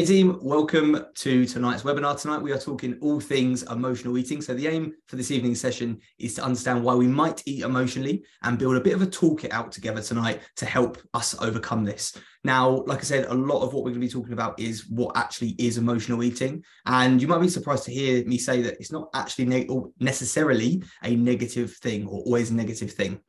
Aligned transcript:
Hey 0.00 0.06
team, 0.06 0.38
welcome 0.40 1.04
to 1.16 1.44
tonight's 1.44 1.82
webinar. 1.82 2.18
Tonight 2.18 2.40
we 2.40 2.52
are 2.52 2.58
talking 2.58 2.96
all 3.02 3.20
things 3.20 3.64
emotional 3.64 4.16
eating. 4.16 4.40
So 4.40 4.54
the 4.54 4.66
aim 4.66 4.94
for 5.06 5.16
this 5.16 5.30
evening's 5.30 5.60
session 5.60 6.00
is 6.18 6.32
to 6.36 6.42
understand 6.42 6.82
why 6.82 6.94
we 6.94 7.06
might 7.06 7.42
eat 7.44 7.64
emotionally 7.64 8.24
and 8.42 8.58
build 8.58 8.76
a 8.76 8.80
bit 8.80 8.94
of 8.94 9.02
a 9.02 9.06
toolkit 9.06 9.52
out 9.52 9.72
together 9.72 10.00
tonight 10.00 10.40
to 10.56 10.64
help 10.64 10.96
us 11.12 11.38
overcome 11.42 11.84
this. 11.84 12.16
Now, 12.44 12.82
like 12.86 13.00
I 13.00 13.02
said, 13.02 13.26
a 13.26 13.34
lot 13.34 13.60
of 13.60 13.74
what 13.74 13.84
we're 13.84 13.90
going 13.90 14.00
to 14.00 14.06
be 14.06 14.08
talking 14.08 14.32
about 14.32 14.58
is 14.58 14.88
what 14.88 15.18
actually 15.18 15.50
is 15.58 15.76
emotional 15.76 16.22
eating. 16.22 16.64
And 16.86 17.20
you 17.20 17.28
might 17.28 17.42
be 17.42 17.48
surprised 17.48 17.84
to 17.84 17.92
hear 17.92 18.24
me 18.24 18.38
say 18.38 18.62
that 18.62 18.80
it's 18.80 18.92
not 18.92 19.10
actually 19.12 19.44
ne 19.44 19.68
necessarily 19.98 20.82
a 21.04 21.14
negative 21.14 21.74
thing 21.74 22.06
or 22.06 22.22
always 22.22 22.50
a 22.50 22.54
negative 22.54 22.90
thing. 22.90 23.20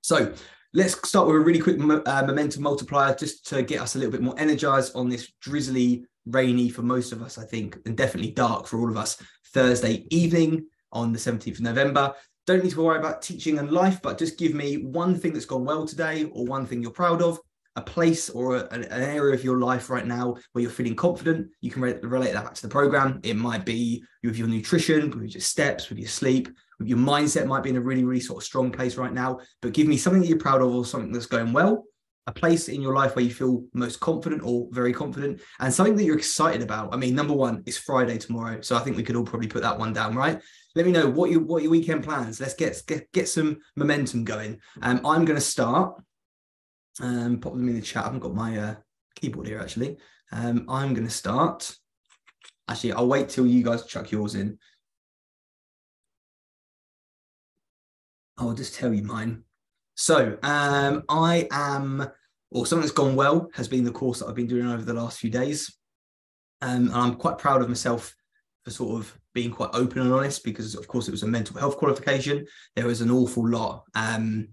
So 0.00 0.32
Let's 0.72 1.08
start 1.08 1.26
with 1.26 1.34
a 1.34 1.40
really 1.40 1.58
quick 1.58 1.80
uh, 1.80 2.22
momentum 2.24 2.62
multiplier 2.62 3.12
just 3.12 3.44
to 3.48 3.64
get 3.64 3.80
us 3.80 3.96
a 3.96 3.98
little 3.98 4.12
bit 4.12 4.22
more 4.22 4.38
energized 4.38 4.94
on 4.94 5.08
this 5.08 5.32
drizzly, 5.40 6.04
rainy 6.26 6.68
for 6.68 6.82
most 6.82 7.10
of 7.10 7.22
us, 7.22 7.38
I 7.38 7.44
think, 7.44 7.76
and 7.86 7.96
definitely 7.96 8.30
dark 8.30 8.68
for 8.68 8.78
all 8.78 8.88
of 8.88 8.96
us 8.96 9.20
Thursday 9.46 10.06
evening 10.10 10.64
on 10.92 11.12
the 11.12 11.18
17th 11.18 11.54
of 11.54 11.60
November. 11.62 12.14
Don't 12.46 12.62
need 12.62 12.70
to 12.70 12.84
worry 12.84 13.00
about 13.00 13.20
teaching 13.20 13.58
and 13.58 13.72
life, 13.72 14.00
but 14.00 14.16
just 14.16 14.38
give 14.38 14.54
me 14.54 14.76
one 14.76 15.18
thing 15.18 15.32
that's 15.32 15.44
gone 15.44 15.64
well 15.64 15.88
today 15.88 16.30
or 16.32 16.46
one 16.46 16.66
thing 16.66 16.80
you're 16.80 16.92
proud 16.92 17.20
of, 17.20 17.40
a 17.74 17.82
place 17.82 18.30
or 18.30 18.54
a, 18.54 18.68
an 18.72 18.84
area 18.84 19.34
of 19.34 19.42
your 19.42 19.58
life 19.58 19.90
right 19.90 20.06
now 20.06 20.36
where 20.52 20.62
you're 20.62 20.70
feeling 20.70 20.94
confident. 20.94 21.48
You 21.62 21.72
can 21.72 21.82
re 21.82 21.94
relate 21.94 22.32
that 22.32 22.44
back 22.44 22.54
to 22.54 22.62
the 22.62 22.68
program. 22.68 23.18
It 23.24 23.34
might 23.34 23.64
be 23.64 24.04
with 24.22 24.36
your 24.36 24.46
nutrition, 24.46 25.10
with 25.10 25.34
your 25.34 25.40
steps, 25.40 25.88
with 25.88 25.98
your 25.98 26.08
sleep, 26.08 26.48
your 26.82 26.98
mindset 26.98 27.46
might 27.46 27.62
be 27.62 27.70
in 27.70 27.76
a 27.76 27.80
really, 27.80 28.04
really 28.04 28.20
sort 28.20 28.42
of 28.42 28.46
strong 28.46 28.72
place 28.72 28.96
right 28.96 29.12
now, 29.12 29.40
but 29.62 29.72
give 29.72 29.86
me 29.86 29.96
something 29.96 30.22
that 30.22 30.28
you're 30.28 30.38
proud 30.38 30.62
of 30.62 30.74
or 30.74 30.84
something 30.84 31.12
that's 31.12 31.26
going 31.26 31.52
well, 31.52 31.84
a 32.26 32.32
place 32.32 32.68
in 32.68 32.80
your 32.80 32.94
life 32.94 33.16
where 33.16 33.24
you 33.24 33.32
feel 33.32 33.64
most 33.74 34.00
confident 34.00 34.42
or 34.44 34.68
very 34.70 34.92
confident, 34.92 35.40
and 35.58 35.72
something 35.72 35.96
that 35.96 36.04
you're 36.04 36.16
excited 36.16 36.62
about. 36.62 36.94
I 36.94 36.96
mean, 36.96 37.14
number 37.14 37.34
one, 37.34 37.62
it's 37.66 37.76
Friday 37.76 38.18
tomorrow, 38.18 38.60
so 38.60 38.76
I 38.76 38.80
think 38.80 38.96
we 38.96 39.02
could 39.02 39.16
all 39.16 39.24
probably 39.24 39.48
put 39.48 39.62
that 39.62 39.78
one 39.78 39.92
down, 39.92 40.14
right? 40.14 40.40
Let 40.74 40.86
me 40.86 40.92
know 40.92 41.08
what 41.08 41.30
you 41.30 41.40
what 41.40 41.62
your 41.62 41.72
weekend 41.72 42.04
plans. 42.04 42.40
Let's 42.40 42.54
get 42.54 42.80
get, 42.86 43.10
get 43.12 43.28
some 43.28 43.58
momentum 43.76 44.24
going. 44.24 44.60
Um, 44.82 45.04
I'm 45.04 45.24
going 45.24 45.38
to 45.38 45.44
start. 45.44 45.94
Um, 47.00 47.40
pop 47.40 47.54
them 47.54 47.68
in 47.68 47.74
the 47.74 47.82
chat. 47.82 48.02
I 48.02 48.06
haven't 48.06 48.20
got 48.20 48.34
my 48.34 48.58
uh, 48.58 48.74
keyboard 49.16 49.46
here 49.46 49.58
actually. 49.58 49.96
Um, 50.32 50.66
I'm 50.68 50.94
going 50.94 51.06
to 51.06 51.12
start. 51.12 51.74
Actually, 52.68 52.92
I'll 52.92 53.08
wait 53.08 53.28
till 53.28 53.46
you 53.46 53.64
guys 53.64 53.84
chuck 53.86 54.12
yours 54.12 54.36
in. 54.36 54.58
I'll 58.40 58.54
just 58.54 58.74
tell 58.74 58.92
you 58.92 59.02
mine. 59.02 59.44
So 59.94 60.38
um, 60.42 61.02
I 61.08 61.46
am, 61.50 62.08
or 62.50 62.66
something 62.66 62.82
that's 62.82 62.92
gone 62.92 63.14
well 63.14 63.50
has 63.54 63.68
been 63.68 63.84
the 63.84 63.92
course 63.92 64.20
that 64.20 64.26
I've 64.26 64.34
been 64.34 64.46
doing 64.46 64.66
over 64.66 64.82
the 64.82 64.94
last 64.94 65.18
few 65.18 65.30
days. 65.30 65.76
Um, 66.62 66.86
and 66.88 66.96
I'm 66.96 67.14
quite 67.16 67.38
proud 67.38 67.60
of 67.62 67.68
myself 67.68 68.14
for 68.64 68.70
sort 68.70 69.00
of 69.00 69.18
being 69.34 69.50
quite 69.50 69.70
open 69.72 70.02
and 70.02 70.12
honest 70.12 70.42
because, 70.42 70.74
of 70.74 70.88
course, 70.88 71.06
it 71.06 71.12
was 71.12 71.22
a 71.22 71.26
mental 71.26 71.58
health 71.58 71.76
qualification. 71.76 72.46
There 72.76 72.86
was 72.86 73.00
an 73.00 73.10
awful 73.10 73.46
lot 73.46 73.84
um, 73.94 74.48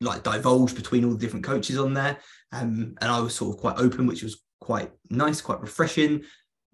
like 0.00 0.22
divulged 0.22 0.76
between 0.76 1.04
all 1.04 1.12
the 1.12 1.18
different 1.18 1.44
coaches 1.44 1.78
on 1.78 1.94
there. 1.94 2.18
Um, 2.52 2.94
and 3.00 3.10
I 3.10 3.20
was 3.20 3.34
sort 3.34 3.54
of 3.54 3.60
quite 3.60 3.78
open, 3.78 4.06
which 4.06 4.22
was 4.22 4.42
quite 4.60 4.90
nice, 5.10 5.40
quite 5.40 5.60
refreshing. 5.60 6.22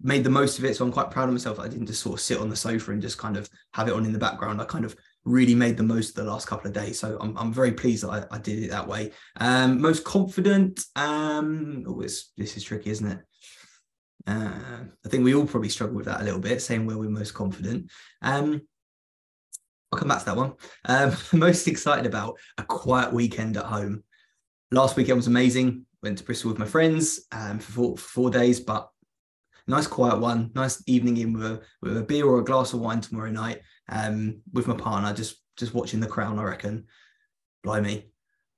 Made 0.01 0.23
the 0.23 0.29
most 0.29 0.59
of 0.59 0.65
it. 0.65 0.75
So 0.75 0.85
I'm 0.85 0.91
quite 0.91 1.11
proud 1.11 1.27
of 1.27 1.33
myself. 1.33 1.59
I 1.59 1.67
didn't 1.67 1.87
just 1.87 2.01
sort 2.01 2.19
of 2.19 2.21
sit 2.21 2.39
on 2.39 2.49
the 2.49 2.55
sofa 2.55 2.91
and 2.91 3.01
just 3.01 3.17
kind 3.17 3.35
of 3.35 3.49
have 3.73 3.87
it 3.87 3.93
on 3.93 4.05
in 4.05 4.13
the 4.13 4.19
background. 4.19 4.61
I 4.61 4.65
kind 4.65 4.85
of 4.85 4.95
really 5.29 5.53
made 5.53 5.77
the 5.77 5.83
most 5.83 6.09
of 6.09 6.15
the 6.15 6.31
last 6.31 6.47
couple 6.47 6.67
of 6.67 6.73
days. 6.73 6.99
So 6.99 7.17
I'm, 7.21 7.37
I'm 7.37 7.53
very 7.53 7.71
pleased 7.71 8.03
that 8.03 8.27
I, 8.31 8.35
I 8.35 8.39
did 8.39 8.63
it 8.63 8.71
that 8.71 8.87
way. 8.87 9.11
Um, 9.37 9.79
most 9.79 10.03
confident. 10.03 10.83
Um, 10.95 11.85
oh, 11.87 12.01
this 12.01 12.31
is 12.37 12.63
tricky, 12.63 12.89
isn't 12.89 13.11
it? 13.11 13.19
Uh, 14.25 14.83
I 15.05 15.09
think 15.09 15.23
we 15.23 15.35
all 15.35 15.45
probably 15.45 15.69
struggle 15.69 15.95
with 15.95 16.07
that 16.07 16.21
a 16.21 16.23
little 16.23 16.39
bit, 16.39 16.61
saying 16.61 16.85
where 16.85 16.97
we're 16.97 17.09
most 17.09 17.33
confident. 17.33 17.91
Um, 18.23 18.61
I'll 19.91 19.99
come 19.99 20.07
back 20.07 20.19
to 20.19 20.25
that 20.25 20.37
one. 20.37 20.53
Um, 20.85 21.15
most 21.39 21.67
excited 21.67 22.07
about 22.07 22.37
a 22.57 22.63
quiet 22.63 23.13
weekend 23.13 23.55
at 23.57 23.65
home. 23.65 24.03
Last 24.71 24.95
weekend 24.95 25.17
was 25.17 25.27
amazing. 25.27 25.85
Went 26.01 26.17
to 26.17 26.23
Bristol 26.23 26.49
with 26.49 26.59
my 26.59 26.65
friends 26.65 27.27
um, 27.31 27.59
for, 27.59 27.71
four, 27.71 27.97
for 27.97 28.09
four 28.09 28.29
days, 28.31 28.59
but 28.59 28.89
nice 29.67 29.87
quiet 29.87 30.19
one. 30.19 30.51
Nice 30.55 30.81
evening 30.87 31.17
in 31.17 31.33
with 31.33 31.43
a, 31.43 31.61
with 31.81 31.97
a 31.97 32.03
beer 32.03 32.25
or 32.25 32.39
a 32.39 32.43
glass 32.43 32.73
of 32.73 32.79
wine 32.79 33.01
tomorrow 33.01 33.31
night 33.31 33.61
um, 33.89 34.41
with 34.53 34.67
my 34.67 34.75
partner, 34.75 35.13
just 35.13 35.37
just 35.57 35.73
watching 35.73 35.99
The 35.99 36.07
Crown. 36.07 36.39
I 36.39 36.43
reckon. 36.43 36.85
Blimey, 37.63 38.09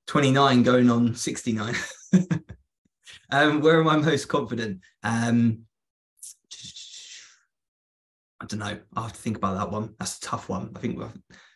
twenty 0.06 0.30
nine 0.30 0.62
going 0.62 0.90
on 0.90 1.14
sixty 1.14 1.52
nine. 1.52 1.74
um, 3.30 3.60
where 3.60 3.80
am 3.80 3.88
I 3.88 3.96
most 3.96 4.26
confident? 4.26 4.80
Um, 5.02 5.62
I 8.40 8.46
don't 8.46 8.60
know. 8.60 8.78
I 8.96 9.02
have 9.02 9.12
to 9.12 9.20
think 9.20 9.36
about 9.36 9.56
that 9.56 9.70
one. 9.70 9.94
That's 9.98 10.18
a 10.18 10.20
tough 10.20 10.48
one. 10.48 10.72
I 10.74 10.80
think 10.80 11.00
it 11.00 11.10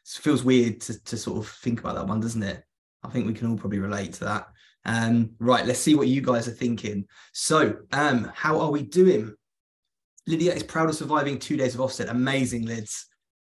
feels 0.04 0.44
weird 0.44 0.81
to, 0.82 1.03
to 1.04 1.16
sort 1.16 1.38
of 1.38 1.48
think 1.48 1.81
about 1.81 1.97
that 1.97 2.06
one, 2.06 2.20
doesn't 2.20 2.43
it? 2.43 2.62
I 3.03 3.08
think 3.08 3.26
we 3.26 3.34
can 3.34 3.50
all 3.50 3.56
probably 3.56 3.81
relate 3.81 4.12
to 4.14 4.25
that. 4.25 4.47
Um, 4.84 5.31
right, 5.41 5.66
let's 5.66 5.81
see 5.81 5.97
what 5.97 6.06
you 6.06 6.20
guys 6.20 6.47
are 6.47 6.53
thinking. 6.53 7.06
So, 7.32 7.78
um, 7.93 8.31
how 8.34 8.60
are 8.60 8.70
we 8.70 8.82
doing? 8.82 9.34
Lydia 10.28 10.54
is 10.54 10.62
proud 10.62 10.88
of 10.88 10.94
surviving 10.94 11.41
two 11.41 11.56
days 11.56 11.75
of 11.75 11.81
Ofsted. 11.81 12.08
Amazing, 12.08 12.66
Lids 12.66 13.06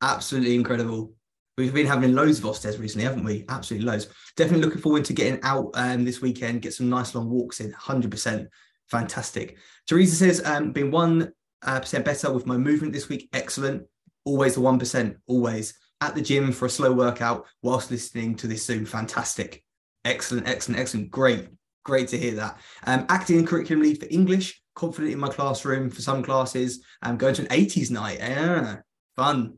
absolutely 0.02 0.56
incredible. 0.56 1.14
We've 1.58 1.74
been 1.74 1.86
having 1.86 2.16
loads 2.16 2.40
of 2.40 2.46
Ofsteds 2.46 2.80
recently, 2.80 3.06
haven't 3.06 3.24
we? 3.24 3.46
Absolutely 3.50 3.88
loads. 3.88 4.08
Definitely 4.36 4.66
looking 4.66 4.82
forward 4.82 5.06
to 5.06 5.14
getting 5.14 5.40
out 5.44 5.70
um, 5.76 6.06
this 6.06 6.22
weekend, 6.22 6.62
get 6.62 6.74
some 6.74 6.90
nice 6.90 7.14
long 7.14 7.30
walks 7.30 7.60
in. 7.60 7.72
100%. 7.74 8.48
Fantastic. 8.90 9.58
Teresa 9.88 10.16
says, 10.16 10.42
um, 10.46 10.72
been 10.72 10.92
1% 10.92 11.32
uh, 11.64 12.00
better 12.02 12.32
with 12.32 12.46
my 12.46 12.58
movement 12.58 12.94
this 12.94 13.10
week. 13.10 13.30
Excellent. 13.34 13.84
Always 14.26 14.56
the 14.56 14.62
1%. 14.62 15.16
Always. 15.28 15.74
At 16.00 16.16
the 16.16 16.22
gym 16.22 16.52
for 16.52 16.66
a 16.66 16.70
slow 16.70 16.94
workout 16.94 17.46
whilst 17.62 17.92
listening 17.92 18.36
to 18.38 18.48
this 18.48 18.66
Zoom. 18.66 18.86
Fantastic. 18.86 19.64
Excellent, 20.04 20.48
excellent, 20.48 20.80
excellent. 20.80 21.12
Great. 21.12 21.48
Great 21.84 22.08
to 22.08 22.18
hear 22.18 22.36
that. 22.36 22.60
Um, 22.86 23.06
acting 23.10 23.46
curriculum 23.46 23.84
lead 23.84 24.00
for 24.00 24.08
English. 24.10 24.62
Confident 24.74 25.14
in 25.14 25.20
my 25.20 25.30
classroom 25.30 25.90
for 25.90 26.02
some 26.02 26.24
classes. 26.24 26.84
I'm 27.02 27.18
going 27.18 27.36
to 27.36 27.44
an 27.44 27.50
80s 27.50 27.92
night. 27.92 28.18
Yeah, 28.20 28.78
fun 29.16 29.58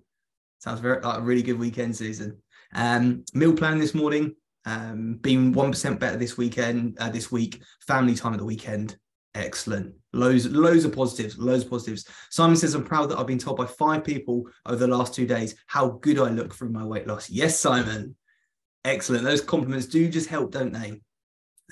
Sounds 0.64 0.80
very 0.80 1.02
like 1.02 1.20
a 1.20 1.22
really 1.22 1.42
good 1.42 1.60
weekend, 1.60 1.94
Susan. 1.94 2.38
Um, 2.74 3.26
meal 3.34 3.54
plan 3.54 3.80
this 3.80 3.94
morning, 3.94 4.34
um, 4.66 5.16
being 5.16 5.52
one 5.52 5.72
percent 5.72 6.00
better 6.00 6.16
this 6.16 6.38
weekend, 6.38 6.98
uh, 7.02 7.10
this 7.10 7.30
week. 7.30 7.62
Family 7.86 8.16
time 8.16 8.32
at 8.32 8.40
the 8.40 8.46
weekend, 8.46 8.96
excellent. 9.36 9.94
Loads, 10.14 10.50
loads 10.50 10.86
of 10.86 10.96
positives, 10.96 11.38
loads 11.38 11.66
of 11.66 11.70
positives. 11.70 12.08
Simon 12.30 12.56
says, 12.56 12.76
I'm 12.76 12.86
proud 12.86 13.10
that 13.10 13.20
I've 13.20 13.28
been 13.28 13.38
told 13.40 13.58
by 13.58 13.66
five 13.66 14.06
people 14.06 14.46
over 14.66 14.78
the 14.78 14.88
last 14.88 15.14
two 15.14 15.28
days 15.28 15.54
how 15.68 16.00
good 16.02 16.18
I 16.18 16.30
look 16.30 16.54
through 16.54 16.70
my 16.70 16.86
weight 16.86 17.08
loss. 17.08 17.30
Yes, 17.30 17.60
Simon. 17.60 18.16
Excellent. 18.86 19.26
Those 19.26 19.42
compliments 19.42 19.88
do 19.88 20.08
just 20.08 20.30
help, 20.30 20.52
don't 20.52 20.72
they? 20.72 21.02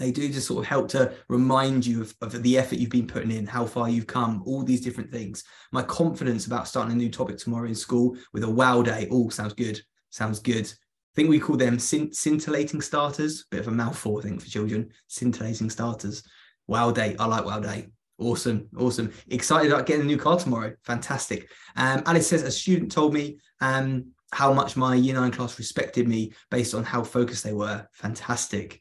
They 0.01 0.11
do 0.11 0.29
just 0.29 0.47
sort 0.47 0.63
of 0.63 0.67
help 0.67 0.89
to 0.89 1.13
remind 1.27 1.85
you 1.85 2.01
of, 2.01 2.15
of, 2.21 2.43
the 2.43 2.57
effort 2.57 2.79
you've 2.79 2.89
been 2.89 3.07
putting 3.07 3.31
in, 3.31 3.45
how 3.45 3.65
far 3.65 3.89
you've 3.89 4.07
come, 4.07 4.41
all 4.45 4.63
these 4.63 4.81
different 4.81 5.11
things. 5.11 5.43
My 5.71 5.83
confidence 5.83 6.47
about 6.47 6.67
starting 6.67 6.93
a 6.93 6.95
new 6.95 7.09
topic 7.09 7.37
tomorrow 7.37 7.67
in 7.67 7.75
school 7.75 8.17
with 8.33 8.43
a 8.43 8.49
wow 8.49 8.81
day. 8.81 9.07
Oh, 9.11 9.29
sounds 9.29 9.53
good. 9.53 9.79
Sounds 10.09 10.39
good. 10.39 10.65
I 10.65 11.13
think 11.15 11.29
we 11.29 11.39
call 11.39 11.57
them 11.57 11.77
scint- 11.77 12.15
scintillating 12.15 12.81
starters. 12.81 13.45
Bit 13.51 13.61
of 13.61 13.67
a 13.67 13.71
mouthful, 13.71 14.17
I 14.17 14.21
think, 14.21 14.41
for 14.41 14.47
children. 14.47 14.89
Scintillating 15.07 15.69
starters. 15.69 16.23
Wow 16.67 16.91
day. 16.91 17.15
I 17.19 17.25
like 17.25 17.45
wow 17.45 17.59
day. 17.59 17.87
Awesome. 18.17 18.69
Awesome. 18.77 19.11
Excited 19.29 19.71
about 19.71 19.85
getting 19.85 20.03
a 20.03 20.07
new 20.07 20.17
car 20.17 20.37
tomorrow. 20.37 20.73
Fantastic. 20.83 21.49
Um, 21.75 22.03
Alice 22.05 22.27
says, 22.27 22.43
a 22.43 22.51
student 22.51 22.91
told 22.91 23.13
me 23.13 23.39
um, 23.59 24.11
how 24.31 24.53
much 24.53 24.77
my 24.77 24.95
year 24.95 25.15
nine 25.15 25.31
class 25.31 25.59
respected 25.59 26.07
me 26.07 26.33
based 26.49 26.73
on 26.73 26.83
how 26.83 27.03
focused 27.03 27.43
they 27.43 27.53
were. 27.53 27.85
Fantastic. 27.93 28.80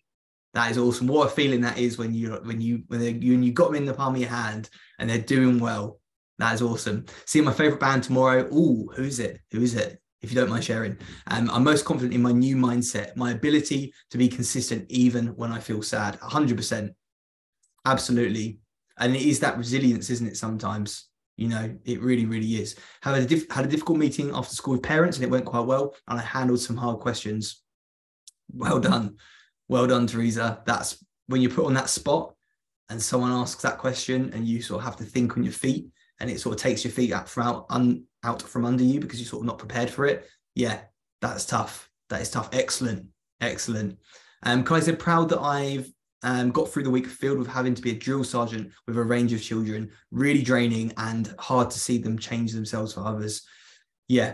That 0.55 0.70
is 0.70 0.79
awesome. 0.79 1.06
What 1.06 1.29
a 1.29 1.31
feeling 1.31 1.61
that 1.61 1.79
is 1.79 1.97
when 1.97 2.12
you 2.12 2.32
when 2.43 2.61
you 2.61 2.82
when 2.88 3.00
you 3.00 3.32
when 3.32 3.43
you 3.43 3.52
got 3.52 3.69
them 3.69 3.76
in 3.76 3.85
the 3.85 3.94
palm 3.94 4.14
of 4.14 4.20
your 4.20 4.31
hand 4.31 4.69
and 4.99 5.08
they're 5.08 5.19
doing 5.19 5.61
well. 5.61 6.00
That 6.38 6.55
is 6.55 6.62
awesome. 6.62 7.05
Seeing 7.26 7.44
my 7.44 7.52
favorite 7.52 7.81
band 7.81 8.02
tomorrow. 8.02 8.49
Oh, 8.50 8.91
who's 8.97 9.20
it? 9.20 9.41
Who 9.52 9.62
is 9.62 9.75
it? 9.75 10.00
If 10.23 10.31
you 10.31 10.38
don't 10.38 10.50
mind 10.50 10.64
sharing, 10.64 10.99
um, 11.29 11.49
I'm 11.50 11.64
most 11.64 11.85
confident 11.87 12.12
in 12.12 12.20
my 12.20 12.32
new 12.32 12.55
mindset, 12.55 13.17
my 13.17 13.31
ability 13.31 13.94
to 14.11 14.19
be 14.19 14.29
consistent 14.29 14.85
even 14.91 15.29
when 15.29 15.50
I 15.50 15.61
feel 15.61 15.82
sad. 15.82 16.20
100%, 16.20 16.91
absolutely, 17.87 18.58
and 18.99 19.17
it 19.17 19.23
is 19.23 19.41
that 19.41 19.56
resilience, 19.56 20.11
isn't 20.11 20.26
it? 20.26 20.37
Sometimes, 20.37 21.08
you 21.38 21.49
know, 21.49 21.75
it 21.87 22.02
really, 22.02 22.26
really 22.26 22.56
is. 22.56 22.76
Had 23.00 23.14
a 23.14 23.25
diff- 23.25 23.50
had 23.50 23.64
a 23.64 23.69
difficult 23.69 23.99
meeting 23.99 24.31
after 24.35 24.55
school 24.55 24.73
with 24.73 24.82
parents, 24.82 25.17
and 25.17 25.25
it 25.25 25.31
went 25.31 25.47
quite 25.47 25.64
well, 25.64 25.94
and 26.06 26.19
I 26.19 26.23
handled 26.23 26.61
some 26.61 26.76
hard 26.76 27.00
questions. 27.00 27.62
Well 28.52 28.79
done 28.79 29.17
well 29.71 29.87
done, 29.87 30.07
Teresa. 30.07 30.63
That's 30.67 31.03
when 31.29 31.41
you're 31.41 31.51
put 31.53 31.67
on 31.67 31.75
that 31.75 31.89
spot 31.89 32.35
and 32.89 33.01
someone 33.01 33.31
asks 33.31 33.63
that 33.63 33.79
question 33.79 34.33
and 34.35 34.47
you 34.47 34.61
sort 34.61 34.81
of 34.81 34.85
have 34.85 34.97
to 34.97 35.05
think 35.05 35.37
on 35.37 35.45
your 35.45 35.53
feet 35.53 35.87
and 36.19 36.29
it 36.29 36.41
sort 36.41 36.57
of 36.57 36.61
takes 36.61 36.85
your 36.85 36.93
feet 36.93 37.13
out 37.13 37.29
from 37.29 37.47
out, 37.47 37.67
un, 37.71 38.05
out 38.25 38.43
from 38.43 38.65
under 38.65 38.83
you 38.83 38.99
because 38.99 39.21
you're 39.21 39.29
sort 39.29 39.43
of 39.43 39.47
not 39.47 39.59
prepared 39.59 39.89
for 39.89 40.07
it. 40.07 40.29
Yeah, 40.57 40.81
that's 41.21 41.47
tough. 41.47 41.89
That 42.09 42.21
is 42.21 42.31
tough. 42.31 42.51
Excellent. 42.53 43.07
Excellent. 43.41 43.99
Um, 44.43 44.65
Kai 44.65 44.81
said, 44.81 44.99
proud 44.99 45.29
that 45.31 45.41
I've 45.41 45.89
Um, 46.23 46.51
got 46.53 46.69
through 46.69 46.85
the 46.85 46.97
week 46.97 47.07
filled 47.07 47.39
with 47.39 47.49
having 47.49 47.75
to 47.75 47.81
be 47.81 47.93
a 47.93 47.99
drill 47.99 48.25
sergeant 48.25 48.73
with 48.87 48.99
a 48.99 49.03
range 49.03 49.33
of 49.33 49.41
children, 49.41 49.91
really 50.11 50.43
draining 50.43 50.93
and 50.97 51.35
hard 51.39 51.71
to 51.71 51.79
see 51.79 51.97
them 51.97 52.19
change 52.19 52.53
themselves 52.53 52.93
for 52.93 53.07
others. 53.07 53.43
Yeah, 54.09 54.33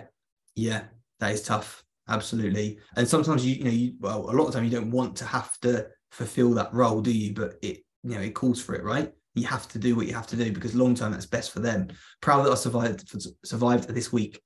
yeah, 0.56 0.84
that 1.20 1.32
is 1.34 1.42
tough. 1.42 1.85
Absolutely. 2.08 2.78
And 2.96 3.06
sometimes 3.06 3.44
you, 3.44 3.56
you 3.56 3.64
know, 3.64 3.70
you 3.70 3.94
well, 4.00 4.30
a 4.30 4.32
lot 4.32 4.46
of 4.46 4.54
time 4.54 4.64
you 4.64 4.70
don't 4.70 4.90
want 4.90 5.16
to 5.16 5.24
have 5.24 5.58
to 5.60 5.86
fulfill 6.10 6.54
that 6.54 6.72
role, 6.72 7.00
do 7.00 7.10
you? 7.10 7.34
But 7.34 7.54
it, 7.62 7.78
you 8.04 8.14
know, 8.14 8.20
it 8.20 8.34
calls 8.34 8.62
for 8.62 8.74
it, 8.74 8.84
right? 8.84 9.12
You 9.34 9.46
have 9.46 9.68
to 9.68 9.78
do 9.78 9.96
what 9.96 10.06
you 10.06 10.14
have 10.14 10.26
to 10.28 10.36
do 10.36 10.52
because 10.52 10.74
long 10.74 10.94
term 10.94 11.12
that's 11.12 11.26
best 11.26 11.52
for 11.52 11.60
them. 11.60 11.88
Proud 12.20 12.44
that 12.44 12.52
I 12.52 12.54
survived 12.54 13.12
survived 13.44 13.88
this 13.88 14.12
week 14.12 14.40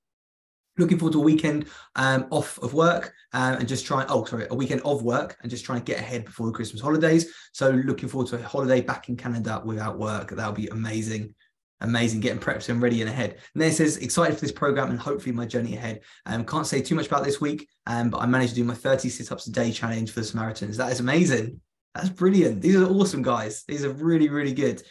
looking 0.77 0.97
forward 0.97 1.13
to 1.13 1.19
a 1.19 1.23
weekend 1.23 1.67
um, 1.95 2.27
off 2.31 2.57
of 2.59 2.73
work 2.73 3.13
um, 3.33 3.55
and 3.55 3.67
just 3.67 3.85
trying 3.85 4.05
oh 4.09 4.23
sorry 4.25 4.47
a 4.49 4.55
weekend 4.55 4.81
of 4.81 5.03
work 5.03 5.37
and 5.41 5.49
just 5.49 5.65
trying 5.65 5.79
to 5.79 5.85
get 5.85 5.99
ahead 5.99 6.25
before 6.25 6.47
the 6.47 6.53
christmas 6.53 6.81
holidays 6.81 7.33
so 7.51 7.69
looking 7.85 8.07
forward 8.09 8.27
to 8.27 8.37
a 8.37 8.41
holiday 8.43 8.81
back 8.81 9.09
in 9.09 9.17
canada 9.17 9.61
without 9.65 9.99
work 9.99 10.31
that'll 10.31 10.53
be 10.53 10.67
amazing 10.67 11.33
amazing 11.81 12.19
getting 12.19 12.39
prepped 12.39 12.69
and 12.69 12.81
ready 12.81 13.01
and 13.01 13.09
ahead 13.09 13.31
and 13.31 13.61
then 13.61 13.69
it 13.69 13.73
says 13.73 13.97
excited 13.97 14.35
for 14.35 14.41
this 14.41 14.51
program 14.51 14.89
and 14.89 14.99
hopefully 14.99 15.31
my 15.31 15.45
journey 15.45 15.75
ahead 15.75 16.01
um, 16.25 16.45
can't 16.45 16.67
say 16.67 16.81
too 16.81 16.95
much 16.95 17.07
about 17.07 17.23
this 17.23 17.41
week 17.41 17.67
um, 17.87 18.09
but 18.09 18.19
i 18.19 18.25
managed 18.25 18.53
to 18.53 18.55
do 18.55 18.63
my 18.63 18.73
30 18.73 19.09
sit-ups 19.09 19.47
a 19.47 19.51
day 19.51 19.71
challenge 19.71 20.11
for 20.11 20.19
the 20.19 20.25
samaritans 20.25 20.77
that 20.77 20.91
is 20.91 20.99
amazing 20.99 21.59
that's 21.93 22.09
brilliant 22.09 22.61
these 22.61 22.75
are 22.75 22.85
awesome 22.85 23.21
guys 23.21 23.63
these 23.67 23.83
are 23.83 23.91
really 23.91 24.29
really 24.29 24.53
good 24.53 24.81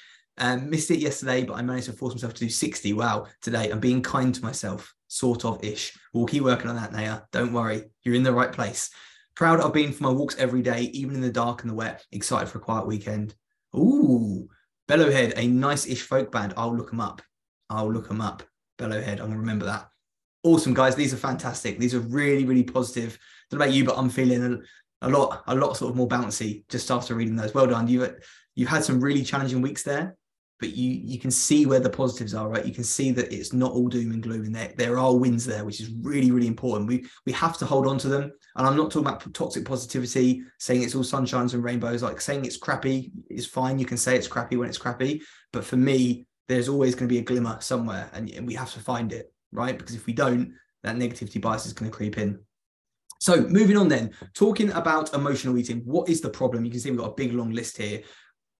um, 0.40 0.70
missed 0.70 0.90
it 0.90 1.00
yesterday, 1.00 1.44
but 1.44 1.54
I 1.54 1.62
managed 1.62 1.86
to 1.86 1.92
force 1.92 2.14
myself 2.14 2.32
to 2.34 2.44
do 2.44 2.48
60. 2.48 2.94
Wow, 2.94 3.26
today 3.42 3.70
I'm 3.70 3.78
being 3.78 4.02
kind 4.02 4.34
to 4.34 4.42
myself 4.42 4.94
sort 5.06 5.44
of 5.44 5.62
ish. 5.62 5.96
We'll 6.14 6.26
keep 6.26 6.42
working 6.42 6.70
on 6.70 6.76
that, 6.76 6.92
Naya. 6.92 7.20
Don't 7.30 7.52
worry, 7.52 7.84
you're 8.02 8.14
in 8.14 8.22
the 8.22 8.32
right 8.32 8.50
place. 8.50 8.90
Proud 9.36 9.60
I've 9.60 9.74
been 9.74 9.92
for 9.92 10.04
my 10.04 10.10
walks 10.10 10.36
every 10.38 10.62
day, 10.62 10.82
even 10.94 11.14
in 11.14 11.20
the 11.20 11.30
dark 11.30 11.62
and 11.62 11.70
the 11.70 11.74
wet. 11.74 12.04
Excited 12.10 12.48
for 12.48 12.58
a 12.58 12.62
quiet 12.62 12.86
weekend. 12.86 13.34
Ooh, 13.76 14.48
Bellowhead, 14.90 15.34
a 15.36 15.46
nice-ish 15.46 16.02
folk 16.02 16.32
band. 16.32 16.52
I'll 16.56 16.76
look 16.76 16.90
them 16.90 17.00
up. 17.00 17.22
I'll 17.68 17.92
look 17.92 18.08
them 18.08 18.20
up. 18.20 18.42
Bellowhead, 18.76 19.20
I'm 19.20 19.28
gonna 19.28 19.38
remember 19.38 19.66
that. 19.66 19.88
Awesome, 20.42 20.74
guys. 20.74 20.96
These 20.96 21.14
are 21.14 21.16
fantastic. 21.16 21.78
These 21.78 21.94
are 21.94 22.00
really, 22.00 22.44
really 22.44 22.64
positive. 22.64 23.16
Don't 23.48 23.60
know 23.60 23.66
about 23.66 23.74
you, 23.74 23.84
but 23.84 23.96
I'm 23.96 24.10
feeling 24.10 24.60
a, 25.02 25.08
lot, 25.08 25.44
a 25.46 25.54
lot 25.54 25.76
sort 25.76 25.90
of 25.90 25.96
more 25.96 26.08
bouncy 26.08 26.64
just 26.68 26.90
after 26.90 27.14
reading 27.14 27.36
those. 27.36 27.54
Well 27.54 27.68
done. 27.68 27.86
You 27.86 28.16
you've 28.56 28.68
had 28.68 28.82
some 28.82 29.00
really 29.00 29.22
challenging 29.22 29.62
weeks 29.62 29.84
there 29.84 30.16
but 30.60 30.76
you 30.76 31.00
you 31.02 31.18
can 31.18 31.30
see 31.30 31.66
where 31.66 31.80
the 31.80 31.90
positives 31.90 32.34
are 32.34 32.48
right? 32.48 32.66
You 32.66 32.74
can 32.74 32.84
see 32.84 33.10
that 33.12 33.32
it's 33.32 33.52
not 33.52 33.72
all 33.72 33.88
doom 33.88 34.12
and 34.12 34.22
gloom 34.22 34.44
and 34.44 34.54
there, 34.54 34.72
there 34.76 34.98
are 34.98 35.16
wins 35.16 35.44
there 35.44 35.64
which 35.64 35.80
is 35.80 35.90
really 36.02 36.30
really 36.30 36.46
important. 36.46 36.88
We 36.88 37.06
we 37.26 37.32
have 37.32 37.58
to 37.58 37.66
hold 37.66 37.86
on 37.86 37.98
to 37.98 38.08
them. 38.08 38.30
And 38.56 38.66
i'm 38.66 38.76
not 38.76 38.90
talking 38.90 39.08
about 39.08 39.32
toxic 39.32 39.64
positivity 39.64 40.42
saying 40.58 40.82
it's 40.82 40.94
all 40.94 41.02
sunshines 41.02 41.54
and 41.54 41.64
rainbows 41.64 42.02
like 42.02 42.20
saying 42.20 42.44
it's 42.44 42.56
crappy 42.56 43.10
is 43.28 43.46
fine. 43.46 43.78
You 43.78 43.86
can 43.86 43.96
say 43.96 44.16
it's 44.16 44.28
crappy 44.28 44.56
when 44.56 44.68
it's 44.68 44.78
crappy 44.78 45.22
but 45.52 45.64
for 45.64 45.76
me 45.76 46.26
there's 46.48 46.68
always 46.68 46.94
going 46.94 47.08
to 47.08 47.12
be 47.12 47.18
a 47.18 47.22
glimmer 47.22 47.58
somewhere 47.60 48.10
and, 48.12 48.28
and 48.30 48.46
we 48.46 48.54
have 48.54 48.72
to 48.74 48.80
find 48.80 49.12
it 49.12 49.32
right? 49.52 49.76
Because 49.76 49.94
if 49.94 50.06
we 50.06 50.12
don't 50.12 50.52
that 50.82 50.96
negativity 50.96 51.40
bias 51.40 51.66
is 51.66 51.72
going 51.72 51.90
to 51.90 51.96
creep 51.96 52.18
in. 52.18 52.38
So 53.20 53.42
moving 53.42 53.76
on 53.76 53.88
then, 53.88 54.12
talking 54.32 54.72
about 54.72 55.12
emotional 55.12 55.58
eating, 55.58 55.82
what 55.84 56.08
is 56.08 56.22
the 56.22 56.30
problem? 56.30 56.64
You 56.64 56.70
can 56.70 56.80
see 56.80 56.90
we've 56.90 57.00
got 57.00 57.10
a 57.10 57.14
big 57.14 57.34
long 57.34 57.50
list 57.50 57.76
here 57.76 58.00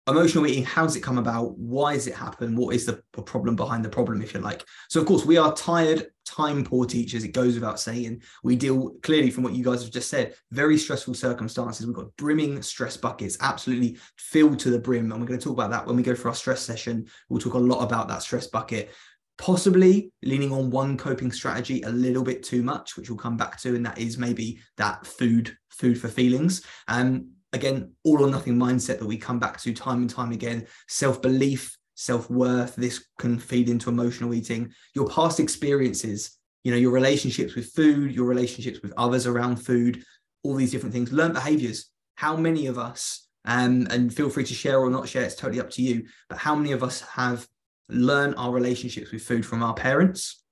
emotional 0.09 0.47
eating 0.47 0.65
how 0.65 0.85
does 0.85 0.97
it 0.97 1.03
come 1.03 1.19
about? 1.19 1.57
Why 1.59 1.95
does 1.95 2.07
it 2.07 2.15
happen? 2.15 2.57
What 2.57 2.75
is 2.75 2.87
the 2.87 3.03
problem 3.25 3.57
behind 3.57 3.85
the 3.85 3.89
problem 3.89 4.23
if 4.23 4.35
you 4.35 4.41
like? 4.41 4.65
So 4.89 5.01
of 5.01 5.07
course 5.07 5.25
we 5.25 5.37
are 5.37 5.55
tired 5.55 6.07
time 6.25 6.63
poor 6.63 6.87
teachers 6.87 7.25
it 7.25 7.33
goes 7.33 7.55
without 7.55 7.81
saying. 7.81 8.23
We 8.43 8.57
deal 8.57 8.95
clearly 9.03 9.31
from 9.31 9.45
what 9.45 9.53
you 9.53 9.65
guys 9.65 9.83
have 9.83 9.93
just 9.93 10.09
said 10.09 10.35
very 10.51 10.79
stressful 10.79 11.15
circumstances. 11.15 11.87
We've 11.87 11.95
got 11.95 12.17
brimming 12.17 12.63
stress 12.63 12.97
buckets 12.97 13.37
absolutely 13.41 13.99
filled 14.17 14.59
to 14.61 14.71
the 14.71 14.79
brim 14.79 15.11
and 15.11 15.21
we're 15.21 15.27
going 15.27 15.39
to 15.39 15.45
talk 15.45 15.55
about 15.55 15.71
that 15.71 15.87
when 15.87 15.97
we 15.97 16.03
go 16.03 16.15
for 16.15 16.29
our 16.29 16.35
stress 16.35 16.61
session. 16.61 17.07
We'll 17.29 17.41
talk 17.41 17.55
a 17.55 17.59
lot 17.59 17.83
about 17.83 18.09
that 18.09 18.23
stress 18.23 18.47
bucket. 18.47 18.91
Possibly 19.39 20.13
leaning 20.23 20.53
on 20.53 20.71
one 20.71 20.97
coping 20.99 21.33
strategy 21.33 21.83
a 21.83 21.91
little 21.91 22.23
bit 22.23 22.43
too 22.43 22.63
much 22.63 22.97
which 22.97 23.09
we'll 23.11 23.19
come 23.19 23.37
back 23.37 23.59
to 23.61 23.75
and 23.75 23.85
that 23.87 23.99
is 23.99 24.19
maybe 24.19 24.61
that 24.77 25.07
food 25.07 25.57
food 25.69 26.01
for 26.01 26.09
feelings. 26.09 26.65
Um 26.89 27.31
again, 27.53 27.93
all 28.05 28.25
or 28.25 28.31
nothing 28.31 28.57
mindset 28.57 28.99
that 28.99 29.07
we 29.07 29.17
come 29.17 29.39
back 29.39 29.61
to 29.61 29.73
time 29.73 30.03
and 30.03 30.11
time 30.11 30.33
again, 30.33 30.67
self 30.89 31.21
belief, 31.21 31.77
self 31.95 32.31
worth. 32.31 32.77
This 32.77 33.05
can 33.19 33.39
feed 33.39 33.69
into 33.69 33.91
emotional 33.91 34.35
eating. 34.35 34.73
Your 34.95 35.09
past 35.09 35.41
experiences, 35.41 36.39
you 36.65 36.71
know, 36.71 36.79
your 36.79 36.93
relationships 36.93 37.55
with 37.55 37.73
food, 37.73 38.15
your 38.15 38.27
relationships 38.27 38.81
with 38.83 38.93
others 38.97 39.27
around 39.27 39.57
food, 39.57 40.03
all 40.43 40.55
these 40.55 40.71
different 40.71 40.95
things, 40.95 41.13
learned 41.13 41.35
behaviors. 41.35 41.91
How 42.17 42.37
many 42.37 42.67
of 42.67 42.79
us, 42.79 43.27
um, 43.45 43.87
and 43.91 44.15
feel 44.15 44.31
free 44.31 44.45
to 44.45 44.55
share 44.55 44.79
or 44.79 44.91
not 44.91 45.09
share, 45.09 45.25
it's 45.25 45.35
totally 45.35 45.61
up 45.61 45.71
to 45.71 45.83
you, 45.83 46.05
but 46.29 46.39
how 46.39 46.55
many 46.55 46.73
of 46.73 46.83
us 46.83 47.01
have 47.01 47.47
learned 47.89 48.35
our 48.37 48.53
relationships 48.53 49.11
with 49.11 49.23
food 49.23 49.45
from 49.45 49.63
our 49.63 49.75
parents 49.75 50.45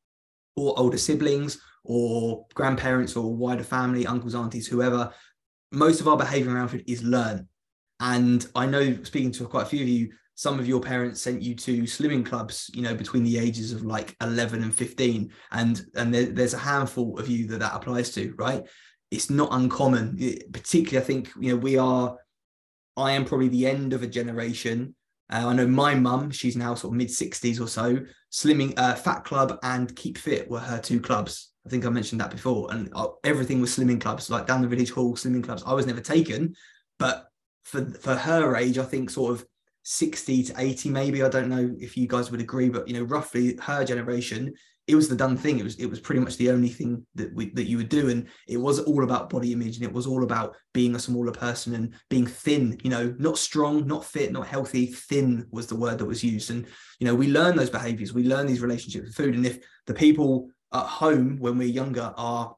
or 0.56 0.78
older 0.78 0.98
siblings 0.98 1.60
or 1.84 2.46
grandparents 2.54 3.16
or 3.16 3.34
wider 3.34 3.62
family, 3.62 4.06
uncles, 4.06 4.34
aunties, 4.34 4.66
whoever, 4.66 5.12
most 5.72 6.00
of 6.00 6.08
our 6.08 6.16
behavior 6.16 6.54
around 6.54 6.68
food 6.68 6.84
is 6.86 7.02
learned. 7.02 7.46
And 8.00 8.46
I 8.54 8.66
know 8.66 9.02
speaking 9.02 9.32
to 9.32 9.46
quite 9.46 9.64
a 9.64 9.66
few 9.66 9.82
of 9.82 9.88
you, 9.88 10.10
some 10.34 10.60
of 10.60 10.68
your 10.68 10.80
parents 10.80 11.20
sent 11.20 11.42
you 11.42 11.54
to 11.56 11.82
slimming 11.82 12.24
clubs, 12.24 12.70
you 12.72 12.80
know, 12.80 12.94
between 12.94 13.24
the 13.24 13.38
ages 13.38 13.72
of 13.72 13.82
like 13.82 14.14
11 14.20 14.62
and 14.62 14.72
15. 14.72 15.32
And, 15.50 15.82
and 15.96 16.14
there, 16.14 16.26
there's 16.26 16.54
a 16.54 16.58
handful 16.58 17.18
of 17.18 17.28
you 17.28 17.48
that 17.48 17.58
that 17.58 17.74
applies 17.74 18.12
to, 18.14 18.32
right? 18.38 18.62
It's 19.10 19.30
not 19.30 19.48
uncommon, 19.52 20.16
it, 20.18 20.52
particularly, 20.52 21.02
I 21.02 21.06
think, 21.06 21.32
you 21.40 21.50
know, 21.50 21.56
we 21.56 21.76
are, 21.76 22.16
I 22.96 23.12
am 23.12 23.24
probably 23.24 23.48
the 23.48 23.66
end 23.66 23.92
of 23.92 24.04
a 24.04 24.06
generation. 24.06 24.94
Uh, 25.30 25.48
I 25.48 25.52
know 25.52 25.66
my 25.66 25.94
mum, 25.94 26.30
she's 26.30 26.56
now 26.56 26.75
sort 26.75 26.92
of 26.92 26.96
mid 26.96 27.08
60s 27.08 27.60
or 27.60 27.69
so, 27.69 27.98
slimming, 28.32 28.75
uh, 28.76 28.94
Fat 28.94 29.25
Club 29.25 29.58
and 29.62 29.94
Keep 29.94 30.19
Fit 30.19 30.50
were 30.50 30.60
her 30.60 30.78
two 30.78 31.00
clubs. 31.00 31.52
I 31.66 31.70
think 31.70 31.84
I 31.84 31.90
mentioned 31.90 32.20
that 32.20 32.30
before. 32.30 32.72
And 32.72 32.90
uh, 32.94 33.08
everything 33.25 33.60
was 33.60 33.76
slimming 33.76 34.00
clubs, 34.00 34.30
like 34.30 34.46
down 34.46 34.62
the 34.62 34.69
village 34.69 34.90
hall, 34.90 35.14
slimming 35.14 35.44
clubs. 35.44 35.62
I 35.66 35.75
was 35.75 35.86
never 35.86 36.00
taken, 36.00 36.54
but 36.98 37.26
for 37.64 37.84
for 37.90 38.14
her 38.14 38.56
age, 38.56 38.78
I 38.78 38.84
think 38.84 39.10
sort 39.10 39.32
of 39.32 39.46
60 39.82 40.44
to 40.44 40.54
80, 40.56 40.90
maybe. 40.90 41.23
I 41.23 41.28
don't 41.28 41.49
know 41.49 41.75
if 41.78 41.97
you 41.97 42.06
guys 42.08 42.30
would 42.30 42.40
agree, 42.40 42.68
but 42.68 42.88
you 42.88 42.94
know, 42.94 43.02
roughly 43.02 43.56
her 43.62 43.85
generation, 43.85 44.54
it 44.88 44.95
was 44.95 45.09
the 45.09 45.14
done 45.14 45.37
thing. 45.37 45.59
It 45.59 45.64
was 45.64 45.76
it 45.76 45.87
was 45.87 46.00
pretty 46.00 46.21
much 46.21 46.38
the 46.38 46.50
only 46.50 46.71
thing 46.71 47.07
that 47.14 47.33
we 47.35 47.50
that 47.50 47.68
you 47.68 47.76
would 47.76 47.90
do. 47.90 48.09
And 48.09 48.26
it 48.49 48.57
was 48.57 48.80
all 48.80 49.04
about 49.04 49.28
body 49.28 49.52
image 49.52 49.76
and 49.76 49.85
it 49.85 49.92
was 49.92 50.07
all 50.07 50.25
about 50.25 50.57
being 50.73 50.95
a 50.97 50.99
smaller 50.99 51.30
person 51.30 51.75
and 51.75 51.95
being 52.09 52.26
thin, 52.26 52.80
you 52.83 52.90
know, 52.90 53.14
not 53.18 53.37
strong, 53.37 53.87
not 53.87 54.04
fit, 54.04 54.33
not 54.33 54.47
healthy. 54.47 54.87
Thin 54.87 55.47
was 55.50 55.66
the 55.66 55.76
word 55.76 55.99
that 55.99 56.07
was 56.07 56.25
used. 56.25 56.50
And 56.50 56.66
you 56.99 57.07
know, 57.07 57.14
we 57.14 57.28
learn 57.28 57.54
those 57.54 57.71
behaviors, 57.71 58.14
we 58.14 58.25
learn 58.25 58.47
these 58.47 58.62
relationships 58.62 59.04
with 59.04 59.14
food. 59.14 59.35
And 59.35 59.45
if 59.47 59.59
the 59.87 59.95
people 59.95 60.49
at 60.73 60.87
home 60.87 61.37
when 61.38 61.59
we're 61.59 61.68
younger 61.68 62.14
are 62.16 62.57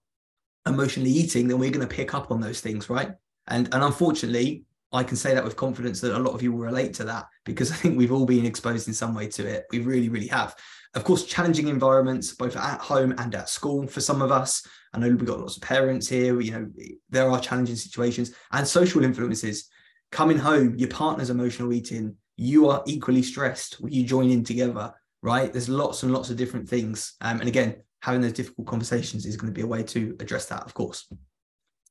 emotionally 0.67 1.11
eating, 1.11 1.49
then 1.49 1.59
we're 1.59 1.71
going 1.71 1.87
to 1.87 1.95
pick 1.95 2.15
up 2.15 2.31
on 2.31 2.41
those 2.41 2.61
things, 2.61 2.89
right? 2.89 3.11
And 3.49 3.69
and 3.75 3.83
unfortunately, 3.83 4.65
I 4.93 5.05
can 5.05 5.17
say 5.17 5.35
that 5.35 5.45
with 5.45 5.57
confidence 5.57 6.01
that 6.01 6.17
a 6.17 6.19
lot 6.19 6.35
of 6.35 6.43
you 6.43 6.53
will 6.53 6.59
relate 6.59 6.95
to 6.95 7.05
that 7.05 7.27
because 7.45 7.71
I 7.71 7.77
think 7.77 7.97
we've 7.97 8.13
all 8.13 8.27
been 8.27 8.45
exposed 8.45 8.89
in 8.89 8.95
some 8.95 9.15
way 9.15 9.29
to 9.29 9.47
it. 9.47 9.67
We 9.71 9.81
really, 9.81 10.09
really 10.09 10.27
have. 10.29 10.57
Of 10.95 11.05
course, 11.05 11.25
challenging 11.25 11.69
environments, 11.69 12.33
both 12.33 12.57
at 12.57 12.81
home 12.81 13.15
and 13.17 13.35
at 13.35 13.49
school 13.49 13.87
for 13.87 14.01
some 14.01 14.21
of 14.21 14.33
us. 14.33 14.67
I 14.93 14.99
know 14.99 15.09
we've 15.09 15.25
got 15.25 15.39
lots 15.39 15.57
of 15.57 15.63
parents 15.63 16.09
here, 16.09 16.41
you 16.41 16.51
know, 16.51 16.69
there 17.11 17.31
are 17.31 17.41
challenging 17.41 17.77
situations 17.77 18.35
and 18.51 18.67
social 18.67 19.05
influences. 19.05 19.69
Coming 20.11 20.39
home, 20.39 20.75
your 20.77 20.89
partner's 20.89 21.31
emotional 21.31 21.73
eating, 21.73 22.17
you 22.37 22.69
are 22.69 22.83
equally 22.87 23.23
stressed. 23.23 23.77
You 23.87 24.03
join 24.03 24.31
in 24.31 24.43
together, 24.43 24.93
right? 25.23 25.53
There's 25.53 25.69
lots 25.69 26.03
and 26.03 26.13
lots 26.13 26.31
of 26.31 26.37
different 26.37 26.69
things. 26.69 27.15
Um, 27.21 27.39
and 27.39 27.49
again, 27.49 27.77
having 28.03 28.23
those 28.23 28.33
difficult 28.33 28.67
conversations 28.67 29.27
is 29.27 29.37
going 29.37 29.53
to 29.53 29.57
be 29.57 29.63
a 29.63 29.67
way 29.67 29.85
to 29.85 30.17
address 30.19 30.47
that, 30.47 30.65
of 30.65 30.75
course. 30.75 31.07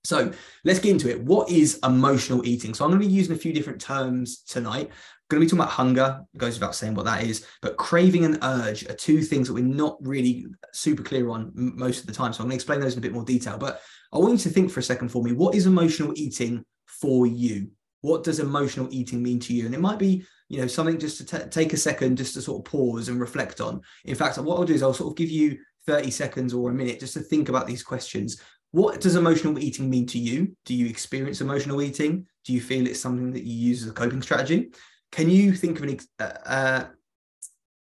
So 0.03 0.32
let's 0.63 0.79
get 0.79 0.91
into 0.91 1.10
it. 1.10 1.22
What 1.22 1.50
is 1.50 1.79
emotional 1.84 2.46
eating? 2.46 2.74
So 2.74 2.84
I'm 2.84 2.91
going 2.91 3.01
to 3.01 3.08
be 3.08 3.13
using 3.13 3.36
a 3.36 3.39
few 3.39 3.53
different 3.53 3.82
terms 3.82 4.44
tonight. 4.44 4.88
I'm 4.88 5.38
going 5.38 5.41
to 5.41 5.46
be 5.46 5.46
talking 5.46 5.60
about 5.60 5.72
hunger, 5.72 6.22
goes 6.38 6.56
without 6.56 6.74
saying 6.74 6.96
what 6.96 7.06
that 7.06 7.24
is, 7.24 7.46
but 7.62 7.77
craving 7.77 8.25
and 8.25 8.39
urge 8.41 8.84
are 8.89 8.96
two 8.96 9.22
things 9.22 9.48
that 9.48 9.53
we're 9.53 9.63
not 9.63 9.98
really 10.01 10.48
super 10.74 11.03
clear 11.03 11.29
on 11.29 11.51
most 11.53 12.01
of 12.01 12.08
the 12.08 12.13
time. 12.13 12.34
So 12.34 12.41
I'm 12.41 12.46
going 12.48 12.51
to 12.51 12.56
explain 12.56 12.79
those 12.79 12.94
in 12.94 13.00
a 13.00 13.01
bit 13.01 13.13
more 13.13 13.25
detail. 13.25 13.58
But 13.58 13.82
I 14.13 14.18
want 14.18 14.32
you 14.32 14.38
to 14.39 14.50
think 14.50 14.72
for 14.72 14.79
a 14.79 14.84
second 14.84 15.10
for 15.10 15.22
me 15.22 15.34
what 15.34 15.53
is 15.53 15.68
emotional 15.68 16.13
eating 16.15 16.63
for 16.88 17.27
you? 17.27 17.70
What 18.01 18.24
does 18.24 18.39
emotional 18.39 18.88
eating 18.91 19.22
mean 19.22 19.39
to 19.41 19.53
you? 19.53 19.65
And 19.65 19.75
it 19.75 19.82
might 19.82 20.00
be 20.00 20.25
you 20.48 20.60
know 20.60 20.68
something 20.68 20.98
just 20.98 21.18
to 21.18 21.25
t- 21.25 21.50
take 21.50 21.74
a 21.74 21.77
second 21.77 22.18
just 22.18 22.34
to 22.34 22.41
sort 22.41 22.60
of 22.60 22.72
pause 22.72 23.08
and 23.08 23.22
reflect 23.22 23.62
on 23.62 23.79
in 24.06 24.15
fact 24.15 24.36
what 24.39 24.58
i'll 24.58 24.65
do 24.65 24.74
is 24.74 24.82
i'll 24.82 24.96
sort 24.96 25.12
of 25.12 25.15
give 25.15 25.29
you 25.29 25.60
30 25.89 26.12
seconds 26.12 26.53
or 26.53 26.70
a 26.70 26.74
minute 26.74 27.00
just 27.00 27.13
to 27.15 27.20
think 27.20 27.50
about 27.50 27.65
these 27.65 27.82
questions. 27.82 28.41
What 28.71 29.01
does 29.01 29.15
emotional 29.15 29.57
eating 29.57 29.89
mean 29.89 30.05
to 30.07 30.19
you? 30.19 30.55
Do 30.65 30.75
you 30.75 30.88
experience 30.88 31.41
emotional 31.41 31.81
eating? 31.81 32.27
Do 32.45 32.53
you 32.53 32.61
feel 32.61 32.85
it's 32.85 32.99
something 32.99 33.31
that 33.31 33.43
you 33.43 33.53
use 33.53 33.83
as 33.83 33.89
a 33.89 33.93
coping 33.93 34.21
strategy? 34.21 34.71
Can 35.11 35.29
you 35.29 35.53
think 35.53 35.77
of 35.77 35.83
an 35.83 35.99
uh, 36.19 36.23
uh, 36.23 36.85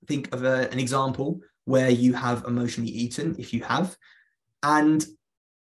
think 0.08 0.34
of 0.34 0.44
a, 0.44 0.72
an 0.72 0.80
example 0.80 1.42
where 1.66 1.90
you 1.90 2.14
have 2.14 2.46
emotionally 2.46 2.92
eaten, 2.92 3.36
if 3.38 3.54
you 3.54 3.62
have, 3.64 3.96
and 4.64 5.06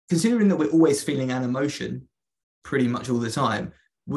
considering 0.10 0.48
that 0.50 0.56
we're 0.56 0.70
always 0.70 1.04
feeling 1.04 1.32
an 1.32 1.44
emotion 1.44 2.08
pretty 2.64 2.88
much 2.88 3.10
all 3.10 3.18
the 3.18 3.32
time, 3.32 3.74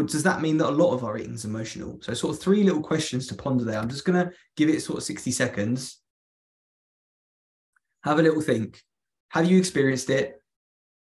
does 0.07 0.23
that 0.23 0.43
mean 0.43 0.59
that 0.59 0.69
a 0.69 0.71
lot 0.71 0.93
of 0.93 1.05
our 1.05 1.17
eating 1.17 1.35
is 1.35 1.45
emotional? 1.45 1.99
So, 2.03 2.15
sort 2.15 2.35
of 2.35 2.43
three 2.43 2.63
little 2.63 2.83
questions 2.83 3.27
to 3.29 3.35
ponder 3.35 3.65
there. 3.65 3.79
I'm 3.79 3.89
just 3.89 4.05
going 4.05 4.25
to 4.25 4.33
give 4.57 4.69
it 4.69 4.83
sort 4.83 4.99
of 4.99 5.05
60 5.05 5.31
seconds. 5.31 6.01
Have 8.03 8.19
a 8.19 8.23
little 8.23 8.41
think. 8.41 8.83
Have 9.31 9.51
you 9.51 9.59
experienced 9.59 10.11
it? 10.11 10.41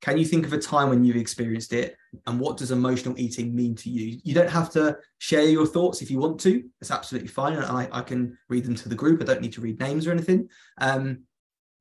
Can 0.01 0.18
you 0.18 0.25
think 0.25 0.46
of 0.46 0.54
a 0.54 0.58
time 0.58 0.89
when 0.89 1.04
you've 1.04 1.16
experienced 1.16 1.74
it? 1.74 1.98
And 2.27 2.39
what 2.39 2.58
does 2.58 2.72
emotional 2.72 3.18
eating 3.18 3.56
mean 3.56 3.75
to 3.75 3.89
you? 3.89 4.20
You 4.24 4.34
don't 4.34 4.50
have 4.50 4.70
to 4.72 4.98
share 5.18 5.46
your 5.46 5.66
thoughts 5.66 6.01
if 6.01 6.12
you 6.12 6.20
want 6.20 6.39
to. 6.42 6.63
It's 6.82 6.92
absolutely 6.92 7.30
fine. 7.30 7.54
And 7.54 7.66
I, 7.66 7.89
I 7.92 8.01
can 8.01 8.38
read 8.48 8.63
them 8.63 8.75
to 8.75 8.89
the 8.89 8.96
group. 8.96 9.22
I 9.22 9.25
don't 9.25 9.42
need 9.42 9.54
to 9.54 9.62
read 9.62 9.80
names 9.80 10.06
or 10.06 10.12
anything. 10.12 10.50
Um, 10.80 11.24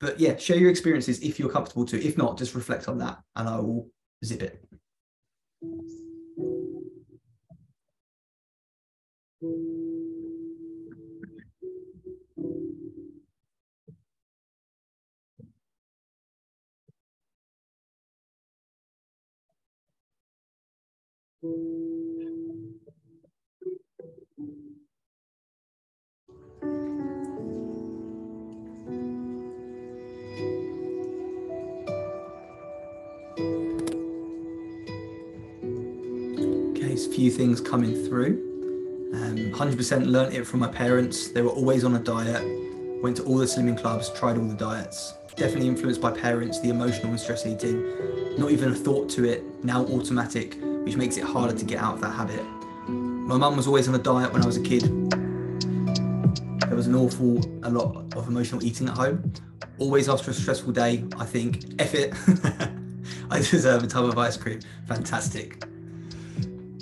but 0.01 0.19
yeah, 0.19 0.37
share 0.37 0.57
your 0.57 0.71
experiences 0.71 1.21
if 1.21 1.39
you're 1.39 1.51
comfortable 1.51 1.85
to. 1.87 2.03
If 2.03 2.17
not, 2.17 2.39
just 2.39 2.55
reflect 2.55 2.89
on 2.89 2.99
that 2.99 3.19
and 3.35 3.49
I 3.49 3.57
will 3.57 3.89
zip 4.25 4.43
it. 4.43 4.63
Okay, 9.43 9.43
a 9.43 9.96
few 37.17 37.31
things 37.31 37.63
coming 37.63 37.95
through. 38.07 38.35
Um, 39.15 39.37
100% 39.37 40.07
learnt 40.07 40.35
it 40.35 40.47
from 40.47 40.61
my 40.61 40.69
parents. 40.69 41.29
They 41.29 41.41
were 41.41 41.51
always 41.51 41.83
on 41.83 41.97
a 41.97 41.99
diet, 41.99 42.43
went 43.03 43.17
to 43.17 43.23
all 43.23 43.39
the 43.39 43.47
slimming 43.47 43.81
clubs, 43.81 44.11
tried 44.13 44.37
all 44.37 44.47
the 44.47 44.55
diets. 44.55 45.15
Definitely 45.37 45.69
influenced 45.69 46.01
by 46.01 46.13
parents, 46.13 46.61
the 46.61 46.71
emotional 46.71 47.11
and 47.11 47.21
stress 47.21 47.45
eating. 47.45 47.85
Not 48.39 48.51
even 48.51 48.73
a 48.73 48.75
thought 48.75 49.11
to 49.11 49.25
it, 49.25 49.45
now 49.63 49.85
automatic, 49.85 50.57
which 50.63 50.97
makes 50.97 51.19
it 51.19 51.25
harder 51.25 51.55
to 51.55 51.65
get 51.67 51.79
out 51.79 51.95
of 51.95 52.01
that 52.01 52.13
habit. 52.13 52.43
My 52.89 53.37
mum 53.37 53.55
was 53.55 53.67
always 53.67 53.87
on 53.87 53.95
a 53.95 53.99
diet 53.99 54.33
when 54.33 54.43
I 54.43 54.47
was 54.47 54.57
a 54.57 54.63
kid. 54.63 54.85
There 56.63 56.75
was 56.75 56.87
an 56.87 56.95
awful 56.95 57.45
a 57.65 57.71
lot 57.71 58.17
of 58.17 58.29
emotional 58.29 58.65
eating 58.65 58.89
at 58.89 58.97
home. 58.97 59.31
Always 59.79 60.09
after 60.09 60.31
a 60.31 60.35
stressful 60.35 60.73
day, 60.73 61.05
I 61.19 61.27
think, 61.27 61.65
F 61.79 61.95
it. 61.95 62.15
I 63.31 63.39
deserve 63.39 63.83
a 63.83 63.87
tub 63.87 64.07
of 64.07 64.17
ice 64.17 64.39
cream. 64.39 64.61
Fantastic. 64.87 65.63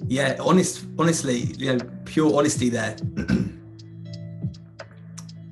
Yeah, 0.06 0.36
honest, 0.38 0.86
honestly, 0.96 1.52
you 1.58 1.74
know, 1.74 1.84
pure 2.04 2.32
honesty 2.36 2.68
there. 2.68 2.96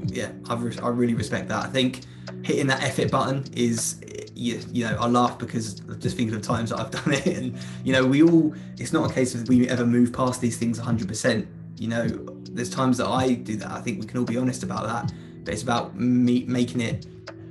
yeah, 0.06 0.30
I've, 0.48 0.84
I 0.84 0.88
really 0.88 1.14
respect 1.14 1.48
that. 1.48 1.64
I 1.64 1.68
think 1.68 2.02
hitting 2.42 2.66
that 2.66 2.98
it 2.98 3.10
button 3.10 3.44
is, 3.54 4.00
you, 4.34 4.60
you 4.72 4.84
know, 4.84 4.96
I 4.98 5.06
laugh 5.06 5.38
because 5.38 5.74
just 5.74 6.16
thinking 6.16 6.34
of 6.34 6.42
times 6.42 6.70
that 6.70 6.80
I've 6.80 6.90
done 7.04 7.14
it. 7.14 7.26
And, 7.26 7.56
you 7.84 7.92
know, 7.92 8.06
we 8.06 8.22
all, 8.22 8.54
it's 8.78 8.92
not 8.92 9.10
a 9.10 9.14
case 9.14 9.34
of 9.34 9.48
we 9.48 9.68
ever 9.68 9.86
move 9.86 10.12
past 10.12 10.40
these 10.40 10.56
things 10.56 10.78
100%. 10.78 11.46
You 11.78 11.88
know, 11.88 12.06
there's 12.50 12.70
times 12.70 12.98
that 12.98 13.06
I 13.06 13.34
do 13.34 13.56
that. 13.56 13.70
I 13.70 13.80
think 13.80 14.00
we 14.00 14.06
can 14.06 14.18
all 14.18 14.24
be 14.24 14.36
honest 14.36 14.62
about 14.62 14.86
that. 14.86 15.12
But 15.44 15.54
it's 15.54 15.62
about 15.62 15.98
me 15.98 16.44
making 16.46 16.80
it 16.80 17.06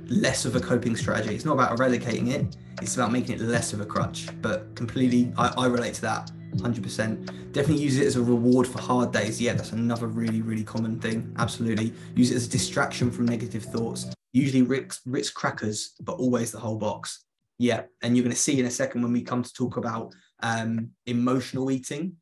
less 0.06 0.44
of 0.44 0.56
a 0.56 0.60
coping 0.60 0.96
strategy. 0.96 1.34
It's 1.34 1.44
not 1.44 1.54
about 1.54 1.72
eradicating 1.72 2.28
it. 2.28 2.56
It's 2.80 2.94
about 2.94 3.12
making 3.12 3.36
it 3.36 3.40
less 3.40 3.72
of 3.72 3.80
a 3.80 3.86
crutch. 3.86 4.28
But 4.40 4.74
completely, 4.74 5.32
I, 5.36 5.52
I 5.56 5.66
relate 5.66 5.94
to 5.94 6.02
that 6.02 6.30
100%. 6.56 7.52
Definitely 7.52 7.82
use 7.82 7.98
it 7.98 8.06
as 8.06 8.16
a 8.16 8.22
reward 8.22 8.66
for 8.66 8.80
hard 8.80 9.12
days. 9.12 9.40
Yeah, 9.40 9.54
that's 9.54 9.72
another 9.72 10.06
really, 10.06 10.42
really 10.42 10.64
common 10.64 10.98
thing. 10.98 11.34
Absolutely. 11.38 11.92
Use 12.14 12.30
it 12.30 12.36
as 12.36 12.46
a 12.46 12.50
distraction 12.50 13.10
from 13.10 13.26
negative 13.26 13.64
thoughts. 13.64 14.06
Usually 14.32 14.62
Ritz, 14.62 15.00
Ritz 15.06 15.30
crackers, 15.30 15.92
but 16.00 16.14
always 16.14 16.50
the 16.50 16.58
whole 16.58 16.76
box. 16.76 17.24
Yeah. 17.58 17.82
And 18.02 18.16
you're 18.16 18.24
going 18.24 18.34
to 18.34 18.40
see 18.40 18.58
in 18.58 18.66
a 18.66 18.70
second 18.70 19.02
when 19.02 19.12
we 19.12 19.22
come 19.22 19.42
to 19.42 19.52
talk 19.52 19.76
about 19.76 20.14
um, 20.42 20.90
emotional 21.06 21.70
eating, 21.70 22.16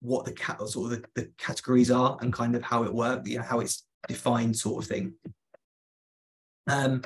what 0.00 0.24
the 0.24 0.32
cat 0.32 0.60
sort 0.68 0.92
of 0.92 1.02
the, 1.02 1.04
the 1.14 1.30
categories 1.38 1.90
are 1.90 2.16
and 2.20 2.32
kind 2.32 2.54
of 2.54 2.62
how 2.62 2.84
it 2.84 2.94
works, 2.94 3.28
you 3.28 3.38
know, 3.38 3.44
how 3.44 3.60
it's 3.60 3.84
defined 4.06 4.56
sort 4.56 4.82
of 4.82 4.88
thing. 4.88 5.14
Um, 6.68 7.02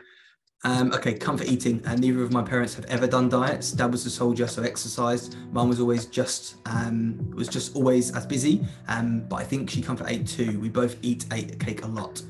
um, 0.65 0.93
okay, 0.93 1.15
comfort 1.15 1.49
eating. 1.49 1.85
Uh, 1.85 1.97
neither 1.97 2.23
of 2.23 2.33
my 2.33 2.43
parents 2.43 2.75
have 2.75 2.85
ever 2.85 3.09
done 3.09 3.29
diets. 3.29 3.73
Dad 3.73 3.91
was 3.91 4.07
a 4.07 4.11
soldier, 4.11 4.47
so 4.47 4.63
exercised. 4.63 5.37
Mum 5.51 5.69
was 5.69 5.81
always 5.81 6.07
just 6.07 6.57
um, 6.67 7.33
was 7.35 7.49
just 7.49 7.75
always 7.75 8.15
as 8.15 8.27
busy. 8.27 8.65
Um, 8.87 9.25
but 9.29 9.37
I 9.37 9.45
think 9.45 9.71
she 9.71 9.83
comfort 9.83 10.07
ate 10.09 10.27
too. 10.27 10.61
We 10.61 10.69
both 10.69 10.97
eat 11.03 11.27
ate 11.33 11.59
cake 11.59 11.83
a 11.83 11.89
lot. 11.89 12.23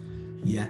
Yeah. 0.44 0.68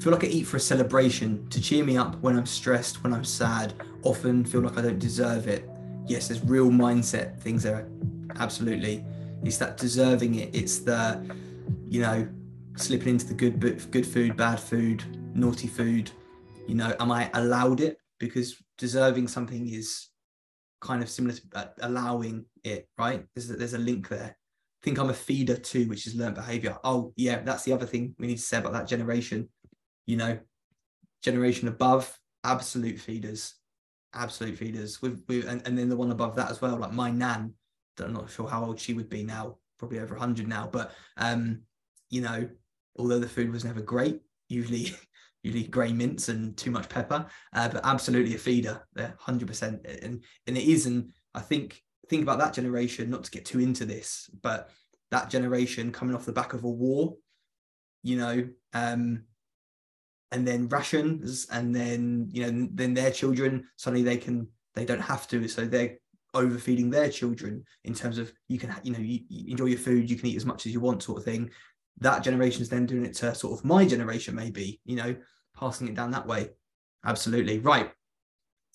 Feel 0.00 0.12
like 0.12 0.24
I 0.24 0.28
eat 0.28 0.46
for 0.46 0.56
a 0.56 0.60
celebration 0.60 1.48
to 1.48 1.60
cheer 1.60 1.84
me 1.84 1.96
up 1.96 2.20
when 2.20 2.36
I'm 2.36 2.46
stressed, 2.46 3.02
when 3.02 3.12
I'm 3.12 3.24
sad. 3.24 3.74
Often 4.02 4.44
feel 4.44 4.60
like 4.60 4.76
I 4.76 4.82
don't 4.82 4.98
deserve 4.98 5.48
it. 5.48 5.68
Yes, 6.06 6.28
there's 6.28 6.44
real 6.44 6.70
mindset 6.70 7.40
things 7.40 7.62
there. 7.62 7.88
Absolutely. 8.36 9.04
It's 9.42 9.58
that 9.58 9.76
deserving 9.76 10.36
it. 10.36 10.54
It's 10.54 10.78
the, 10.78 11.24
you 11.86 12.00
know, 12.00 12.28
slipping 12.76 13.08
into 13.08 13.26
the 13.26 13.34
good 13.34 13.60
good 13.90 14.06
food, 14.06 14.36
bad 14.36 14.60
food, 14.60 15.04
naughty 15.34 15.68
food 15.68 16.10
you 16.66 16.74
know 16.74 16.94
am 17.00 17.10
i 17.10 17.30
allowed 17.34 17.80
it 17.80 17.98
because 18.18 18.62
deserving 18.78 19.28
something 19.28 19.68
is 19.68 20.08
kind 20.80 21.02
of 21.02 21.08
similar 21.10 21.34
to 21.34 21.42
uh, 21.54 21.66
allowing 21.82 22.44
it 22.62 22.88
right 22.98 23.24
there's 23.34 23.50
a, 23.50 23.54
there's 23.54 23.74
a 23.74 23.78
link 23.78 24.08
there 24.08 24.36
I 24.36 24.84
think 24.84 24.98
i'm 24.98 25.10
a 25.10 25.14
feeder 25.14 25.56
too 25.56 25.88
which 25.88 26.06
is 26.06 26.14
learned 26.14 26.34
behavior 26.34 26.78
oh 26.84 27.12
yeah 27.16 27.40
that's 27.40 27.64
the 27.64 27.72
other 27.72 27.86
thing 27.86 28.14
we 28.18 28.26
need 28.26 28.36
to 28.36 28.42
say 28.42 28.58
about 28.58 28.72
that 28.72 28.88
generation 28.88 29.48
you 30.06 30.16
know 30.16 30.38
generation 31.22 31.68
above 31.68 32.18
absolute 32.44 32.98
feeders 32.98 33.54
absolute 34.14 34.56
feeders 34.56 35.02
with, 35.02 35.24
and, 35.28 35.66
and 35.66 35.76
then 35.76 35.88
the 35.88 35.96
one 35.96 36.12
above 36.12 36.36
that 36.36 36.50
as 36.50 36.60
well 36.60 36.76
like 36.76 36.92
my 36.92 37.10
nan 37.10 37.52
i'm 38.00 38.12
not 38.12 38.30
sure 38.30 38.48
how 38.48 38.64
old 38.64 38.78
she 38.78 38.94
would 38.94 39.08
be 39.08 39.22
now 39.22 39.56
probably 39.78 39.98
over 39.98 40.14
100 40.14 40.46
now 40.46 40.68
but 40.70 40.92
um 41.16 41.60
you 42.10 42.20
know 42.20 42.48
although 42.96 43.18
the 43.18 43.28
food 43.28 43.50
was 43.50 43.64
never 43.64 43.80
great 43.80 44.20
usually 44.48 44.94
usually 45.44 45.64
grey 45.64 45.92
mints 45.92 46.28
and 46.30 46.56
too 46.56 46.70
much 46.70 46.88
pepper, 46.88 47.26
uh, 47.52 47.68
but 47.68 47.84
absolutely 47.84 48.34
a 48.34 48.38
feeder 48.38 48.82
there, 48.94 49.14
hundred 49.20 49.46
percent. 49.46 49.86
And 49.86 50.24
and 50.46 50.58
it 50.58 50.64
is, 50.64 50.86
and 50.86 51.10
I 51.34 51.40
think 51.40 51.80
think 52.08 52.22
about 52.22 52.38
that 52.40 52.54
generation. 52.54 53.10
Not 53.10 53.24
to 53.24 53.30
get 53.30 53.44
too 53.44 53.60
into 53.60 53.84
this, 53.84 54.28
but 54.42 54.70
that 55.10 55.30
generation 55.30 55.92
coming 55.92 56.16
off 56.16 56.24
the 56.24 56.32
back 56.32 56.54
of 56.54 56.64
a 56.64 56.68
war, 56.68 57.14
you 58.02 58.16
know, 58.16 58.48
um, 58.72 59.24
and 60.34 60.46
then 60.46 60.68
rations, 60.68 61.46
and 61.50 61.74
then 61.74 62.28
you 62.32 62.42
know, 62.42 62.68
then 62.72 62.92
their 62.94 63.10
children 63.10 63.64
suddenly 63.76 64.02
they 64.02 64.16
can 64.16 64.48
they 64.74 64.84
don't 64.84 65.00
have 65.00 65.26
to, 65.28 65.48
so 65.48 65.64
they're 65.64 65.96
overfeeding 66.34 66.90
their 66.90 67.08
children 67.08 67.62
in 67.84 67.94
terms 67.94 68.18
of 68.18 68.32
you 68.48 68.58
can 68.58 68.74
you 68.82 68.92
know 68.92 68.98
you, 68.98 69.20
you 69.28 69.52
enjoy 69.52 69.66
your 69.66 69.78
food, 69.78 70.10
you 70.10 70.16
can 70.16 70.26
eat 70.26 70.36
as 70.36 70.44
much 70.44 70.66
as 70.66 70.72
you 70.72 70.80
want, 70.80 71.02
sort 71.02 71.18
of 71.18 71.24
thing 71.24 71.50
that 72.00 72.22
generation 72.22 72.62
is 72.62 72.68
then 72.68 72.86
doing 72.86 73.04
it 73.04 73.14
to 73.14 73.34
sort 73.34 73.58
of 73.58 73.64
my 73.64 73.84
generation, 73.84 74.34
maybe, 74.34 74.80
you 74.84 74.96
know, 74.96 75.14
passing 75.56 75.88
it 75.88 75.94
down 75.94 76.10
that 76.10 76.26
way. 76.26 76.50
Absolutely. 77.04 77.58
Right. 77.60 77.90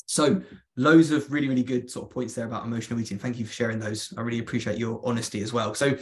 So 0.06 0.42
loads 0.78 1.12
of 1.12 1.32
really, 1.32 1.48
really 1.48 1.63
good 1.63 1.89
sort 1.89 2.08
of 2.08 2.13
points 2.13 2.34
there 2.34 2.46
about 2.46 2.66
emotional 2.66 3.00
eating. 3.00 3.20
Thank 3.20 3.38
you 3.38 3.46
for 3.46 3.54
sharing 3.54 3.80
those. 3.80 4.13
I 4.18 4.22
really 4.22 4.39
appreciate 4.39 4.78
your 4.78 5.01
honesty 5.04 5.42
as 5.42 5.54
well. 5.54 5.75
So 5.75 5.98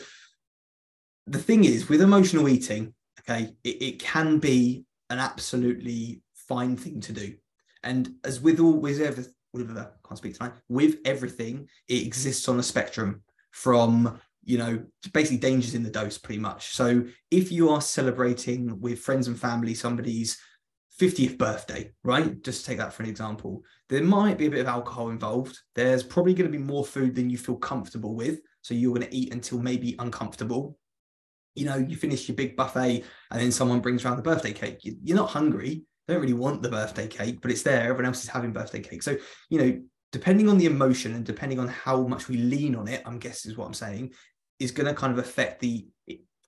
the 1.26 1.40
thing 1.40 1.66
is 1.66 1.90
with 1.90 2.02
emotional 2.02 2.48
eating, 2.48 2.94
okay, 3.22 3.54
it, 3.64 3.82
it 3.82 4.00
can 4.00 4.40
be 4.40 4.86
an 5.10 5.20
absolutely 5.20 6.22
fine 6.34 6.76
thing 6.76 7.02
to 7.02 7.14
do. 7.14 7.34
And 7.84 8.16
as 8.24 8.42
with 8.42 8.60
all 8.60 8.74
with 8.74 9.02
everything, 9.02 9.34
can't 9.56 10.18
speak 10.18 10.38
tonight, 10.38 10.54
with 10.70 10.98
everything, 11.06 11.68
it 11.88 12.06
exists 12.06 12.48
on 12.48 12.60
a 12.60 12.64
spectrum 12.64 13.24
from 13.52 14.20
you 14.48 14.58
know, 14.58 14.82
basically 15.14 15.38
dangers 15.38 15.76
in 15.76 15.84
the 15.84 15.90
dose 15.90 16.18
pretty 16.18 16.40
much. 16.40 16.74
So 16.74 17.04
if 17.30 17.52
you 17.52 17.70
are 17.70 17.82
celebrating 17.82 18.80
with 18.80 19.00
friends 19.00 19.28
and 19.28 19.38
family 19.38 19.74
somebody's 19.74 20.38
50th 21.00 21.38
birthday, 21.38 21.92
right? 22.04 22.42
Just 22.42 22.66
take 22.66 22.78
that 22.78 22.94
for 22.94 23.04
an 23.04 23.10
example. 23.10 23.62
There 23.90 24.02
might 24.02 24.38
be 24.38 24.46
a 24.46 24.50
bit 24.50 24.62
of 24.62 24.68
alcohol 24.68 25.10
involved. 25.10 25.60
There's 25.76 26.02
probably 26.02 26.34
going 26.34 26.50
to 26.50 26.58
be 26.58 26.64
more 26.64 26.86
food 26.86 27.14
than 27.14 27.30
you 27.30 27.38
feel 27.38 27.58
comfortable 27.58 28.16
with. 28.16 28.40
So 28.62 28.74
you're 28.74 28.96
going 28.96 29.08
to 29.08 29.16
eat 29.16 29.34
until 29.34 29.60
maybe 29.60 29.96
uncomfortable. 30.00 30.80
You 31.58 31.66
know, 31.66 31.78
you 31.78 31.96
finish 31.96 32.28
your 32.28 32.36
big 32.36 32.56
buffet 32.56 33.04
and 33.32 33.42
then 33.42 33.52
someone 33.52 33.80
brings 33.80 34.06
around 34.06 34.18
the 34.18 34.24
birthday 34.24 34.54
cake. 34.54 34.80
You're 34.82 35.18
not 35.18 35.30
hungry. 35.30 35.84
They 36.08 36.14
don't 36.14 36.22
really 36.22 36.34
want 36.34 36.62
the 36.62 36.70
birthday 36.70 37.08
cake, 37.08 37.40
but 37.42 37.52
it's 37.52 37.64
there. 37.64 37.82
Everyone 37.82 38.06
else 38.06 38.24
is 38.24 38.30
having 38.30 38.54
birthday 38.54 38.80
cake. 38.80 39.04
So, 39.04 39.18
you 39.50 39.60
know, 39.60 39.82
depending 40.12 40.48
on 40.48 40.58
the 40.58 40.66
emotion 40.66 41.16
and 41.16 41.26
depending 41.26 41.60
on 41.60 41.68
how 41.68 42.08
much 42.08 42.30
we 42.30 42.38
lean 42.38 42.76
on 42.76 42.88
it, 42.88 43.02
I'm 43.06 43.20
guessing 43.20 43.52
is 43.52 43.58
what 43.58 43.66
I'm 43.66 43.74
saying, 43.74 44.14
is 44.60 44.72
going 44.72 44.88
to 44.88 44.94
kind 44.94 45.12
of 45.12 45.20
affect 45.20 45.60
the 45.60 45.88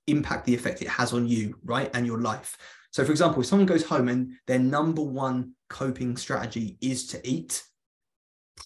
impact 0.06 0.46
the 0.46 0.54
effect 0.54 0.82
it 0.82 0.88
has 0.88 1.12
on 1.12 1.28
you, 1.28 1.58
right? 1.64 1.90
And 1.94 2.06
your 2.06 2.20
life. 2.20 2.56
So, 2.92 3.04
for 3.04 3.12
example, 3.12 3.40
if 3.40 3.46
someone 3.46 3.66
goes 3.66 3.84
home 3.84 4.08
and 4.08 4.32
their 4.46 4.58
number 4.58 5.02
one 5.02 5.52
coping 5.68 6.16
strategy 6.16 6.78
is 6.80 7.06
to 7.08 7.20
eat, 7.28 7.62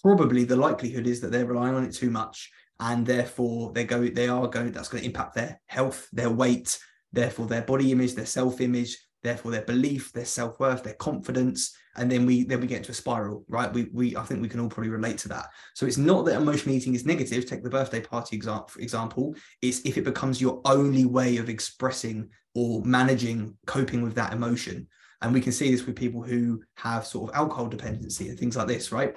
probably 0.03 0.45
the 0.45 0.57
likelihood 0.57 1.07
is 1.07 1.21
that 1.21 1.33
they're 1.33 1.45
relying 1.45 1.75
on 1.75 1.85
it 1.85 1.95
too 1.95 2.11
much 2.11 2.51
and 2.81 3.07
therefore 3.07 3.73
they 3.73 3.85
go 3.85 4.09
they 4.09 4.28
are 4.28 4.47
going 4.49 4.73
that's 4.73 4.88
going 4.88 5.02
to 5.02 5.07
impact 5.07 5.35
their 5.35 5.61
health 5.66 6.09
their 6.12 6.31
weight 6.31 6.78
therefore 7.12 7.47
their 7.47 7.62
body 7.62 7.93
image 7.93 8.14
their 8.14 8.26
self-image 8.26 8.97
therefore 9.25 9.50
their 9.50 9.62
belief 9.62 10.12
their 10.12 10.25
self-worth 10.25 10.85
their 10.85 10.95
confidence. 10.95 11.75
And 11.97 12.11
then 12.11 12.26
we 12.26 12.45
then 12.45 12.61
we 12.61 12.66
get 12.66 12.78
into 12.78 12.93
a 12.93 12.95
spiral 12.95 13.45
right? 13.49 13.73
We 13.73 13.88
we 13.93 14.16
i 14.16 14.23
think 14.23 14.43
we 14.43 14.49
can 14.49 14.61
all 14.61 14.69
probably 14.69 14.90
relate 14.90 15.19
to 15.19 15.28
that. 15.28 15.47
So 15.75 15.87
it's 15.87 15.97
not 15.97 16.26
that 16.26 16.40
emotional 16.40 16.75
eating 16.76 16.95
is 16.95 17.07
negative. 17.07 17.47
Take 17.47 17.64
the 17.64 17.71
birthday 17.71 18.00
party 18.00 18.37
example 18.37 18.69
for 18.69 18.81
example. 18.81 19.35
It's 19.62 19.81
if 19.85 19.97
it 19.99 20.04
becomes 20.04 20.40
your 20.40 20.61
only 20.64 21.07
way 21.07 21.38
of 21.38 21.49
expressing 21.49 22.28
or 22.54 22.83
managing 22.85 23.57
coping 23.66 24.02
with 24.02 24.14
that 24.14 24.33
emotion. 24.33 24.87
And 25.23 25.33
we 25.33 25.40
can 25.40 25.52
see 25.52 25.71
this 25.71 25.87
with 25.87 25.97
people 25.97 26.23
who 26.23 26.62
have 26.76 27.07
sort 27.07 27.31
of 27.31 27.37
alcohol 27.37 27.66
dependency 27.66 28.28
and 28.28 28.38
things 28.38 28.57
like 28.57 28.69
this 28.69 28.93
right 28.93 29.16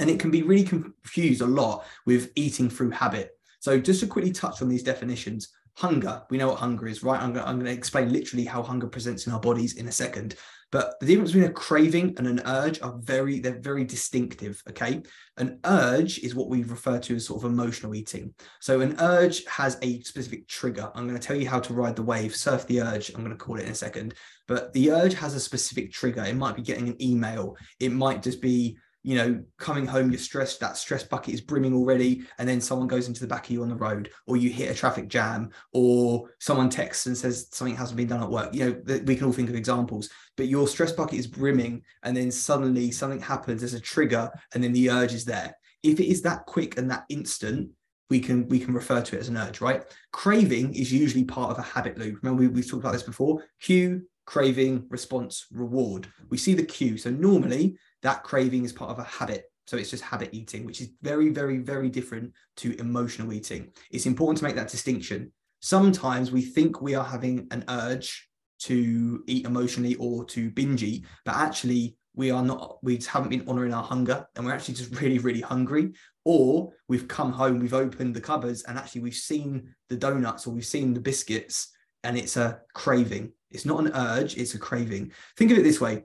and 0.00 0.10
it 0.10 0.18
can 0.18 0.30
be 0.30 0.42
really 0.42 0.64
confused 0.64 1.40
a 1.40 1.46
lot 1.46 1.84
with 2.06 2.32
eating 2.34 2.68
through 2.68 2.90
habit 2.90 3.32
so 3.60 3.78
just 3.78 4.00
to 4.00 4.06
quickly 4.06 4.32
touch 4.32 4.62
on 4.62 4.68
these 4.68 4.82
definitions 4.82 5.50
hunger 5.76 6.22
we 6.30 6.38
know 6.38 6.48
what 6.48 6.58
hunger 6.58 6.86
is 6.86 7.02
right 7.02 7.22
i'm, 7.22 7.32
going 7.32 7.64
to 7.64 7.70
explain 7.70 8.12
literally 8.12 8.44
how 8.44 8.62
hunger 8.62 8.88
presents 8.88 9.26
in 9.26 9.32
our 9.32 9.40
bodies 9.40 9.76
in 9.76 9.86
a 9.86 9.92
second 9.92 10.36
but 10.72 11.00
the 11.00 11.06
difference 11.06 11.32
between 11.32 11.50
a 11.50 11.52
craving 11.52 12.14
and 12.16 12.28
an 12.28 12.42
urge 12.46 12.80
are 12.80 12.96
very, 12.98 13.40
they're 13.40 13.58
very 13.58 13.84
distinctive. 13.84 14.62
Okay. 14.68 15.02
An 15.36 15.58
urge 15.64 16.20
is 16.20 16.34
what 16.34 16.48
we 16.48 16.62
refer 16.62 16.98
to 17.00 17.16
as 17.16 17.26
sort 17.26 17.42
of 17.42 17.50
emotional 17.50 17.94
eating. 17.94 18.34
So 18.60 18.80
an 18.80 18.96
urge 19.00 19.44
has 19.46 19.78
a 19.82 20.00
specific 20.02 20.46
trigger. 20.46 20.90
I'm 20.94 21.08
going 21.08 21.18
to 21.18 21.26
tell 21.26 21.36
you 21.36 21.48
how 21.48 21.60
to 21.60 21.74
ride 21.74 21.96
the 21.96 22.02
wave, 22.02 22.36
surf 22.36 22.66
the 22.66 22.82
urge. 22.82 23.10
I'm 23.10 23.24
going 23.24 23.36
to 23.36 23.44
call 23.44 23.58
it 23.58 23.64
in 23.64 23.72
a 23.72 23.74
second. 23.74 24.14
But 24.46 24.72
the 24.72 24.92
urge 24.92 25.14
has 25.14 25.34
a 25.34 25.40
specific 25.40 25.92
trigger. 25.92 26.24
It 26.24 26.36
might 26.36 26.56
be 26.56 26.62
getting 26.62 26.88
an 26.88 27.02
email. 27.02 27.56
It 27.80 27.90
might 27.90 28.22
just 28.22 28.40
be 28.40 28.78
you 29.02 29.16
know, 29.16 29.42
coming 29.58 29.86
home, 29.86 30.10
you're 30.10 30.18
stressed, 30.18 30.60
that 30.60 30.76
stress 30.76 31.02
bucket 31.02 31.32
is 31.32 31.40
brimming 31.40 31.74
already, 31.74 32.22
and 32.38 32.48
then 32.48 32.60
someone 32.60 32.88
goes 32.88 33.08
into 33.08 33.20
the 33.20 33.26
back 33.26 33.44
of 33.44 33.50
you 33.50 33.62
on 33.62 33.68
the 33.68 33.74
road, 33.74 34.10
or 34.26 34.36
you 34.36 34.50
hit 34.50 34.70
a 34.70 34.74
traffic 34.74 35.08
jam, 35.08 35.50
or 35.72 36.28
someone 36.38 36.68
texts 36.68 37.06
and 37.06 37.16
says 37.16 37.48
something 37.50 37.76
hasn't 37.76 37.96
been 37.96 38.08
done 38.08 38.22
at 38.22 38.30
work. 38.30 38.54
You 38.54 38.64
know, 38.64 38.72
th- 38.72 39.02
we 39.02 39.16
can 39.16 39.26
all 39.26 39.32
think 39.32 39.48
of 39.48 39.54
examples, 39.54 40.10
but 40.36 40.48
your 40.48 40.68
stress 40.68 40.92
bucket 40.92 41.18
is 41.18 41.26
brimming, 41.26 41.82
and 42.02 42.16
then 42.16 42.30
suddenly 42.30 42.90
something 42.90 43.20
happens, 43.20 43.60
there's 43.60 43.74
a 43.74 43.80
trigger, 43.80 44.30
and 44.54 44.62
then 44.62 44.72
the 44.72 44.90
urge 44.90 45.14
is 45.14 45.24
there. 45.24 45.56
If 45.82 45.98
it 45.98 46.10
is 46.10 46.20
that 46.22 46.44
quick 46.44 46.76
and 46.76 46.90
that 46.90 47.04
instant, 47.08 47.70
we 48.10 48.20
can 48.20 48.48
we 48.48 48.58
can 48.58 48.74
refer 48.74 49.00
to 49.00 49.16
it 49.16 49.20
as 49.20 49.28
an 49.28 49.36
urge, 49.36 49.60
right? 49.60 49.82
Craving 50.12 50.74
is 50.74 50.92
usually 50.92 51.24
part 51.24 51.52
of 51.52 51.58
a 51.58 51.62
habit 51.62 51.96
loop. 51.96 52.18
Remember, 52.22 52.42
we, 52.42 52.48
we've 52.48 52.68
talked 52.68 52.82
about 52.82 52.92
this 52.92 53.04
before. 53.04 53.44
Cue, 53.62 54.02
craving, 54.26 54.86
response, 54.90 55.46
reward. 55.52 56.08
We 56.28 56.36
see 56.36 56.54
the 56.54 56.64
cue. 56.64 56.98
So 56.98 57.10
normally 57.10 57.76
that 58.02 58.22
craving 58.24 58.64
is 58.64 58.72
part 58.72 58.90
of 58.90 58.98
a 58.98 59.04
habit. 59.04 59.44
So 59.66 59.76
it's 59.76 59.90
just 59.90 60.02
habit 60.02 60.30
eating, 60.32 60.64
which 60.64 60.80
is 60.80 60.90
very, 61.02 61.28
very, 61.28 61.58
very 61.58 61.88
different 61.88 62.32
to 62.56 62.78
emotional 62.80 63.32
eating. 63.32 63.70
It's 63.90 64.06
important 64.06 64.38
to 64.38 64.44
make 64.44 64.56
that 64.56 64.68
distinction. 64.68 65.32
Sometimes 65.60 66.32
we 66.32 66.42
think 66.42 66.80
we 66.80 66.94
are 66.94 67.04
having 67.04 67.46
an 67.50 67.64
urge 67.68 68.28
to 68.60 69.22
eat 69.26 69.46
emotionally 69.46 69.94
or 69.96 70.24
to 70.24 70.50
binge 70.50 70.82
eat, 70.82 71.04
but 71.24 71.36
actually 71.36 71.96
we 72.14 72.30
are 72.30 72.42
not, 72.42 72.78
we 72.82 72.96
haven't 72.96 73.28
been 73.28 73.48
honoring 73.48 73.72
our 73.72 73.82
hunger 73.82 74.26
and 74.34 74.44
we're 74.44 74.52
actually 74.52 74.74
just 74.74 74.94
really, 75.00 75.18
really 75.18 75.40
hungry. 75.40 75.92
Or 76.24 76.72
we've 76.88 77.06
come 77.06 77.32
home, 77.32 77.60
we've 77.60 77.72
opened 77.72 78.14
the 78.14 78.20
cupboards 78.20 78.64
and 78.64 78.76
actually 78.76 79.02
we've 79.02 79.14
seen 79.14 79.74
the 79.88 79.96
donuts 79.96 80.46
or 80.46 80.50
we've 80.50 80.66
seen 80.66 80.94
the 80.94 81.00
biscuits 81.00 81.70
and 82.02 82.18
it's 82.18 82.36
a 82.36 82.60
craving. 82.74 83.32
It's 83.50 83.66
not 83.66 83.80
an 83.80 83.92
urge, 83.94 84.36
it's 84.36 84.54
a 84.54 84.58
craving. 84.58 85.12
Think 85.36 85.52
of 85.52 85.58
it 85.58 85.62
this 85.62 85.80
way 85.80 86.04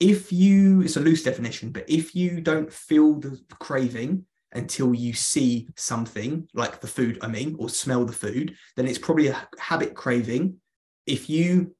if 0.00 0.32
you 0.32 0.80
it's 0.80 0.96
a 0.96 1.00
loose 1.00 1.22
definition 1.22 1.70
but 1.70 1.88
if 1.88 2.14
you 2.14 2.40
don't 2.40 2.72
feel 2.72 3.14
the 3.20 3.38
craving 3.58 4.24
until 4.52 4.92
you 4.94 5.12
see 5.12 5.68
something 5.76 6.48
like 6.54 6.80
the 6.80 6.86
food 6.86 7.18
i 7.22 7.28
mean 7.28 7.54
or 7.58 7.68
smell 7.68 8.04
the 8.04 8.12
food 8.12 8.56
then 8.76 8.86
it's 8.86 8.98
probably 8.98 9.28
a 9.28 9.48
habit 9.58 9.94
craving. 9.94 10.56
If 11.06 11.28
you 11.28 11.74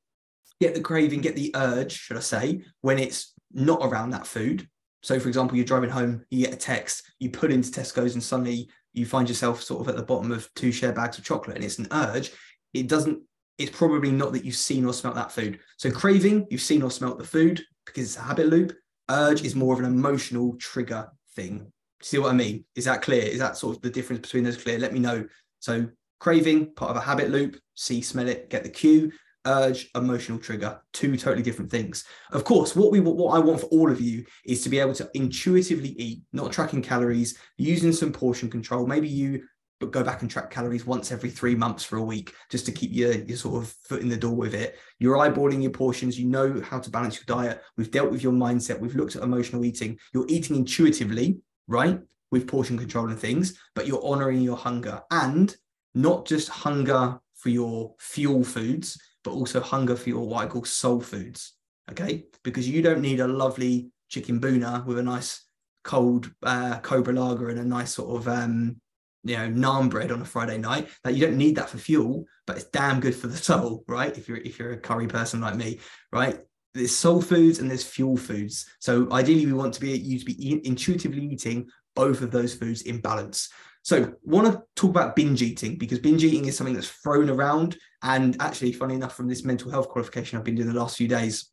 get 0.61 0.75
the 0.75 0.81
craving 0.81 1.23
get 1.23 1.35
the 1.35 1.51
urge 1.55 1.93
should 1.93 2.17
i 2.17 2.21
say 2.21 2.63
when 2.83 2.99
it's 2.99 3.33
not 3.53 3.81
around 3.83 4.11
that 4.11 4.27
food. 4.27 4.69
So 5.03 5.19
for 5.19 5.29
example 5.29 5.57
you're 5.57 5.67
driving 5.67 5.91
home 5.91 6.25
you 6.31 6.45
get 6.45 6.55
a 6.55 6.59
text 6.59 7.11
you 7.19 7.31
put 7.31 7.51
into 7.51 7.71
tesco's 7.71 8.15
and 8.15 8.23
suddenly 8.23 8.69
you 8.93 9.07
find 9.07 9.29
yourself 9.29 9.63
sort 9.63 9.81
of 9.81 9.89
at 9.89 9.97
the 9.97 10.03
bottom 10.03 10.31
of 10.31 10.49
two 10.55 10.73
share 10.73 10.93
bags 10.93 11.19
of 11.19 11.25
chocolate 11.25 11.57
and 11.57 11.65
it's 11.65 11.79
an 11.79 11.89
urge. 11.93 12.33
It 12.75 12.89
doesn't 12.89 13.23
it's 13.59 13.77
probably 13.77 14.11
not 14.11 14.33
that 14.33 14.45
you've 14.45 14.57
seen 14.57 14.87
or 14.87 14.93
smelt 14.93 15.17
that 15.17 15.33
food. 15.33 15.61
So 15.77 15.91
craving 15.91 16.47
you've 16.51 16.61
seen 16.63 16.83
or 16.83 16.91
smelt 16.91 17.19
the 17.19 17.25
food 17.25 17.63
because 17.87 18.05
it's 18.05 18.17
a 18.17 18.23
habit 18.23 18.49
loop. 18.49 18.77
Urge 19.11 19.43
is 19.43 19.57
more 19.57 19.75
of 19.75 19.81
an 19.81 19.87
emotional 19.87 20.57
trigger 20.57 21.11
thing. 21.35 21.73
See 22.03 22.19
what 22.19 22.31
I 22.31 22.35
mean? 22.35 22.65
Is 22.75 22.85
that 22.87 23.03
clear? 23.03 23.23
Is 23.23 23.39
that 23.41 23.57
sort 23.57 23.77
of 23.77 23.83
the 23.83 23.91
difference 23.91 24.23
between 24.23 24.45
those 24.45 24.57
clear? 24.57 24.79
Let 24.79 24.93
me 24.93 25.01
know. 25.01 25.27
So 25.59 25.89
craving, 26.19 26.75
part 26.75 26.91
of 26.91 26.97
a 26.97 27.01
habit 27.01 27.31
loop, 27.31 27.57
see, 27.75 28.01
smell 28.01 28.29
it, 28.29 28.51
get 28.51 28.63
the 28.63 28.71
cue. 28.71 29.13
Urge, 29.47 29.89
emotional 29.95 30.39
trigger, 30.39 30.79
two 30.93 31.17
totally 31.17 31.43
different 31.43 31.71
things. 31.71 32.05
Of 32.31 32.45
course, 32.45 32.77
what 32.77 32.93
we 32.93 33.01
what 33.01 33.35
I 33.35 33.39
want 33.39 33.61
for 33.61 33.67
all 33.69 33.91
of 33.91 33.99
you 33.99 34.27
is 34.45 34.63
to 34.63 34.69
be 34.69 34.79
able 34.79 34.93
to 34.95 35.11
intuitively 35.15 35.91
eat, 35.91 36.21
not 36.35 36.53
tracking 36.53 36.83
calories, 36.83 37.39
using 37.57 37.93
some 37.93 38.13
portion 38.13 38.51
control. 38.51 38.87
Maybe 38.87 39.09
you 39.09 39.45
but 39.81 39.91
go 39.91 40.05
back 40.05 40.21
and 40.21 40.31
track 40.31 40.51
calories 40.51 40.87
once 40.87 41.11
every 41.11 41.31
three 41.31 41.55
months 41.55 41.83
for 41.83 41.97
a 41.97 42.03
week 42.03 42.35
just 42.51 42.67
to 42.67 42.73
keep 42.73 42.93
your, 42.93 43.13
your 43.13 43.37
sort 43.37 43.63
of 43.63 43.71
foot 43.83 44.03
in 44.03 44.11
the 44.11 44.17
door 44.17 44.35
with 44.35 44.55
it. 44.55 44.79
You're 44.99 45.17
eyeballing 45.17 45.63
your 45.63 45.73
portions. 45.73 46.21
You 46.21 46.27
know 46.27 46.61
how 46.61 46.79
to 46.79 46.91
balance 46.91 47.17
your 47.17 47.25
diet. 47.27 47.63
We've 47.77 47.91
dealt 47.91 48.11
with 48.11 48.23
your 48.23 48.33
mindset. 48.33 48.79
We've 48.79 48.95
looked 48.95 49.17
at 49.17 49.23
emotional 49.23 49.65
eating. 49.65 49.99
You're 50.13 50.27
eating 50.29 50.57
intuitively, 50.57 51.39
right? 51.67 51.99
With 52.31 52.47
portion 52.47 52.79
control 52.79 53.09
and 53.09 53.19
things, 53.19 53.59
but 53.75 53.87
you're 53.87 54.05
honoring 54.05 54.43
your 54.43 54.57
hunger 54.57 55.01
and 55.11 55.57
not 55.95 56.27
just 56.27 56.49
hunger 56.51 57.19
for 57.35 57.49
your 57.49 57.95
fuel 57.99 58.45
foods, 58.45 59.01
but 59.25 59.33
also 59.33 59.61
hunger 59.61 59.97
for 59.97 60.11
your 60.11 60.27
what 60.27 60.45
I 60.45 60.47
call 60.47 60.65
soul 60.65 61.01
foods. 61.01 61.55
Okay. 61.91 62.27
Because 62.45 62.69
you 62.69 62.83
don't 62.83 63.01
need 63.01 63.21
a 63.21 63.27
lovely 63.27 63.91
chicken 64.09 64.41
bhuna 64.41 64.85
with 64.85 64.99
a 64.99 65.03
nice 65.03 65.47
cold 65.83 66.31
uh, 66.43 66.79
cobra 66.81 67.15
lager 67.15 67.49
and 67.49 67.59
a 67.59 67.65
nice 67.65 67.95
sort 67.95 68.21
of 68.21 68.29
um, 68.29 68.80
you 69.25 69.37
know 69.37 69.49
naan 69.49 69.91
bread 69.91 70.11
on 70.11 70.23
a 70.23 70.25
friday 70.25 70.57
night 70.57 70.89
that 71.05 71.15
you 71.15 71.27
don't 71.27 71.37
need 71.37 71.55
that 71.57 71.69
for 71.69 71.77
fuel 71.77 72.25
but 72.51 72.57
it's 72.57 72.71
damn 72.71 72.99
good 72.99 73.15
for 73.15 73.29
the 73.29 73.37
soul 73.51 73.85
right? 73.87 74.19
If 74.19 74.29
you're 74.29 74.39
if 74.39 74.59
you're 74.59 74.73
a 74.73 74.77
curry 74.77 75.07
person 75.07 75.41
like 75.41 75.55
me 75.55 75.79
right? 76.13 76.41
There's 76.75 76.95
soul 76.95 77.23
foods 77.23 77.61
and 77.61 77.71
there's 77.71 77.85
fuel 77.85 78.17
foods. 78.17 78.67
So 78.81 79.11
ideally 79.13 79.47
we 79.47 79.53
want 79.53 79.75
to 79.75 79.81
be 79.81 79.97
you 79.97 80.19
to 80.19 80.25
be 80.25 80.61
intuitively 80.67 81.25
eating 81.27 81.69
both 81.95 82.23
of 82.23 82.33
those 82.33 82.55
foods 82.55 82.83
in 82.83 83.01
balance. 83.01 83.51
So 83.83 84.15
want 84.25 84.49
to 84.49 84.63
talk 84.75 84.91
about 84.91 85.15
binge 85.15 85.43
eating 85.43 85.79
because 85.79 86.01
binge 86.01 86.25
eating 86.25 86.47
is 86.47 86.57
something 86.57 86.75
that's 86.75 86.89
thrown 86.89 87.31
around 87.31 87.77
and 88.03 88.37
actually 88.41 88.73
funny 88.73 88.95
enough 88.95 89.15
from 89.15 89.29
this 89.29 89.45
mental 89.45 89.71
health 89.71 89.89
qualification 89.89 90.39
i've 90.39 90.45
been 90.45 90.55
doing 90.55 90.69
the 90.69 90.79
last 90.79 90.97
few 90.97 91.09
days 91.09 91.51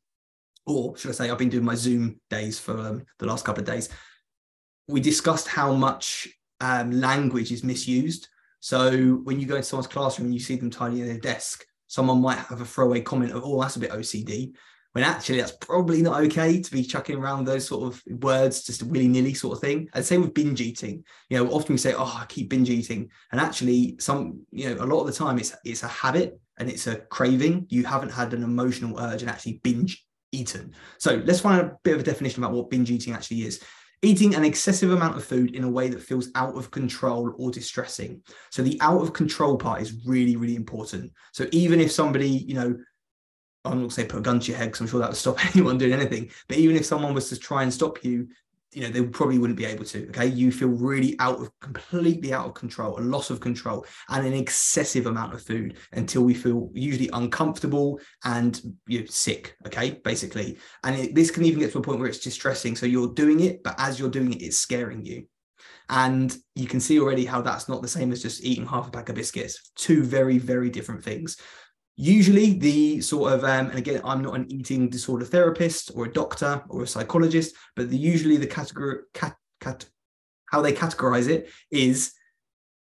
or 0.66 0.96
should 0.98 1.10
i 1.10 1.14
say 1.14 1.30
i've 1.30 1.38
been 1.38 1.50
doing 1.50 1.64
my 1.64 1.76
zoom 1.76 2.20
days 2.30 2.58
for 2.60 2.78
um, 2.80 3.04
the 3.20 3.26
last 3.26 3.46
couple 3.46 3.62
of 3.62 3.68
days 3.68 3.90
we 4.88 5.00
discussed 5.00 5.48
how 5.48 5.74
much 5.74 6.28
um, 6.62 6.92
language 6.92 7.52
is 7.52 7.64
misused. 7.64 8.30
So 8.60 9.22
when 9.24 9.40
you 9.40 9.46
go 9.46 9.56
into 9.56 9.68
someone's 9.68 9.88
classroom 9.88 10.28
and 10.28 10.34
you 10.34 10.40
see 10.40 10.56
them 10.56 10.70
tidying 10.70 11.06
their 11.06 11.20
desk, 11.20 11.66
someone 11.88 12.22
might 12.22 12.38
have 12.38 12.62
a 12.62 12.66
throwaway 12.66 13.02
comment 13.02 13.32
of, 13.32 13.44
"Oh, 13.46 13.62
that's 13.62 13.76
a 13.76 13.80
bit 13.80 13.92
OCD," 13.92 14.54
when 14.94 15.04
actually 15.04 15.40
that's 15.40 15.52
probably 15.52 16.02
not 16.02 16.22
okay 16.24 16.62
to 16.62 16.72
be 16.72 16.84
chucking 16.84 17.18
around 17.18 17.46
those 17.46 17.68
sort 17.68 17.94
of 17.94 18.02
words 18.22 18.64
just 18.64 18.82
a 18.82 18.86
willy 18.86 19.08
nilly 19.08 19.34
sort 19.34 19.56
of 19.56 19.62
thing. 19.62 19.88
And 19.94 20.04
same 20.04 20.22
with 20.22 20.34
binge 20.34 20.60
eating. 20.60 21.04
You 21.30 21.38
know, 21.38 21.52
often 21.52 21.74
we 21.74 21.78
say, 21.78 21.94
"Oh, 21.94 22.18
I 22.22 22.26
keep 22.28 22.50
binge 22.50 22.70
eating," 22.70 23.10
and 23.32 23.40
actually, 23.40 23.96
some 24.00 24.42
you 24.52 24.74
know, 24.74 24.84
a 24.84 24.88
lot 24.88 25.02
of 25.02 25.08
the 25.08 25.14
time 25.14 25.38
it's 25.38 25.56
it's 25.64 25.84
a 25.84 25.88
habit 25.88 26.40
and 26.58 26.70
it's 26.70 26.88
a 26.88 26.98
craving. 26.98 27.68
You 27.70 27.86
haven't 27.86 28.12
had 28.12 28.34
an 28.34 28.44
emotional 28.44 29.00
urge 29.00 29.22
and 29.22 29.30
actually 29.30 29.60
binge 29.64 30.04
eaten. 30.32 30.74
So 30.98 31.22
let's 31.26 31.40
find 31.40 31.62
a 31.62 31.78
bit 31.84 31.94
of 31.94 32.02
a 32.02 32.04
definition 32.04 32.44
about 32.44 32.56
what 32.56 32.70
binge 32.70 32.92
eating 32.92 33.14
actually 33.14 33.44
is 33.44 33.62
eating 34.02 34.36
an 34.36 34.46
excessive 34.46 34.92
amount 34.92 35.18
of 35.18 35.24
food 35.24 35.56
in 35.56 35.64
a 35.64 35.70
way 35.70 35.90
that 35.90 36.02
feels 36.02 36.30
out 36.36 36.56
of 36.56 36.72
control 36.72 37.34
or 37.38 37.52
distressing. 37.52 38.22
So 38.52 38.62
the 38.62 38.78
out 38.82 39.02
of 39.02 39.14
control 39.14 39.58
part 39.58 39.82
is 39.82 40.06
really, 40.06 40.36
really 40.36 40.56
important. 40.56 41.12
So 41.32 41.48
even 41.52 41.80
if 41.80 41.92
somebody, 41.92 42.30
you 42.30 42.54
know, 42.54 42.78
I'm 43.66 43.72
not 43.72 43.78
going 43.78 43.90
to 43.90 43.94
say 43.94 44.06
put 44.06 44.20
a 44.20 44.22
gun 44.22 44.40
to 44.40 44.52
your 44.52 44.58
head 44.58 44.68
because 44.68 44.82
I'm 44.82 44.88
sure 44.88 45.00
that 45.00 45.10
would 45.10 45.18
stop 45.18 45.44
anyone 45.56 45.78
doing 45.78 45.94
anything. 45.94 46.30
But 46.48 46.58
even 46.58 46.76
if 46.76 46.86
someone 46.86 47.14
was 47.14 47.30
to 47.30 47.40
try 47.40 47.64
and 47.64 47.74
stop 47.74 48.04
you, 48.04 48.28
you 48.74 48.82
know 48.82 48.90
they 48.90 49.02
probably 49.04 49.38
wouldn't 49.38 49.58
be 49.58 49.66
able 49.66 49.86
to 49.86 50.08
okay? 50.10 50.28
You 50.28 50.52
feel 50.52 50.70
really 50.70 51.16
out 51.20 51.40
of 51.40 51.52
completely 51.62 52.34
out 52.34 52.48
of 52.48 52.54
control 52.54 53.00
a 53.00 53.02
loss 53.02 53.30
of 53.30 53.40
control 53.40 53.86
and 54.10 54.26
an 54.26 54.34
excessive 54.34 55.06
amount 55.06 55.34
of 55.34 55.42
food 55.42 55.78
until 55.94 56.24
we 56.24 56.34
feel 56.34 56.70
usually 56.74 57.10
uncomfortable 57.14 58.00
and 58.24 58.62
you 58.88 59.00
know, 59.00 59.06
sick 59.08 59.56
okay? 59.66 60.02
Basically. 60.04 60.58
And 60.84 60.96
it, 60.96 61.16
this 61.16 61.32
can 61.32 61.46
even 61.46 61.60
get 61.60 61.72
to 61.72 61.80
a 61.80 61.82
point 61.82 62.00
where 62.00 62.10
it's 62.10 62.20
distressing. 62.20 62.76
So 62.76 62.86
you're 62.86 63.14
doing 63.14 63.40
it 63.40 63.64
but 63.64 63.76
as 63.78 64.00
you're 64.00 64.10
doing 64.10 64.34
it 64.34 64.42
it's 64.42 64.58
scaring 64.58 65.06
you. 65.06 65.26
And 65.90 66.36
you 66.54 66.68
can 66.68 66.82
see 66.82 67.00
already 67.00 67.26
how 67.26 67.42
that's 67.42 67.70
not 67.70 67.82
the 67.82 67.88
same 67.88 68.12
as 68.12 68.22
just 68.22 68.44
eating 68.44 68.66
half 68.66 68.90
a 68.90 68.92
pack 68.92 69.08
of 69.08 69.16
biscuits. 69.16 69.72
Two 69.76 70.04
very 70.04 70.38
very 70.38 70.70
different 70.70 71.04
things 71.04 71.38
Usually, 72.00 72.54
the 72.54 73.02
sort 73.02 73.34
of, 73.34 73.44
um, 73.44 73.70
and 73.70 73.80
again, 73.80 74.02
I'm 74.06 74.22
not 74.22 74.36
an 74.36 74.46
eating 74.52 74.88
disorder 74.88 75.26
therapist 75.26 75.92
or 75.96 76.06
a 76.06 76.14
doctor 76.14 76.62
or 76.70 76.84
a 76.84 76.88
psychologist, 76.88 77.56
but 77.76 77.90
the, 77.90 77.98
usually 77.98 78.38
the 78.38 78.46
category, 78.46 79.00
cat, 79.16 79.36
cat, 79.60 79.86
how 80.52 80.62
they 80.62 80.74
categorize 80.74 81.28
it 81.28 81.50
is 81.72 82.14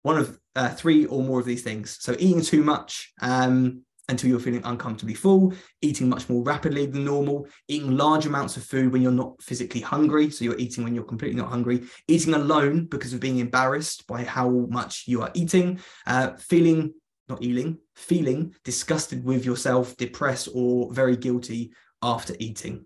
one 0.02 0.18
of 0.18 0.38
uh, 0.55 0.68
three 0.68 1.07
or 1.07 1.22
more 1.22 1.40
of 1.40 1.46
these 1.46 1.62
things. 1.62 1.96
So 1.98 2.14
eating 2.18 2.42
too 2.42 2.62
much 2.62 3.12
um, 3.22 3.83
until 4.11 4.29
you're 4.29 4.38
feeling 4.38 4.62
uncomfortably 4.64 5.14
full, 5.14 5.55
eating 5.81 6.11
much 6.11 6.29
more 6.29 6.42
rapidly 6.42 6.85
than 6.85 7.05
normal, 7.05 7.48
eating 7.68 7.96
large 7.96 8.26
amounts 8.26 8.57
of 8.59 8.64
food 8.64 8.92
when 8.92 9.00
you're 9.02 9.12
not 9.12 9.42
physically 9.42 9.81
hungry. 9.81 10.31
So 10.31 10.44
you're 10.44 10.59
eating 10.59 10.85
when 10.85 10.94
you're 10.94 11.05
completely 11.05 11.40
not 11.40 11.48
hungry, 11.48 11.85
eating 12.07 12.35
alone 12.35 12.85
because 12.85 13.14
of 13.14 13.20
being 13.20 13.38
embarrassed 13.38 14.07
by 14.07 14.24
how 14.24 14.48
much 14.48 15.05
you 15.07 15.22
are 15.22 15.31
eating, 15.35 15.81
uh, 16.07 16.35
feeling 16.37 16.92
not 17.28 17.42
eating, 17.42 17.78
feeling 17.94 18.54
disgusted 18.64 19.24
with 19.24 19.44
yourself, 19.44 19.96
depressed, 19.96 20.48
or 20.54 20.92
very 20.92 21.16
guilty 21.16 21.72
after 22.02 22.34
eating. 22.38 22.84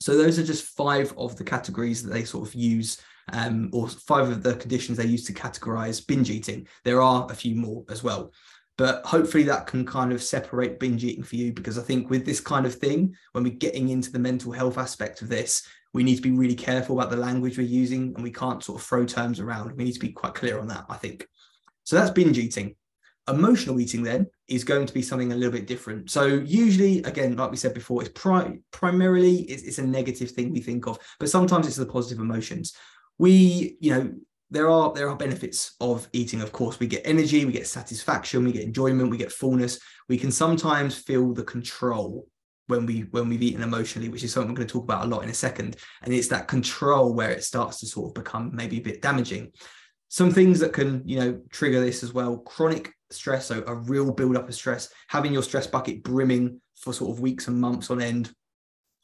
So 0.00 0.16
those 0.16 0.38
are 0.38 0.44
just 0.44 0.76
five 0.76 1.14
of 1.16 1.36
the 1.36 1.44
categories 1.44 2.02
that 2.02 2.12
they 2.12 2.24
sort 2.24 2.48
of 2.48 2.54
use, 2.54 3.00
um, 3.32 3.70
or 3.72 3.88
five 3.88 4.28
of 4.28 4.42
the 4.42 4.56
conditions 4.56 4.98
they 4.98 5.06
use 5.06 5.24
to 5.24 5.32
categorize 5.32 6.06
binge 6.06 6.30
eating. 6.30 6.66
There 6.84 7.02
are 7.02 7.26
a 7.30 7.34
few 7.34 7.54
more 7.54 7.84
as 7.88 8.02
well. 8.02 8.32
But 8.76 9.04
hopefully 9.06 9.44
that 9.44 9.66
can 9.66 9.86
kind 9.86 10.12
of 10.12 10.22
separate 10.22 10.80
binge 10.80 11.04
eating 11.04 11.22
for 11.22 11.36
you 11.36 11.52
because 11.52 11.78
I 11.78 11.82
think 11.82 12.10
with 12.10 12.26
this 12.26 12.40
kind 12.40 12.66
of 12.66 12.74
thing, 12.74 13.14
when 13.32 13.44
we're 13.44 13.52
getting 13.52 13.90
into 13.90 14.10
the 14.10 14.18
mental 14.18 14.50
health 14.50 14.78
aspect 14.78 15.22
of 15.22 15.28
this, 15.28 15.66
we 15.92 16.02
need 16.02 16.16
to 16.16 16.22
be 16.22 16.32
really 16.32 16.56
careful 16.56 16.98
about 16.98 17.10
the 17.10 17.16
language 17.16 17.56
we're 17.56 17.66
using 17.66 18.12
and 18.14 18.22
we 18.22 18.32
can't 18.32 18.64
sort 18.64 18.80
of 18.80 18.86
throw 18.86 19.06
terms 19.06 19.38
around. 19.38 19.76
We 19.76 19.84
need 19.84 19.92
to 19.92 20.00
be 20.00 20.10
quite 20.10 20.34
clear 20.34 20.58
on 20.58 20.66
that, 20.68 20.86
I 20.88 20.96
think. 20.96 21.28
So 21.84 21.94
that's 21.94 22.10
binge 22.10 22.36
eating. 22.36 22.74
Emotional 23.28 23.80
eating 23.80 24.02
then 24.02 24.26
is 24.48 24.64
going 24.64 24.86
to 24.86 24.92
be 24.92 25.02
something 25.02 25.32
a 25.32 25.36
little 25.36 25.52
bit 25.52 25.66
different. 25.66 26.10
So 26.10 26.26
usually, 26.26 27.02
again, 27.04 27.36
like 27.36 27.50
we 27.50 27.56
said 27.56 27.72
before, 27.72 28.02
it's 28.02 28.10
pri- 28.14 28.58
primarily 28.70 29.36
it's, 29.42 29.62
it's 29.62 29.78
a 29.78 29.86
negative 29.86 30.30
thing 30.30 30.52
we 30.52 30.60
think 30.60 30.86
of, 30.86 30.98
but 31.18 31.30
sometimes 31.30 31.66
it's 31.66 31.76
the 31.76 31.86
positive 31.86 32.20
emotions. 32.20 32.74
We, 33.18 33.76
you 33.80 33.94
know, 33.94 34.14
there 34.50 34.70
are 34.70 34.92
there 34.92 35.08
are 35.08 35.16
benefits 35.16 35.74
of 35.80 36.08
eating 36.12 36.40
of 36.40 36.52
course 36.52 36.78
we 36.78 36.86
get 36.86 37.02
energy 37.04 37.44
we 37.44 37.52
get 37.52 37.66
satisfaction 37.66 38.44
we 38.44 38.52
get 38.52 38.62
enjoyment 38.62 39.10
we 39.10 39.16
get 39.16 39.32
fullness 39.32 39.80
we 40.08 40.16
can 40.16 40.30
sometimes 40.30 40.96
feel 40.96 41.32
the 41.32 41.42
control 41.42 42.28
when 42.66 42.86
we 42.86 43.00
when 43.10 43.28
we've 43.28 43.42
eaten 43.42 43.62
emotionally 43.62 44.08
which 44.08 44.22
is 44.22 44.32
something 44.32 44.50
we're 44.50 44.56
going 44.56 44.68
to 44.68 44.72
talk 44.72 44.84
about 44.84 45.04
a 45.04 45.08
lot 45.08 45.22
in 45.22 45.28
a 45.28 45.34
second 45.34 45.76
and 46.02 46.14
it's 46.14 46.28
that 46.28 46.46
control 46.46 47.12
where 47.12 47.30
it 47.30 47.42
starts 47.42 47.80
to 47.80 47.86
sort 47.86 48.10
of 48.10 48.22
become 48.22 48.50
maybe 48.54 48.78
a 48.78 48.82
bit 48.82 49.02
damaging 49.02 49.50
some 50.08 50.30
things 50.30 50.60
that 50.60 50.72
can 50.72 51.02
you 51.04 51.18
know 51.18 51.40
trigger 51.50 51.80
this 51.80 52.02
as 52.02 52.12
well 52.12 52.38
chronic 52.38 52.92
stress 53.14 53.46
so 53.46 53.62
a 53.66 53.74
real 53.74 54.12
build 54.12 54.36
up 54.36 54.48
of 54.48 54.54
stress 54.54 54.88
having 55.08 55.32
your 55.32 55.42
stress 55.42 55.66
bucket 55.66 56.02
brimming 56.02 56.60
for 56.76 56.92
sort 56.92 57.10
of 57.10 57.20
weeks 57.20 57.48
and 57.48 57.60
months 57.60 57.90
on 57.90 58.00
end 58.00 58.32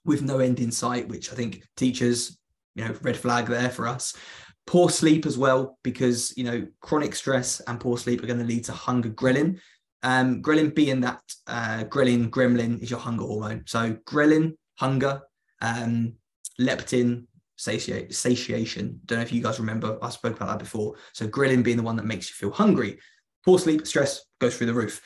with 0.05 0.23
no 0.23 0.39
end 0.39 0.61
in 0.61 0.71
sight 0.71 1.09
which 1.09 1.33
i 1.33 1.35
think 1.35 1.63
teachers 1.77 2.39
you 2.75 2.85
know 2.85 2.95
red 3.03 3.17
flag 3.17 3.47
there 3.47 3.71
for 3.71 3.87
us. 3.87 4.17
Poor 4.67 4.89
sleep 4.89 5.27
as 5.27 5.37
well 5.37 5.79
because 5.83 6.37
you 6.37 6.45
know 6.45 6.67
chronic 6.81 7.15
stress 7.15 7.61
and 7.61 7.81
poor 7.81 7.99
sleep 7.99 8.23
are 8.23 8.27
going 8.27 8.39
to 8.39 8.45
lead 8.45 8.65
to 8.65 8.73
hunger 8.73 9.11
ghrelin. 9.11 9.59
Um 10.03 10.43
ghrelin 10.43 10.75
being 10.75 11.01
that 11.01 11.21
uh 11.47 11.85
ghrelin 11.85 12.31
gremlin 12.31 12.81
is 12.81 12.91
your 12.91 13.01
hunger 13.01 13.25
hormone. 13.25 13.65
So 13.67 13.97
ghrelin 14.07 14.57
hunger 14.79 15.21
um 15.61 16.15
leptin 16.61 17.27
satiate, 17.57 18.15
satiation. 18.15 19.01
Don't 19.05 19.19
know 19.19 19.23
if 19.23 19.33
you 19.33 19.43
guys 19.43 19.61
remember 19.61 19.99
i 20.03 20.11
spoke 20.11 20.37
about 20.37 20.49
that 20.49 20.59
before. 20.59 20.97
So 21.13 21.27
ghrelin 21.27 21.65
being 21.65 21.77
the 21.77 21.83
one 21.83 21.97
that 21.97 22.07
makes 22.07 22.31
you 22.31 22.35
feel 22.35 22.53
hungry 22.53 22.99
poor 23.45 23.59
sleep 23.59 23.87
stress 23.87 24.25
goes 24.41 24.57
through 24.57 24.67
the 24.67 24.75
roof 24.75 25.01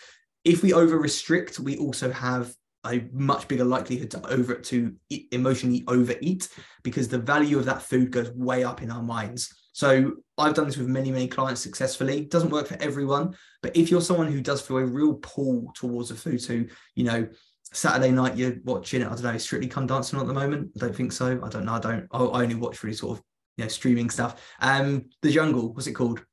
if 0.44 0.62
we 0.62 0.72
over 0.72 0.98
restrict 0.98 1.58
we 1.58 1.76
also 1.78 2.10
have 2.10 2.54
a 2.86 3.04
much 3.12 3.48
bigger 3.48 3.64
likelihood 3.64 4.10
to 4.10 4.26
over 4.28 4.54
to 4.54 4.94
emotionally 5.32 5.84
overeat 5.88 6.48
because 6.82 7.08
the 7.08 7.18
value 7.18 7.58
of 7.58 7.64
that 7.64 7.82
food 7.82 8.10
goes 8.10 8.30
way 8.32 8.62
up 8.62 8.82
in 8.82 8.90
our 8.90 9.02
minds. 9.02 9.54
So 9.72 10.12
I've 10.38 10.54
done 10.54 10.66
this 10.66 10.76
with 10.76 10.86
many, 10.86 11.10
many 11.10 11.26
clients 11.26 11.60
successfully. 11.60 12.18
It 12.18 12.30
doesn't 12.30 12.50
work 12.50 12.68
for 12.68 12.80
everyone, 12.80 13.34
but 13.62 13.76
if 13.76 13.90
you're 13.90 14.00
someone 14.00 14.30
who 14.30 14.40
does 14.40 14.60
feel 14.60 14.78
a 14.78 14.84
real 14.84 15.14
pull 15.14 15.72
towards 15.74 16.10
a 16.10 16.14
food, 16.14 16.40
so 16.40 16.62
you 16.94 17.04
know, 17.04 17.26
Saturday 17.72 18.12
night 18.12 18.36
you're 18.36 18.56
watching 18.64 19.02
it, 19.02 19.06
I 19.06 19.10
don't 19.10 19.22
know, 19.22 19.38
Strictly 19.38 19.68
Come 19.68 19.86
Dancing 19.86 20.20
at 20.20 20.26
the 20.26 20.34
moment. 20.34 20.70
I 20.76 20.80
don't 20.80 20.94
think 20.94 21.10
so. 21.10 21.40
I 21.42 21.48
don't 21.48 21.64
know. 21.64 21.74
I 21.74 21.80
don't. 21.80 22.06
I 22.12 22.18
only 22.18 22.54
watch 22.54 22.84
really 22.84 22.94
sort 22.94 23.18
of 23.18 23.24
you 23.56 23.64
know 23.64 23.68
streaming 23.68 24.10
stuff. 24.10 24.40
Um, 24.60 25.06
The 25.22 25.32
Jungle, 25.32 25.72
what's 25.72 25.88
it 25.88 25.94
called? 25.94 26.24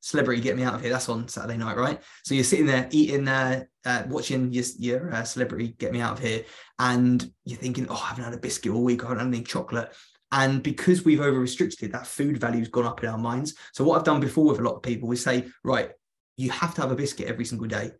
Celebrity 0.00 0.40
Get 0.40 0.56
Me 0.56 0.62
Out 0.62 0.74
of 0.74 0.80
Here. 0.80 0.90
That's 0.90 1.08
on 1.08 1.28
Saturday 1.28 1.58
night, 1.58 1.76
right? 1.76 2.00
So 2.24 2.34
you're 2.34 2.44
sitting 2.44 2.66
there 2.66 2.88
eating, 2.90 3.28
uh, 3.28 3.64
uh, 3.84 4.04
watching 4.08 4.52
your, 4.52 4.64
your 4.78 5.14
uh, 5.14 5.24
Celebrity 5.24 5.74
Get 5.78 5.92
Me 5.92 6.00
Out 6.00 6.18
of 6.18 6.24
Here, 6.24 6.44
and 6.78 7.30
you're 7.44 7.58
thinking, 7.58 7.86
oh, 7.88 7.94
I 8.02 8.08
haven't 8.08 8.24
had 8.24 8.34
a 8.34 8.38
biscuit 8.38 8.72
all 8.72 8.82
week. 8.82 9.04
I 9.04 9.08
haven't 9.08 9.26
had 9.26 9.34
any 9.34 9.44
chocolate. 9.44 9.92
And 10.32 10.62
because 10.62 11.04
we've 11.04 11.20
over 11.20 11.40
restricted, 11.40 11.92
that 11.92 12.06
food 12.06 12.38
value's 12.38 12.68
gone 12.68 12.86
up 12.86 13.02
in 13.02 13.08
our 13.08 13.18
minds. 13.18 13.54
So 13.72 13.84
what 13.84 13.98
I've 13.98 14.04
done 14.04 14.20
before 14.20 14.46
with 14.46 14.60
a 14.60 14.62
lot 14.62 14.76
of 14.76 14.82
people 14.82 15.10
is 15.12 15.22
say, 15.22 15.48
right, 15.64 15.90
you 16.36 16.50
have 16.50 16.74
to 16.74 16.80
have 16.82 16.92
a 16.92 16.96
biscuit 16.96 17.26
every 17.26 17.44
single 17.44 17.66
day. 17.66 17.90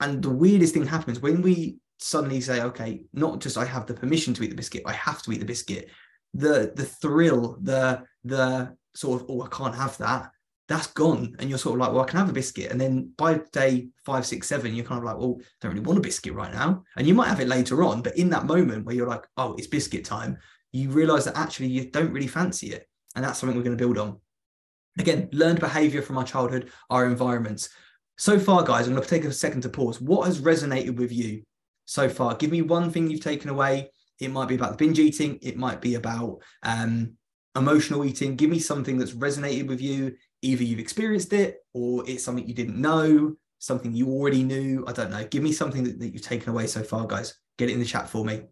And 0.00 0.22
the 0.22 0.30
weirdest 0.30 0.74
thing 0.74 0.86
happens 0.86 1.20
when 1.20 1.42
we 1.42 1.78
suddenly 1.98 2.40
say, 2.40 2.60
okay, 2.60 3.04
not 3.14 3.40
just 3.40 3.56
I 3.56 3.64
have 3.64 3.86
the 3.86 3.94
permission 3.94 4.34
to 4.34 4.42
eat 4.42 4.50
the 4.50 4.56
biscuit, 4.56 4.82
I 4.84 4.92
have 4.92 5.22
to 5.22 5.32
eat 5.32 5.38
the 5.38 5.46
biscuit. 5.46 5.88
The 6.34 6.72
the 6.74 6.84
thrill, 6.84 7.56
the 7.62 8.02
the 8.24 8.76
sort 8.94 9.22
of, 9.22 9.30
oh, 9.30 9.42
I 9.42 9.48
can't 9.48 9.74
have 9.74 9.96
that 9.98 10.30
that's 10.68 10.88
gone. 10.88 11.36
And 11.38 11.48
you're 11.48 11.58
sort 11.58 11.74
of 11.74 11.80
like, 11.80 11.92
well, 11.92 12.02
I 12.02 12.06
can 12.06 12.18
have 12.18 12.28
a 12.28 12.32
biscuit. 12.32 12.70
And 12.70 12.80
then 12.80 13.12
by 13.16 13.40
day 13.52 13.88
five, 14.04 14.26
six, 14.26 14.48
seven, 14.48 14.74
you're 14.74 14.84
kind 14.84 14.98
of 14.98 15.04
like, 15.04 15.16
well, 15.16 15.36
I 15.40 15.44
don't 15.60 15.72
really 15.72 15.84
want 15.84 15.98
a 15.98 16.02
biscuit 16.02 16.34
right 16.34 16.52
now. 16.52 16.82
And 16.96 17.06
you 17.06 17.14
might 17.14 17.28
have 17.28 17.40
it 17.40 17.48
later 17.48 17.84
on, 17.84 18.02
but 18.02 18.16
in 18.16 18.30
that 18.30 18.46
moment 18.46 18.84
where 18.84 18.94
you're 18.94 19.06
like, 19.06 19.26
oh, 19.36 19.54
it's 19.56 19.68
biscuit 19.68 20.04
time, 20.04 20.38
you 20.72 20.90
realize 20.90 21.24
that 21.24 21.36
actually 21.36 21.68
you 21.68 21.90
don't 21.90 22.12
really 22.12 22.26
fancy 22.26 22.72
it. 22.72 22.88
And 23.14 23.24
that's 23.24 23.38
something 23.38 23.56
we're 23.56 23.64
going 23.64 23.76
to 23.76 23.84
build 23.84 23.98
on. 23.98 24.18
Again, 24.98 25.28
learned 25.32 25.60
behavior 25.60 26.02
from 26.02 26.18
our 26.18 26.24
childhood, 26.24 26.70
our 26.90 27.06
environments. 27.06 27.68
So 28.18 28.38
far, 28.38 28.62
guys, 28.62 28.86
I'm 28.86 28.94
going 28.94 29.04
to 29.04 29.08
take 29.08 29.24
a 29.24 29.32
second 29.32 29.60
to 29.62 29.68
pause. 29.68 30.00
What 30.00 30.26
has 30.26 30.40
resonated 30.40 30.96
with 30.96 31.12
you 31.12 31.42
so 31.84 32.08
far? 32.08 32.34
Give 32.34 32.50
me 32.50 32.62
one 32.62 32.90
thing 32.90 33.08
you've 33.08 33.20
taken 33.20 33.50
away. 33.50 33.90
It 34.18 34.30
might 34.30 34.48
be 34.48 34.54
about 34.54 34.72
the 34.72 34.84
binge 34.84 34.98
eating. 34.98 35.38
It 35.42 35.58
might 35.58 35.80
be 35.82 35.94
about 35.94 36.38
um, 36.62 37.12
emotional 37.54 38.04
eating. 38.04 38.36
Give 38.36 38.48
me 38.48 38.58
something 38.58 38.96
that's 38.96 39.12
resonated 39.12 39.66
with 39.66 39.80
you 39.80 40.16
either 40.42 40.64
you've 40.64 40.78
experienced 40.78 41.32
it 41.32 41.58
or 41.72 42.08
it's 42.08 42.24
something 42.24 42.46
you 42.46 42.54
didn't 42.54 42.80
know, 42.80 43.36
something 43.58 43.92
you 43.92 44.08
already 44.08 44.42
knew. 44.42 44.84
I 44.86 44.92
don't 44.92 45.10
know. 45.10 45.24
Give 45.24 45.42
me 45.42 45.52
something 45.52 45.84
that, 45.84 45.98
that 45.98 46.08
you've 46.08 46.22
taken 46.22 46.50
away 46.50 46.66
so 46.66 46.82
far, 46.82 47.06
guys. 47.06 47.34
Get 47.58 47.70
it 47.70 47.72
in 47.72 47.80
the 47.80 47.86
chat 47.86 48.08
for 48.08 48.24
me. 48.24 48.42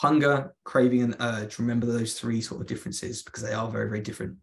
Hunger, 0.00 0.54
craving, 0.64 1.02
and 1.02 1.16
urge. 1.20 1.58
Remember 1.58 1.86
those 1.86 2.18
three 2.18 2.40
sort 2.40 2.60
of 2.60 2.66
differences 2.66 3.22
because 3.22 3.42
they 3.42 3.52
are 3.52 3.68
very, 3.68 3.88
very 3.88 4.00
different. 4.00 4.36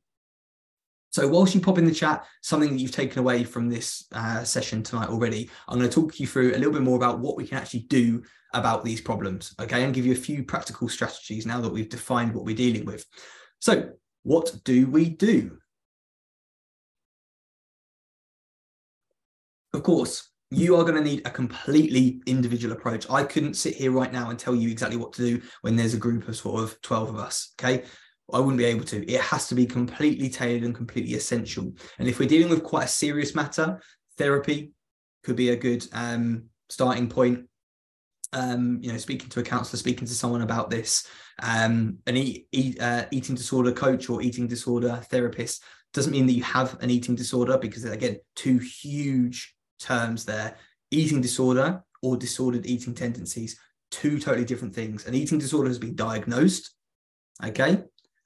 So, 1.17 1.27
whilst 1.27 1.56
you 1.56 1.62
pop 1.62 1.80
in 1.80 1.86
the 1.86 1.91
chat 1.91 2.27
something 2.41 2.69
that 2.69 2.80
you've 2.80 2.91
taken 2.91 3.17
away 3.17 3.43
from 3.43 3.69
this 3.69 4.06
uh, 4.12 4.43
session 4.43 4.84
tonight 4.84 5.10
already, 5.10 5.49
I'm 5.67 5.80
going 5.80 5.89
to 5.89 5.95
talk 5.95 6.19
you 6.19 6.27
through 6.27 6.51
a 6.51 6.60
little 6.60 6.71
bit 6.71 6.84
more 6.84 6.95
about 6.95 7.17
what 7.17 7.36
we 7.36 7.47
can 7.47 7.58
actually 7.58 7.88
do 7.89 8.21
about 8.53 8.86
these 8.86 9.01
problems, 9.01 9.56
okay, 9.60 9.84
and 9.84 9.95
give 9.95 10.06
you 10.06 10.12
a 10.12 10.15
few 10.15 10.43
practical 10.43 10.88
strategies 10.88 11.47
now 11.47 11.60
that 11.60 11.73
we've 11.73 11.89
defined 11.89 12.36
what 12.36 12.45
we're 12.45 12.56
dealing 12.56 12.86
with. 12.86 13.03
So, 13.58 13.93
what 14.21 14.53
do 14.63 14.86
we 14.86 15.10
do? 15.10 15.58
Of 19.73 19.82
course, 19.82 20.30
you 20.51 20.75
are 20.75 20.84
going 20.84 21.03
to 21.03 21.10
need 21.10 21.25
a 21.25 21.32
completely 21.32 22.21
individual 22.27 22.75
approach. 22.75 23.10
I 23.10 23.23
couldn't 23.23 23.56
sit 23.56 23.73
here 23.73 23.91
right 23.91 24.13
now 24.13 24.30
and 24.30 24.38
tell 24.38 24.53
you 24.53 24.69
exactly 24.69 24.97
what 24.97 25.13
to 25.13 25.23
do 25.23 25.41
when 25.62 25.75
there's 25.75 25.95
a 25.95 25.97
group 25.97 26.27
of 26.27 26.36
sort 26.36 26.62
of 26.62 26.80
12 26.84 27.10
of 27.10 27.15
us, 27.15 27.56
okay? 27.60 27.86
I 28.34 28.40
wouldn't 28.40 28.58
be 28.58 28.66
able 28.66 28.86
to. 28.86 29.10
It 29.10 29.22
has 29.22 29.48
to 29.48 29.56
be 29.56 29.66
completely 29.66 30.30
tailored 30.30 30.63
and 30.63 30.76
completely 30.76 31.13
essential. 31.13 31.72
And 31.98 32.08
if 32.08 32.20
we're 32.20 32.28
dealing 32.28 32.50
with 32.50 32.63
quite 32.63 32.86
a 32.86 32.90
serious 32.90 33.34
matter, 33.34 33.82
therapy 34.18 34.72
could 35.24 35.36
be 35.36 35.50
a 35.50 35.56
good 35.56 35.86
um, 35.94 36.46
starting 36.70 37.10
point 37.10 37.48
um, 38.34 38.80
you 38.82 38.92
know, 38.92 38.98
speaking 38.98 39.30
to 39.30 39.40
a 39.40 39.44
counselor, 39.44 39.78
speaking 39.78 40.08
to 40.08 40.13
someone 40.13 40.42
about 40.42 40.70
this, 40.70 41.08
um, 41.42 41.98
an 42.08 42.18
eat, 42.18 42.48
eat, 42.52 42.82
uh, 42.82 43.06
eating 43.12 43.36
disorder 43.36 43.72
coach 43.72 44.10
or 44.10 44.22
eating 44.22 44.48
disorder 44.48 45.02
therapist 45.10 45.63
doesn't 45.94 46.12
mean 46.12 46.26
that 46.28 46.34
you 46.34 46.44
have 46.44 46.82
an 46.82 46.90
eating 46.90 47.16
disorder 47.16 47.58
because 47.58 47.86
again, 47.86 48.18
two 48.36 48.58
huge 48.58 49.56
terms 49.80 50.26
there: 50.26 50.56
eating 50.92 51.22
disorder 51.22 51.82
or 52.02 52.18
disordered 52.18 52.66
eating 52.66 52.94
tendencies. 52.94 53.60
Two 53.90 54.20
totally 54.20 54.46
different 54.46 54.76
things. 54.76 55.06
An 55.06 55.13
eating 55.13 55.40
disorder 55.40 55.70
has 55.70 55.80
been 55.80 55.96
diagnosed, 55.96 56.72
okay, 57.44 57.84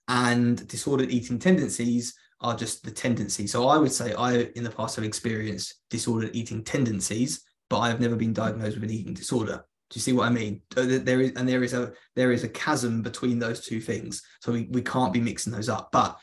and 0.08 0.68
disordered 0.68 1.12
eating 1.12 1.40
tendencies 1.40 2.14
are 2.42 2.56
just 2.56 2.84
the 2.84 2.92
tendency. 2.92 3.48
So 3.48 3.68
I 3.68 3.78
would 3.78 3.92
say 3.92 4.14
I, 4.14 4.50
in 4.56 4.64
the 4.64 4.70
past, 4.70 4.96
have 4.96 5.06
experienced 5.06 5.76
disordered 5.90 6.36
eating 6.36 6.64
tendencies, 6.64 7.44
but 7.70 7.80
I 7.80 7.90
have 7.90 8.02
never 8.02 8.16
been 8.16 8.34
diagnosed 8.34 8.76
with 8.76 8.90
an 8.90 8.96
eating 8.96 9.14
disorder. 9.14 9.64
Do 9.90 9.98
you 9.98 10.02
see 10.02 10.14
what 10.14 10.28
I 10.28 10.32
mean? 10.32 10.62
There 10.70 11.22
is 11.22 11.34
and 11.36 11.48
there 11.48 11.64
is 11.64 11.74
a 11.74 11.92
there 12.16 12.32
is 12.32 12.44
a 12.44 12.50
chasm 12.50 13.02
between 13.02 13.40
those 13.40 13.60
two 13.66 13.82
things. 13.82 14.24
So 14.40 14.54
we, 14.54 14.68
we 14.72 14.82
can't 14.82 15.14
be 15.14 15.20
mixing 15.20 15.52
those 15.52 15.68
up. 15.68 15.90
But 15.92 16.18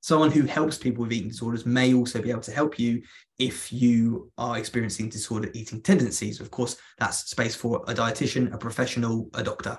someone 0.00 0.32
who 0.32 0.42
helps 0.42 0.76
people 0.76 1.04
with 1.04 1.12
eating 1.12 1.28
disorders 1.28 1.64
may 1.64 1.94
also 1.94 2.20
be 2.20 2.30
able 2.30 2.40
to 2.42 2.50
help 2.50 2.80
you 2.80 3.00
if 3.38 3.72
you 3.72 4.30
are 4.36 4.58
experiencing 4.58 5.08
disordered 5.08 5.56
eating 5.56 5.80
tendencies. 5.80 6.40
Of 6.40 6.50
course, 6.50 6.76
that's 6.98 7.30
space 7.30 7.54
for 7.54 7.84
a 7.86 7.94
dietitian, 7.94 8.52
a 8.52 8.58
professional, 8.58 9.30
a 9.34 9.42
doctor. 9.44 9.78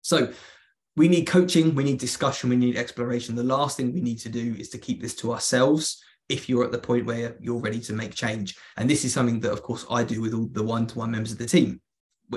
So 0.00 0.32
we 0.98 1.06
need 1.06 1.26
coaching, 1.26 1.76
we 1.76 1.84
need 1.84 1.98
discussion, 1.98 2.50
we 2.50 2.56
need 2.56 2.76
exploration. 2.76 3.36
The 3.36 3.44
last 3.44 3.76
thing 3.76 3.94
we 3.94 4.00
need 4.00 4.18
to 4.18 4.28
do 4.28 4.56
is 4.58 4.68
to 4.70 4.78
keep 4.78 5.00
this 5.00 5.14
to 5.16 5.32
ourselves 5.32 6.02
if 6.28 6.48
you're 6.48 6.64
at 6.64 6.72
the 6.72 6.78
point 6.78 7.06
where 7.06 7.36
you're 7.40 7.60
ready 7.60 7.80
to 7.80 7.92
make 7.92 8.14
change. 8.14 8.56
And 8.76 8.90
this 8.90 9.04
is 9.04 9.14
something 9.14 9.38
that, 9.40 9.52
of 9.52 9.62
course, 9.62 9.86
I 9.88 10.02
do 10.02 10.20
with 10.20 10.34
all 10.34 10.48
the 10.50 10.62
one-to-one 10.62 11.10
members 11.12 11.30
of 11.30 11.38
the 11.38 11.46
team. 11.46 11.80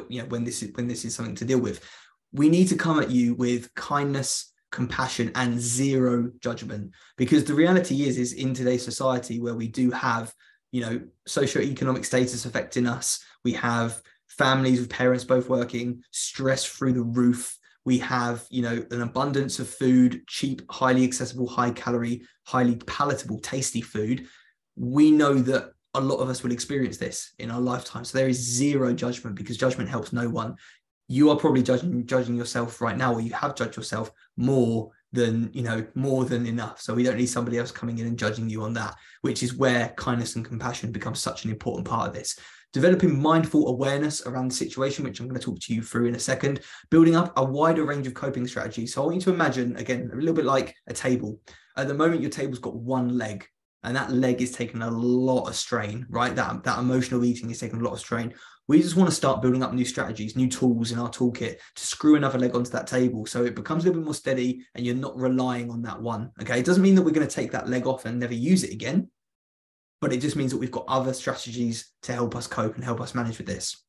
You 0.09 0.21
know, 0.21 0.27
when 0.27 0.43
this 0.43 0.61
is 0.61 0.71
when 0.75 0.87
this 0.87 1.03
is 1.03 1.15
something 1.15 1.35
to 1.35 1.43
deal 1.43 1.59
with, 1.59 1.83
we 2.31 2.49
need 2.49 2.67
to 2.67 2.75
come 2.75 2.99
at 2.99 3.09
you 3.09 3.33
with 3.33 3.73
kindness, 3.73 4.53
compassion, 4.71 5.31
and 5.33 5.59
zero 5.59 6.31
judgment. 6.39 6.91
Because 7.17 7.43
the 7.43 7.55
reality 7.55 8.03
is, 8.03 8.17
is 8.19 8.33
in 8.33 8.53
today's 8.53 8.85
society 8.85 9.41
where 9.41 9.55
we 9.55 9.67
do 9.67 9.89
have, 9.89 10.31
you 10.71 10.81
know, 10.81 11.01
socioeconomic 11.27 12.05
status 12.05 12.45
affecting 12.45 12.87
us, 12.87 13.21
we 13.43 13.53
have 13.53 14.01
families 14.29 14.79
with 14.79 14.89
parents 14.89 15.25
both 15.25 15.49
working, 15.49 16.03
stress 16.11 16.63
through 16.63 16.93
the 16.93 17.01
roof 17.01 17.57
we 17.85 17.97
have 17.99 18.45
you 18.49 18.61
know 18.61 18.85
an 18.91 19.01
abundance 19.01 19.59
of 19.59 19.67
food 19.67 20.21
cheap 20.27 20.61
highly 20.69 21.03
accessible 21.03 21.47
high 21.47 21.71
calorie 21.71 22.21
highly 22.45 22.75
palatable 22.75 23.39
tasty 23.39 23.81
food. 23.81 24.27
We 24.75 25.11
know 25.11 25.35
that 25.35 25.71
a 25.93 26.01
lot 26.01 26.17
of 26.17 26.29
us 26.29 26.43
will 26.43 26.51
experience 26.51 26.97
this 26.97 27.33
in 27.39 27.51
our 27.51 27.59
lifetime. 27.59 28.05
So 28.05 28.17
there 28.17 28.29
is 28.29 28.37
zero 28.37 28.93
judgment 28.93 29.35
because 29.35 29.57
judgment 29.57 29.89
helps 29.89 30.13
no 30.13 30.29
one. 30.29 30.55
You 31.07 31.29
are 31.29 31.35
probably 31.35 31.63
judging 31.63 32.05
judging 32.05 32.35
yourself 32.35 32.81
right 32.81 32.97
now 32.97 33.13
or 33.13 33.21
you 33.21 33.33
have 33.33 33.55
judged 33.55 33.75
yourself 33.75 34.11
more 34.37 34.91
than 35.13 35.49
you 35.53 35.61
know 35.61 35.85
more 35.93 36.23
than 36.23 36.45
enough 36.45 36.79
so 36.79 36.93
we 36.93 37.03
don't 37.03 37.17
need 37.17 37.27
somebody 37.27 37.57
else 37.57 37.71
coming 37.71 37.97
in 37.97 38.07
and 38.07 38.17
judging 38.17 38.49
you 38.49 38.63
on 38.63 38.73
that 38.73 38.95
which 39.21 39.43
is 39.43 39.55
where 39.55 39.89
kindness 39.97 40.35
and 40.35 40.45
compassion 40.45 40.91
becomes 40.91 41.19
such 41.19 41.43
an 41.43 41.51
important 41.51 41.85
part 41.85 42.07
of 42.07 42.13
this 42.13 42.39
developing 42.73 43.21
mindful 43.21 43.67
awareness 43.67 44.25
around 44.25 44.49
the 44.49 44.55
situation, 44.55 45.03
which 45.03 45.19
I'm 45.19 45.27
going 45.27 45.39
to 45.39 45.45
talk 45.45 45.59
to 45.59 45.73
you 45.73 45.81
through 45.81 46.07
in 46.07 46.15
a 46.15 46.19
second, 46.19 46.61
building 46.89 47.15
up 47.15 47.33
a 47.37 47.43
wider 47.43 47.83
range 47.83 48.07
of 48.07 48.13
coping 48.13 48.47
strategies. 48.47 48.93
So 48.93 49.01
I 49.01 49.05
want 49.05 49.15
you 49.15 49.21
to 49.23 49.33
imagine, 49.33 49.75
again, 49.75 50.09
a 50.11 50.15
little 50.15 50.33
bit 50.33 50.45
like 50.45 50.75
a 50.87 50.93
table. 50.93 51.39
At 51.77 51.87
the 51.87 51.93
moment, 51.93 52.21
your 52.21 52.29
table's 52.29 52.59
got 52.59 52.75
one 52.75 53.17
leg, 53.17 53.45
and 53.83 53.95
that 53.95 54.11
leg 54.11 54.41
is 54.41 54.51
taking 54.51 54.81
a 54.81 54.89
lot 54.89 55.47
of 55.47 55.55
strain, 55.55 56.05
right? 56.09 56.35
That, 56.35 56.63
that 56.63 56.79
emotional 56.79 57.25
eating 57.25 57.49
is 57.49 57.59
taking 57.59 57.81
a 57.81 57.83
lot 57.83 57.93
of 57.93 57.99
strain. 57.99 58.33
We 58.71 58.81
just 58.81 58.95
want 58.95 59.09
to 59.09 59.15
start 59.15 59.41
building 59.41 59.63
up 59.63 59.73
new 59.73 59.85
strategies, 59.85 60.35
new 60.35 60.47
tools 60.47 60.91
in 60.91 60.99
our 60.99 61.09
toolkit 61.09 61.57
to 61.75 61.85
screw 61.85 62.15
another 62.15 62.39
leg 62.39 62.55
onto 62.55 62.71
that 62.71 62.87
table 62.87 63.25
so 63.25 63.43
it 63.43 63.53
becomes 63.53 63.83
a 63.83 63.87
little 63.87 64.01
bit 64.01 64.05
more 64.05 64.13
steady 64.13 64.65
and 64.75 64.85
you're 64.85 64.95
not 64.95 65.17
relying 65.17 65.69
on 65.69 65.81
that 65.81 66.01
one. 66.01 66.31
Okay. 66.41 66.59
It 66.59 66.65
doesn't 66.65 66.81
mean 66.81 66.95
that 66.95 67.01
we're 67.01 67.11
going 67.11 67.27
to 67.27 67.35
take 67.35 67.51
that 67.51 67.67
leg 67.67 67.85
off 67.85 68.05
and 68.05 68.17
never 68.17 68.33
use 68.33 68.63
it 68.63 68.71
again 68.71 69.09
but 70.01 70.11
it 70.11 70.17
just 70.17 70.35
means 70.35 70.51
that 70.51 70.57
we've 70.57 70.71
got 70.71 70.85
other 70.87 71.13
strategies 71.13 71.91
to 72.01 72.13
help 72.13 72.35
us 72.35 72.47
cope 72.47 72.75
and 72.75 72.83
help 72.83 72.99
us 72.99 73.13
manage 73.13 73.37
with 73.37 73.47
this. 73.47 73.83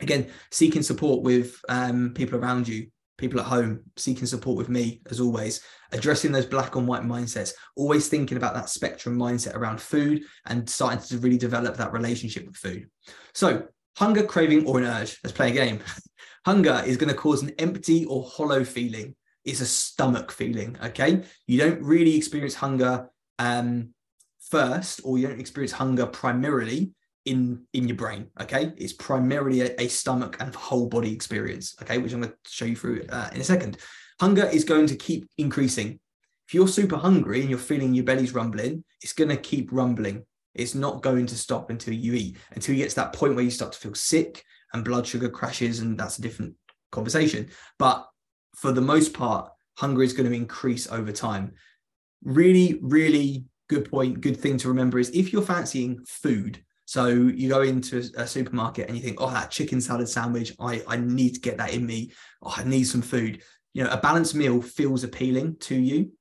Again, 0.00 0.28
seeking 0.52 0.82
support 0.82 1.22
with 1.22 1.58
um, 1.68 2.12
people 2.14 2.38
around 2.38 2.68
you, 2.68 2.88
people 3.16 3.40
at 3.40 3.46
home, 3.46 3.80
seeking 3.96 4.26
support 4.26 4.58
with 4.58 4.68
me, 4.68 5.00
as 5.10 5.20
always, 5.20 5.62
addressing 5.90 6.30
those 6.30 6.46
black 6.46 6.76
and 6.76 6.86
white 6.86 7.02
mindsets, 7.02 7.52
always 7.76 8.08
thinking 8.08 8.36
about 8.36 8.54
that 8.54 8.68
spectrum 8.68 9.16
mindset 9.16 9.54
around 9.54 9.80
food 9.80 10.22
and 10.46 10.68
starting 10.68 11.00
to 11.00 11.18
really 11.18 11.38
develop 11.38 11.76
that 11.76 11.92
relationship 11.92 12.46
with 12.46 12.56
food. 12.56 12.88
So, 13.32 13.66
hunger, 13.98 14.22
craving, 14.22 14.66
or 14.66 14.78
an 14.78 14.84
urge, 14.84 15.18
let's 15.22 15.36
play 15.36 15.50
a 15.50 15.54
game. 15.54 15.80
hunger 16.46 16.82
is 16.86 16.96
going 16.96 17.10
to 17.10 17.18
cause 17.18 17.42
an 17.42 17.52
empty 17.58 18.04
or 18.06 18.24
hollow 18.24 18.64
feeling. 18.64 19.14
It's 19.44 19.60
a 19.60 19.66
stomach 19.66 20.30
feeling, 20.30 20.76
okay? 20.82 21.22
You 21.46 21.58
don't 21.58 21.82
really 21.82 22.16
experience 22.16 22.54
hunger 22.54 23.10
um, 23.38 23.94
first 24.40 25.00
or 25.04 25.18
you 25.18 25.26
don't 25.26 25.40
experience 25.40 25.72
hunger 25.72 26.06
primarily 26.06 26.92
in 27.24 27.62
in 27.74 27.86
your 27.86 27.96
brain 27.96 28.28
okay 28.40 28.72
it's 28.76 28.92
primarily 28.94 29.60
a, 29.60 29.74
a 29.78 29.88
stomach 29.88 30.36
and 30.40 30.54
whole 30.54 30.86
body 30.86 31.12
experience 31.12 31.74
okay 31.82 31.98
which 31.98 32.12
i'm 32.12 32.22
going 32.22 32.32
to 32.32 32.50
show 32.50 32.64
you 32.64 32.76
through 32.76 33.04
uh, 33.10 33.28
in 33.34 33.40
a 33.40 33.44
second 33.44 33.76
hunger 34.20 34.46
is 34.46 34.64
going 34.64 34.86
to 34.86 34.96
keep 34.96 35.28
increasing 35.36 36.00
if 36.46 36.54
you're 36.54 36.68
super 36.68 36.96
hungry 36.96 37.40
and 37.40 37.50
you're 37.50 37.58
feeling 37.58 37.92
your 37.92 38.04
belly's 38.04 38.32
rumbling 38.32 38.82
it's 39.02 39.12
going 39.12 39.28
to 39.28 39.36
keep 39.36 39.70
rumbling 39.72 40.24
it's 40.58 40.74
not 40.74 41.02
going 41.02 41.26
to 41.26 41.36
stop 41.36 41.70
until 41.70 41.94
you 41.94 42.14
eat 42.14 42.36
until 42.52 42.74
you 42.74 42.82
get 42.82 42.90
to 42.90 42.96
that 42.96 43.12
point 43.12 43.34
where 43.34 43.44
you 43.44 43.50
start 43.50 43.72
to 43.72 43.78
feel 43.78 43.94
sick 43.94 44.44
and 44.72 44.84
blood 44.84 45.06
sugar 45.06 45.28
crashes 45.28 45.80
and 45.80 45.98
that's 45.98 46.18
a 46.18 46.22
different 46.22 46.54
conversation 46.92 47.48
but 47.78 48.06
for 48.54 48.72
the 48.72 48.80
most 48.80 49.14
part 49.14 49.50
hunger 49.76 50.02
is 50.02 50.12
going 50.12 50.28
to 50.28 50.36
increase 50.36 50.90
over 50.90 51.12
time 51.12 51.52
really 52.22 52.78
really 52.82 53.44
good 53.68 53.90
point, 53.90 54.20
good 54.20 54.36
thing 54.36 54.56
to 54.58 54.68
remember 54.68 54.98
is 54.98 55.10
if 55.10 55.32
you're 55.32 55.42
fancying 55.42 56.02
food, 56.06 56.62
so 56.86 57.06
you 57.06 57.50
go 57.50 57.62
into 57.62 57.98
a 58.16 58.26
supermarket 58.26 58.88
and 58.88 58.96
you 58.96 59.02
think, 59.02 59.20
oh, 59.20 59.30
that 59.30 59.50
chicken 59.50 59.80
salad 59.80 60.08
sandwich, 60.08 60.54
I, 60.58 60.82
I 60.88 60.96
need 60.96 61.34
to 61.34 61.40
get 61.40 61.58
that 61.58 61.74
in 61.74 61.84
me. 61.84 62.12
Oh, 62.42 62.54
I 62.56 62.64
need 62.64 62.84
some 62.84 63.02
food. 63.02 63.42
You 63.74 63.84
know, 63.84 63.90
a 63.90 63.98
balanced 63.98 64.34
meal 64.34 64.62
feels 64.62 65.04
appealing 65.04 65.56
to 65.60 65.74
you. 65.74 66.12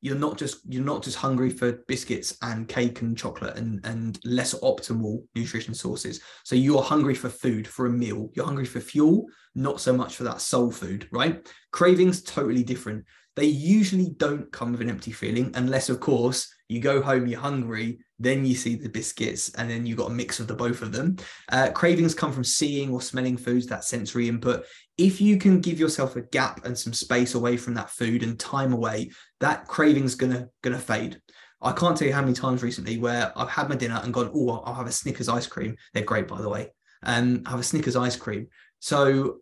You're 0.00 0.16
not 0.16 0.38
just 0.38 0.60
you're 0.68 0.84
not 0.84 1.02
just 1.02 1.16
hungry 1.16 1.50
for 1.50 1.72
biscuits 1.88 2.36
and 2.42 2.68
cake 2.68 3.00
and 3.02 3.16
chocolate 3.16 3.56
and 3.56 3.84
and 3.84 4.18
less 4.24 4.54
optimal 4.60 5.24
nutrition 5.34 5.74
sources. 5.74 6.20
So 6.44 6.54
you're 6.54 6.82
hungry 6.82 7.14
for 7.14 7.28
food 7.28 7.66
for 7.66 7.86
a 7.86 7.90
meal. 7.90 8.30
You're 8.34 8.44
hungry 8.44 8.66
for 8.66 8.80
fuel, 8.80 9.26
not 9.54 9.80
so 9.80 9.92
much 9.92 10.16
for 10.16 10.24
that 10.24 10.40
soul 10.40 10.70
food, 10.70 11.08
right? 11.10 11.46
Cravings 11.72 12.22
totally 12.22 12.62
different. 12.62 13.04
They 13.36 13.44
usually 13.44 14.14
don't 14.16 14.50
come 14.50 14.72
with 14.72 14.80
an 14.80 14.88
empty 14.88 15.12
feeling, 15.12 15.52
unless, 15.54 15.90
of 15.90 16.00
course, 16.00 16.50
you 16.68 16.80
go 16.80 17.02
home, 17.02 17.26
you're 17.26 17.38
hungry, 17.38 17.98
then 18.18 18.46
you 18.46 18.54
see 18.54 18.76
the 18.76 18.88
biscuits, 18.88 19.50
and 19.54 19.68
then 19.70 19.84
you've 19.84 19.98
got 19.98 20.10
a 20.10 20.14
mix 20.14 20.40
of 20.40 20.48
the 20.48 20.54
both 20.54 20.80
of 20.80 20.90
them. 20.90 21.16
Uh, 21.52 21.70
cravings 21.70 22.14
come 22.14 22.32
from 22.32 22.44
seeing 22.44 22.90
or 22.90 23.02
smelling 23.02 23.36
foods, 23.36 23.66
that 23.66 23.84
sensory 23.84 24.26
input. 24.26 24.64
If 24.98 25.20
you 25.20 25.36
can 25.36 25.60
give 25.60 25.78
yourself 25.78 26.16
a 26.16 26.22
gap 26.22 26.64
and 26.64 26.76
some 26.76 26.92
space 26.92 27.34
away 27.34 27.56
from 27.56 27.74
that 27.74 27.90
food 27.90 28.22
and 28.22 28.38
time 28.38 28.72
away, 28.72 29.10
that 29.40 29.66
craving's 29.66 30.14
gonna 30.14 30.48
gonna 30.62 30.78
fade. 30.78 31.20
I 31.60 31.72
can't 31.72 31.96
tell 31.96 32.06
you 32.06 32.14
how 32.14 32.20
many 32.20 32.34
times 32.34 32.62
recently 32.62 32.98
where 32.98 33.32
I've 33.36 33.48
had 33.48 33.68
my 33.68 33.76
dinner 33.76 34.00
and 34.02 34.12
gone, 34.12 34.30
oh, 34.34 34.62
I'll 34.64 34.74
have 34.74 34.86
a 34.86 34.92
Snickers 34.92 35.28
ice 35.28 35.46
cream. 35.46 35.76
They're 35.92 36.04
great, 36.04 36.28
by 36.28 36.40
the 36.40 36.48
way. 36.48 36.72
And 37.02 37.38
um, 37.38 37.52
have 37.52 37.60
a 37.60 37.64
Snickers 37.64 37.96
ice 37.96 38.16
cream. 38.16 38.48
So 38.80 39.38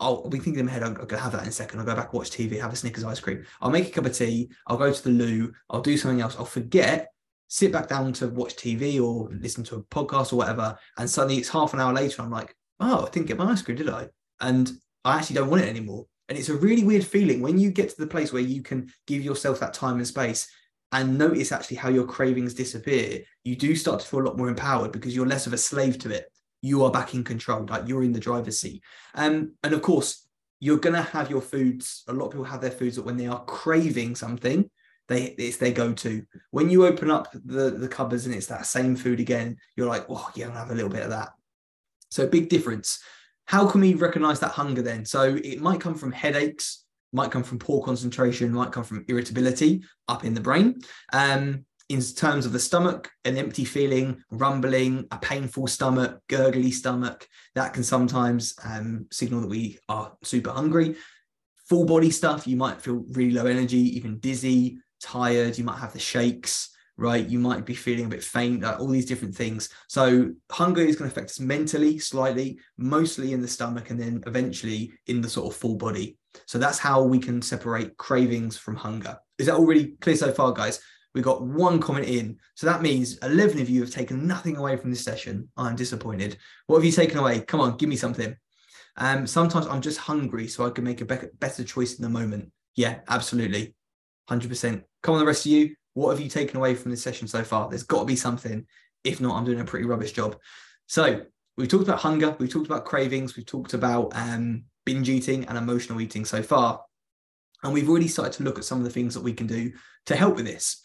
I'll 0.00 0.28
be 0.28 0.38
thinking 0.38 0.60
in 0.60 0.66
my 0.66 0.72
head, 0.72 0.82
I'm, 0.82 0.94
gonna 0.94 1.22
have 1.22 1.32
that 1.32 1.42
in 1.42 1.48
a 1.48 1.52
second. 1.52 1.78
I'll 1.78 1.86
go 1.86 1.94
back, 1.94 2.12
watch 2.12 2.30
TV, 2.30 2.60
have 2.60 2.72
a 2.72 2.76
Snickers 2.76 3.04
ice 3.04 3.20
cream. 3.20 3.44
I'll 3.60 3.70
make 3.70 3.88
a 3.88 3.90
cup 3.90 4.06
of 4.06 4.16
tea. 4.16 4.50
I'll 4.66 4.76
go 4.76 4.92
to 4.92 5.04
the 5.04 5.10
loo. 5.10 5.52
I'll 5.70 5.80
do 5.80 5.96
something 5.96 6.20
else. 6.20 6.36
I'll 6.36 6.44
forget, 6.44 7.08
sit 7.48 7.70
back 7.70 7.88
down 7.88 8.12
to 8.14 8.28
watch 8.28 8.56
TV 8.56 9.00
or 9.02 9.30
listen 9.30 9.62
to 9.64 9.76
a 9.76 9.82
podcast 9.84 10.32
or 10.32 10.36
whatever. 10.36 10.76
And 10.98 11.08
suddenly 11.08 11.36
it's 11.36 11.48
half 11.48 11.72
an 11.74 11.80
hour 11.80 11.92
later. 11.92 12.22
I'm 12.22 12.30
like, 12.30 12.54
oh, 12.80 13.06
I 13.06 13.10
didn't 13.10 13.28
get 13.28 13.38
my 13.38 13.50
ice 13.50 13.62
cream, 13.62 13.76
did 13.76 13.88
I? 13.88 14.08
And 14.40 14.72
I 15.04 15.18
actually 15.18 15.36
don't 15.36 15.50
want 15.50 15.62
it 15.62 15.68
anymore. 15.68 16.06
And 16.28 16.38
it's 16.38 16.48
a 16.48 16.54
really 16.54 16.84
weird 16.84 17.04
feeling 17.04 17.42
when 17.42 17.58
you 17.58 17.70
get 17.70 17.90
to 17.90 17.96
the 17.98 18.06
place 18.06 18.32
where 18.32 18.42
you 18.42 18.62
can 18.62 18.90
give 19.06 19.22
yourself 19.22 19.60
that 19.60 19.74
time 19.74 19.96
and 19.96 20.06
space 20.06 20.50
and 20.92 21.18
notice 21.18 21.52
actually 21.52 21.78
how 21.78 21.88
your 21.88 22.06
cravings 22.06 22.54
disappear. 22.54 23.20
You 23.44 23.56
do 23.56 23.74
start 23.74 24.00
to 24.00 24.06
feel 24.06 24.20
a 24.20 24.22
lot 24.22 24.38
more 24.38 24.48
empowered 24.48 24.92
because 24.92 25.14
you're 25.14 25.26
less 25.26 25.46
of 25.46 25.52
a 25.52 25.58
slave 25.58 25.98
to 26.00 26.10
it 26.10 26.26
you 26.62 26.84
are 26.84 26.90
back 26.90 27.12
in 27.12 27.24
control, 27.24 27.66
like 27.68 27.88
you're 27.88 28.04
in 28.04 28.12
the 28.12 28.20
driver's 28.20 28.60
seat. 28.60 28.82
Um, 29.14 29.52
and 29.64 29.74
of 29.74 29.82
course, 29.82 30.26
you're 30.60 30.78
gonna 30.78 31.02
have 31.02 31.28
your 31.28 31.42
foods. 31.42 32.04
A 32.06 32.12
lot 32.12 32.26
of 32.26 32.32
people 32.32 32.44
have 32.44 32.60
their 32.60 32.70
foods 32.70 32.96
that 32.96 33.04
when 33.04 33.16
they 33.16 33.26
are 33.26 33.44
craving 33.44 34.14
something, 34.14 34.70
they 35.08 35.34
it's 35.36 35.56
their 35.56 35.72
go-to. 35.72 36.24
When 36.52 36.70
you 36.70 36.86
open 36.86 37.10
up 37.10 37.32
the 37.32 37.70
the 37.70 37.88
cupboards 37.88 38.26
and 38.26 38.34
it's 38.34 38.46
that 38.46 38.66
same 38.66 38.94
food 38.94 39.18
again, 39.18 39.56
you're 39.76 39.88
like, 39.88 40.06
oh 40.08 40.30
yeah, 40.36 40.46
I'll 40.46 40.52
have 40.52 40.70
a 40.70 40.74
little 40.74 40.90
bit 40.90 41.02
of 41.02 41.10
that. 41.10 41.30
So 42.12 42.28
big 42.28 42.48
difference. 42.48 43.02
How 43.52 43.66
can 43.66 43.82
we 43.82 43.92
recognize 43.92 44.40
that 44.40 44.52
hunger 44.52 44.80
then? 44.80 45.04
So 45.04 45.38
it 45.44 45.60
might 45.60 45.78
come 45.78 45.94
from 45.94 46.10
headaches, 46.10 46.86
might 47.12 47.30
come 47.30 47.42
from 47.42 47.58
poor 47.58 47.84
concentration, 47.84 48.50
might 48.50 48.72
come 48.72 48.82
from 48.82 49.04
irritability 49.08 49.82
up 50.08 50.24
in 50.24 50.32
the 50.32 50.40
brain. 50.40 50.80
Um, 51.12 51.66
in 51.90 52.00
terms 52.00 52.46
of 52.46 52.52
the 52.52 52.58
stomach, 52.58 53.10
an 53.26 53.36
empty 53.36 53.66
feeling, 53.66 54.24
rumbling, 54.30 55.06
a 55.10 55.18
painful 55.18 55.66
stomach, 55.66 56.18
gurgly 56.30 56.70
stomach, 56.70 57.28
that 57.54 57.74
can 57.74 57.82
sometimes 57.82 58.54
um, 58.64 59.06
signal 59.12 59.42
that 59.42 59.50
we 59.50 59.78
are 59.86 60.16
super 60.22 60.50
hungry. 60.50 60.96
Full 61.68 61.84
body 61.84 62.10
stuff, 62.10 62.46
you 62.46 62.56
might 62.56 62.80
feel 62.80 63.04
really 63.10 63.32
low 63.32 63.44
energy, 63.44 63.98
even 63.98 64.18
dizzy, 64.18 64.78
tired, 64.98 65.58
you 65.58 65.64
might 65.64 65.78
have 65.78 65.92
the 65.92 65.98
shakes, 65.98 66.74
right? 66.96 67.26
You 67.26 67.38
might 67.38 67.64
be 67.64 67.74
feeling 67.74 68.06
a 68.06 68.08
bit 68.08 68.22
faint, 68.24 68.64
all 68.64 68.88
these 68.88 69.06
different 69.06 69.34
things. 69.34 69.68
So, 69.88 70.30
hunger 70.50 70.82
is 70.82 70.96
going 70.96 71.10
to 71.10 71.14
affect 71.14 71.30
us 71.30 71.40
mentally, 71.40 71.98
slightly, 71.98 72.58
mostly 72.78 73.32
in 73.32 73.40
the 73.40 73.48
stomach, 73.48 73.90
and 73.90 74.00
then 74.00 74.22
eventually 74.26 74.92
in 75.06 75.20
the 75.20 75.28
sort 75.28 75.52
of 75.52 75.58
full 75.58 75.76
body. 75.76 76.16
So, 76.46 76.58
that's 76.58 76.78
how 76.78 77.02
we 77.02 77.18
can 77.18 77.42
separate 77.42 77.96
cravings 77.96 78.56
from 78.56 78.76
hunger. 78.76 79.16
Is 79.38 79.46
that 79.46 79.56
already 79.56 79.96
clear 80.00 80.16
so 80.16 80.32
far, 80.32 80.52
guys? 80.52 80.80
We 81.14 81.20
got 81.20 81.42
one 81.42 81.78
comment 81.80 82.06
in. 82.06 82.38
So 82.54 82.66
that 82.66 82.82
means 82.82 83.18
11 83.18 83.60
of 83.60 83.68
you 83.68 83.80
have 83.82 83.90
taken 83.90 84.26
nothing 84.26 84.56
away 84.56 84.76
from 84.76 84.90
this 84.90 85.04
session. 85.04 85.48
I'm 85.56 85.76
disappointed. 85.76 86.38
What 86.66 86.78
have 86.78 86.84
you 86.84 86.92
taken 86.92 87.18
away? 87.18 87.40
Come 87.40 87.60
on, 87.60 87.76
give 87.76 87.88
me 87.88 87.96
something. 87.96 88.34
Um, 88.96 89.26
sometimes 89.26 89.66
I'm 89.66 89.80
just 89.80 89.98
hungry 89.98 90.48
so 90.48 90.66
I 90.66 90.70
can 90.70 90.84
make 90.84 91.00
a 91.00 91.04
be- 91.04 91.28
better 91.38 91.64
choice 91.64 91.96
in 91.96 92.02
the 92.02 92.08
moment. 92.08 92.50
Yeah, 92.76 93.00
absolutely. 93.08 93.74
100%. 94.30 94.82
Come 95.02 95.14
on, 95.14 95.20
the 95.20 95.26
rest 95.26 95.46
of 95.46 95.52
you. 95.52 95.74
What 95.94 96.10
have 96.10 96.20
you 96.20 96.28
taken 96.28 96.56
away 96.56 96.74
from 96.74 96.90
this 96.90 97.02
session 97.02 97.28
so 97.28 97.42
far? 97.44 97.68
There's 97.68 97.82
got 97.82 98.00
to 98.00 98.04
be 98.06 98.16
something. 98.16 98.66
If 99.04 99.20
not, 99.20 99.36
I'm 99.36 99.44
doing 99.44 99.60
a 99.60 99.64
pretty 99.64 99.86
rubbish 99.86 100.12
job. 100.12 100.36
So 100.86 101.22
we've 101.56 101.68
talked 101.68 101.84
about 101.84 102.00
hunger. 102.00 102.36
We've 102.38 102.50
talked 102.50 102.66
about 102.66 102.84
cravings. 102.84 103.36
We've 103.36 103.46
talked 103.46 103.74
about 103.74 104.12
um, 104.14 104.64
binge 104.84 105.08
eating 105.08 105.44
and 105.46 105.58
emotional 105.58 106.00
eating 106.00 106.24
so 106.24 106.42
far. 106.42 106.82
And 107.62 107.72
we've 107.72 107.88
already 107.88 108.08
started 108.08 108.32
to 108.34 108.42
look 108.42 108.58
at 108.58 108.64
some 108.64 108.78
of 108.78 108.84
the 108.84 108.90
things 108.90 109.14
that 109.14 109.22
we 109.22 109.32
can 109.32 109.46
do 109.46 109.72
to 110.06 110.16
help 110.16 110.36
with 110.36 110.46
this. 110.46 110.80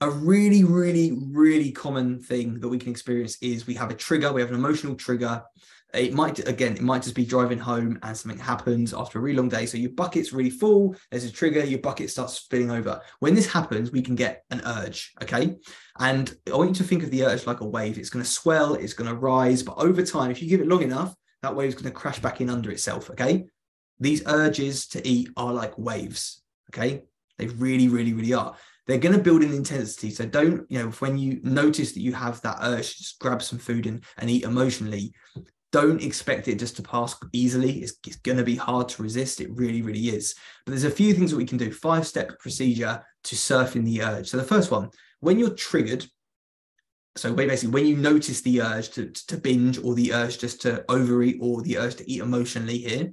A 0.00 0.10
really, 0.10 0.64
really, 0.64 1.16
really 1.30 1.72
common 1.72 2.20
thing 2.20 2.60
that 2.60 2.68
we 2.68 2.78
can 2.78 2.90
experience 2.90 3.38
is 3.40 3.66
we 3.66 3.74
have 3.74 3.90
a 3.90 3.94
trigger, 3.94 4.32
we 4.32 4.40
have 4.40 4.50
an 4.50 4.56
emotional 4.56 4.96
trigger. 4.96 5.42
It 5.94 6.12
might, 6.12 6.46
again, 6.48 6.74
it 6.74 6.82
might 6.82 7.02
just 7.02 7.14
be 7.14 7.24
driving 7.24 7.58
home 7.58 7.98
and 8.02 8.16
something 8.16 8.38
happens 8.38 8.92
after 8.92 9.18
a 9.18 9.22
really 9.22 9.36
long 9.36 9.48
day. 9.48 9.66
So 9.66 9.78
your 9.78 9.92
bucket's 9.92 10.32
really 10.32 10.50
full, 10.50 10.96
there's 11.10 11.24
a 11.24 11.32
trigger, 11.32 11.64
your 11.64 11.78
bucket 11.78 12.10
starts 12.10 12.34
spilling 12.34 12.70
over. 12.70 13.00
When 13.20 13.34
this 13.34 13.50
happens, 13.50 13.92
we 13.92 14.02
can 14.02 14.14
get 14.14 14.44
an 14.50 14.60
urge, 14.66 15.12
okay? 15.22 15.56
And 15.98 16.36
I 16.52 16.56
want 16.56 16.70
you 16.70 16.74
to 16.76 16.84
think 16.84 17.02
of 17.02 17.10
the 17.10 17.24
urge 17.24 17.46
like 17.46 17.60
a 17.60 17.66
wave. 17.66 17.98
It's 17.98 18.10
going 18.10 18.24
to 18.24 18.30
swell, 18.30 18.74
it's 18.74 18.94
going 18.94 19.08
to 19.08 19.16
rise, 19.16 19.62
but 19.62 19.78
over 19.78 20.02
time, 20.02 20.30
if 20.30 20.42
you 20.42 20.48
give 20.48 20.60
it 20.60 20.68
long 20.68 20.82
enough, 20.82 21.14
that 21.42 21.54
wave's 21.54 21.74
going 21.74 21.84
to 21.84 21.90
crash 21.90 22.18
back 22.18 22.40
in 22.40 22.50
under 22.50 22.70
itself, 22.70 23.10
okay? 23.10 23.44
these 24.00 24.22
urges 24.26 24.86
to 24.88 25.06
eat 25.06 25.28
are 25.36 25.52
like 25.52 25.76
waves. 25.78 26.42
Okay. 26.70 27.02
They 27.38 27.46
really, 27.46 27.88
really, 27.88 28.12
really 28.12 28.34
are. 28.34 28.56
They're 28.86 28.98
going 28.98 29.16
to 29.16 29.22
build 29.22 29.42
in 29.42 29.52
intensity. 29.52 30.10
So 30.10 30.26
don't, 30.26 30.70
you 30.70 30.78
know, 30.78 30.90
when 30.90 31.16
you 31.16 31.40
notice 31.42 31.92
that 31.92 32.00
you 32.00 32.12
have 32.12 32.40
that 32.42 32.58
urge, 32.60 32.96
just 32.96 33.18
grab 33.18 33.42
some 33.42 33.58
food 33.58 33.86
and, 33.86 34.04
and 34.18 34.30
eat 34.30 34.44
emotionally. 34.44 35.14
Don't 35.74 36.02
expect 36.02 36.46
it 36.46 36.60
just 36.60 36.76
to 36.76 36.82
pass 36.82 37.16
easily. 37.32 37.80
It's, 37.80 37.94
it's 38.06 38.16
going 38.16 38.38
to 38.38 38.44
be 38.44 38.54
hard 38.54 38.88
to 38.90 39.02
resist. 39.02 39.40
It 39.40 39.50
really, 39.50 39.82
really 39.82 40.08
is. 40.08 40.36
But 40.64 40.70
there's 40.70 40.84
a 40.84 40.90
few 40.90 41.12
things 41.12 41.32
that 41.32 41.36
we 41.36 41.44
can 41.44 41.58
do. 41.58 41.72
Five 41.72 42.06
step 42.06 42.38
procedure 42.38 43.02
to 43.24 43.34
surfing 43.34 43.84
the 43.84 44.02
urge. 44.02 44.28
So 44.28 44.36
the 44.36 44.44
first 44.44 44.70
one, 44.70 44.90
when 45.18 45.36
you're 45.36 45.50
triggered, 45.50 46.06
so 47.16 47.34
basically 47.34 47.72
when 47.72 47.86
you 47.86 47.96
notice 47.96 48.40
the 48.40 48.62
urge 48.62 48.90
to, 48.90 49.10
to 49.10 49.36
binge 49.36 49.78
or 49.78 49.96
the 49.96 50.12
urge 50.12 50.38
just 50.38 50.62
to 50.62 50.84
overeat 50.88 51.38
or 51.40 51.62
the 51.62 51.78
urge 51.78 51.96
to 51.96 52.08
eat 52.08 52.20
emotionally 52.20 52.78
here 52.78 53.12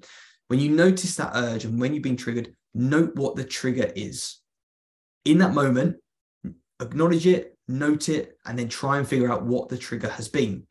when 0.52 0.60
you 0.60 0.70
notice 0.70 1.16
that 1.16 1.32
urge 1.34 1.64
and 1.64 1.80
when 1.80 1.94
you've 1.94 2.04
been 2.04 2.18
triggered, 2.18 2.54
note 2.74 3.16
what 3.16 3.38
the 3.38 3.44
trigger 3.46 3.90
is. 3.96 4.42
In 5.24 5.38
that 5.38 5.54
moment, 5.54 5.96
acknowledge 6.82 7.26
it, 7.26 7.58
note 7.70 8.10
it, 8.10 8.38
and 8.46 8.60
then 8.60 8.68
try 8.68 8.98
and 8.98 9.08
figure 9.08 9.32
out 9.32 9.46
what 9.46 9.70
the 9.70 9.78
trigger 9.78 10.10
has 10.10 10.28
been. 10.28 10.68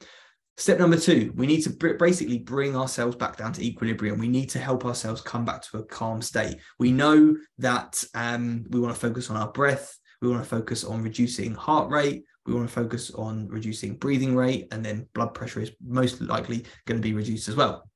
Step 0.60 0.78
number 0.78 0.98
two, 0.98 1.32
we 1.36 1.46
need 1.46 1.62
to 1.62 1.70
basically 1.70 2.36
bring 2.36 2.76
ourselves 2.76 3.16
back 3.16 3.38
down 3.38 3.50
to 3.50 3.64
equilibrium. 3.64 4.18
We 4.18 4.28
need 4.28 4.50
to 4.50 4.58
help 4.58 4.84
ourselves 4.84 5.22
come 5.22 5.42
back 5.42 5.62
to 5.62 5.78
a 5.78 5.82
calm 5.82 6.20
state. 6.20 6.58
We 6.78 6.92
know 6.92 7.34
that 7.56 8.04
um, 8.14 8.66
we 8.68 8.78
want 8.78 8.94
to 8.94 9.00
focus 9.00 9.30
on 9.30 9.38
our 9.38 9.50
breath. 9.52 9.96
We 10.20 10.28
want 10.28 10.42
to 10.42 10.48
focus 10.48 10.84
on 10.84 11.02
reducing 11.02 11.54
heart 11.54 11.90
rate. 11.90 12.24
We 12.44 12.52
want 12.52 12.68
to 12.68 12.74
focus 12.74 13.10
on 13.12 13.48
reducing 13.48 13.96
breathing 13.96 14.36
rate, 14.36 14.68
and 14.70 14.84
then 14.84 15.06
blood 15.14 15.32
pressure 15.32 15.60
is 15.60 15.72
most 15.82 16.20
likely 16.20 16.66
going 16.86 17.00
to 17.00 17.08
be 17.08 17.14
reduced 17.14 17.48
as 17.48 17.56
well. 17.56 17.88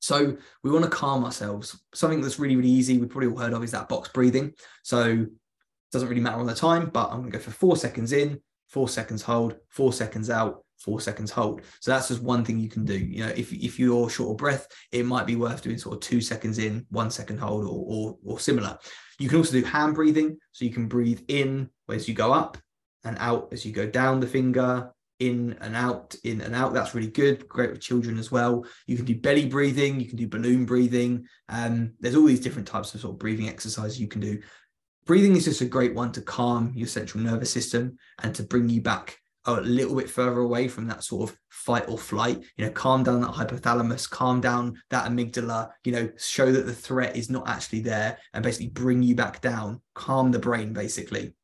So 0.00 0.36
we 0.62 0.70
want 0.70 0.84
to 0.84 0.90
calm 0.90 1.24
ourselves. 1.24 1.82
Something 1.94 2.20
that's 2.20 2.38
really, 2.38 2.56
really 2.56 2.68
easy, 2.68 2.98
we've 2.98 3.08
probably 3.08 3.30
all 3.30 3.38
heard 3.38 3.54
of, 3.54 3.64
is 3.64 3.70
that 3.70 3.88
box 3.88 4.10
breathing. 4.10 4.52
So 4.82 5.02
it 5.06 5.30
doesn't 5.92 6.10
really 6.10 6.20
matter 6.20 6.40
on 6.40 6.46
the 6.46 6.54
time, 6.54 6.90
but 6.90 7.06
I'm 7.06 7.20
going 7.20 7.32
to 7.32 7.38
go 7.38 7.42
for 7.42 7.52
four 7.52 7.74
seconds 7.74 8.12
in, 8.12 8.38
four 8.68 8.88
seconds 8.88 9.22
hold, 9.22 9.56
four 9.68 9.92
seconds 9.92 10.30
out, 10.30 10.64
four 10.78 11.00
seconds 11.00 11.30
hold. 11.30 11.62
So 11.80 11.90
that's 11.90 12.08
just 12.08 12.22
one 12.22 12.44
thing 12.44 12.58
you 12.58 12.68
can 12.68 12.84
do. 12.84 12.98
You 12.98 13.24
know, 13.24 13.32
if, 13.36 13.52
if 13.52 13.78
you're 13.78 14.10
short 14.10 14.30
of 14.30 14.36
breath, 14.36 14.66
it 14.92 15.06
might 15.06 15.26
be 15.26 15.36
worth 15.36 15.62
doing 15.62 15.78
sort 15.78 15.94
of 15.96 16.00
two 16.00 16.20
seconds 16.20 16.58
in, 16.58 16.86
one 16.90 17.10
second 17.10 17.38
hold, 17.38 17.64
or, 17.64 17.84
or, 17.86 18.18
or 18.24 18.40
similar. 18.40 18.78
You 19.18 19.28
can 19.28 19.38
also 19.38 19.52
do 19.52 19.64
hand 19.64 19.94
breathing. 19.94 20.38
So 20.52 20.64
you 20.64 20.72
can 20.72 20.88
breathe 20.88 21.20
in 21.28 21.70
as 21.88 22.08
you 22.08 22.14
go 22.14 22.32
up 22.32 22.58
and 23.04 23.16
out 23.18 23.48
as 23.52 23.64
you 23.64 23.72
go 23.72 23.86
down 23.86 24.20
the 24.20 24.26
finger, 24.26 24.90
in 25.18 25.56
and 25.60 25.74
out, 25.74 26.14
in 26.24 26.40
and 26.40 26.54
out. 26.54 26.74
That's 26.74 26.94
really 26.94 27.08
good. 27.08 27.48
Great 27.48 27.70
with 27.70 27.80
children 27.80 28.18
as 28.18 28.30
well. 28.30 28.66
You 28.86 28.96
can 28.96 29.06
do 29.06 29.14
belly 29.14 29.46
breathing, 29.46 29.98
you 30.00 30.06
can 30.06 30.16
do 30.16 30.28
balloon 30.28 30.66
breathing. 30.66 31.26
Um, 31.48 31.92
there's 32.00 32.16
all 32.16 32.26
these 32.26 32.40
different 32.40 32.68
types 32.68 32.94
of 32.94 33.00
sort 33.00 33.14
of 33.14 33.18
breathing 33.18 33.48
exercises 33.48 34.00
you 34.00 34.08
can 34.08 34.20
do. 34.20 34.40
Breathing 35.06 35.36
is 35.36 35.44
just 35.44 35.60
a 35.60 35.66
great 35.66 35.94
one 35.94 36.12
to 36.12 36.20
calm 36.20 36.72
your 36.74 36.88
central 36.88 37.22
nervous 37.22 37.50
system 37.50 37.96
and 38.22 38.34
to 38.34 38.42
bring 38.42 38.68
you 38.68 38.80
back 38.80 39.18
a 39.44 39.60
little 39.60 39.94
bit 39.94 40.10
further 40.10 40.40
away 40.40 40.66
from 40.66 40.88
that 40.88 41.04
sort 41.04 41.30
of 41.30 41.38
fight 41.48 41.88
or 41.88 41.96
flight. 41.96 42.42
You 42.56 42.64
know, 42.64 42.72
calm 42.72 43.04
down 43.04 43.20
that 43.20 43.30
hypothalamus, 43.30 44.10
calm 44.10 44.40
down 44.40 44.82
that 44.90 45.08
amygdala, 45.08 45.70
you 45.84 45.92
know, 45.92 46.10
show 46.18 46.50
that 46.50 46.66
the 46.66 46.74
threat 46.74 47.16
is 47.16 47.30
not 47.30 47.48
actually 47.48 47.80
there 47.80 48.18
and 48.34 48.42
basically 48.42 48.70
bring 48.70 49.02
you 49.02 49.14
back 49.14 49.40
down, 49.40 49.80
calm 49.94 50.32
the 50.32 50.40
brain 50.40 50.72
basically 50.72 51.34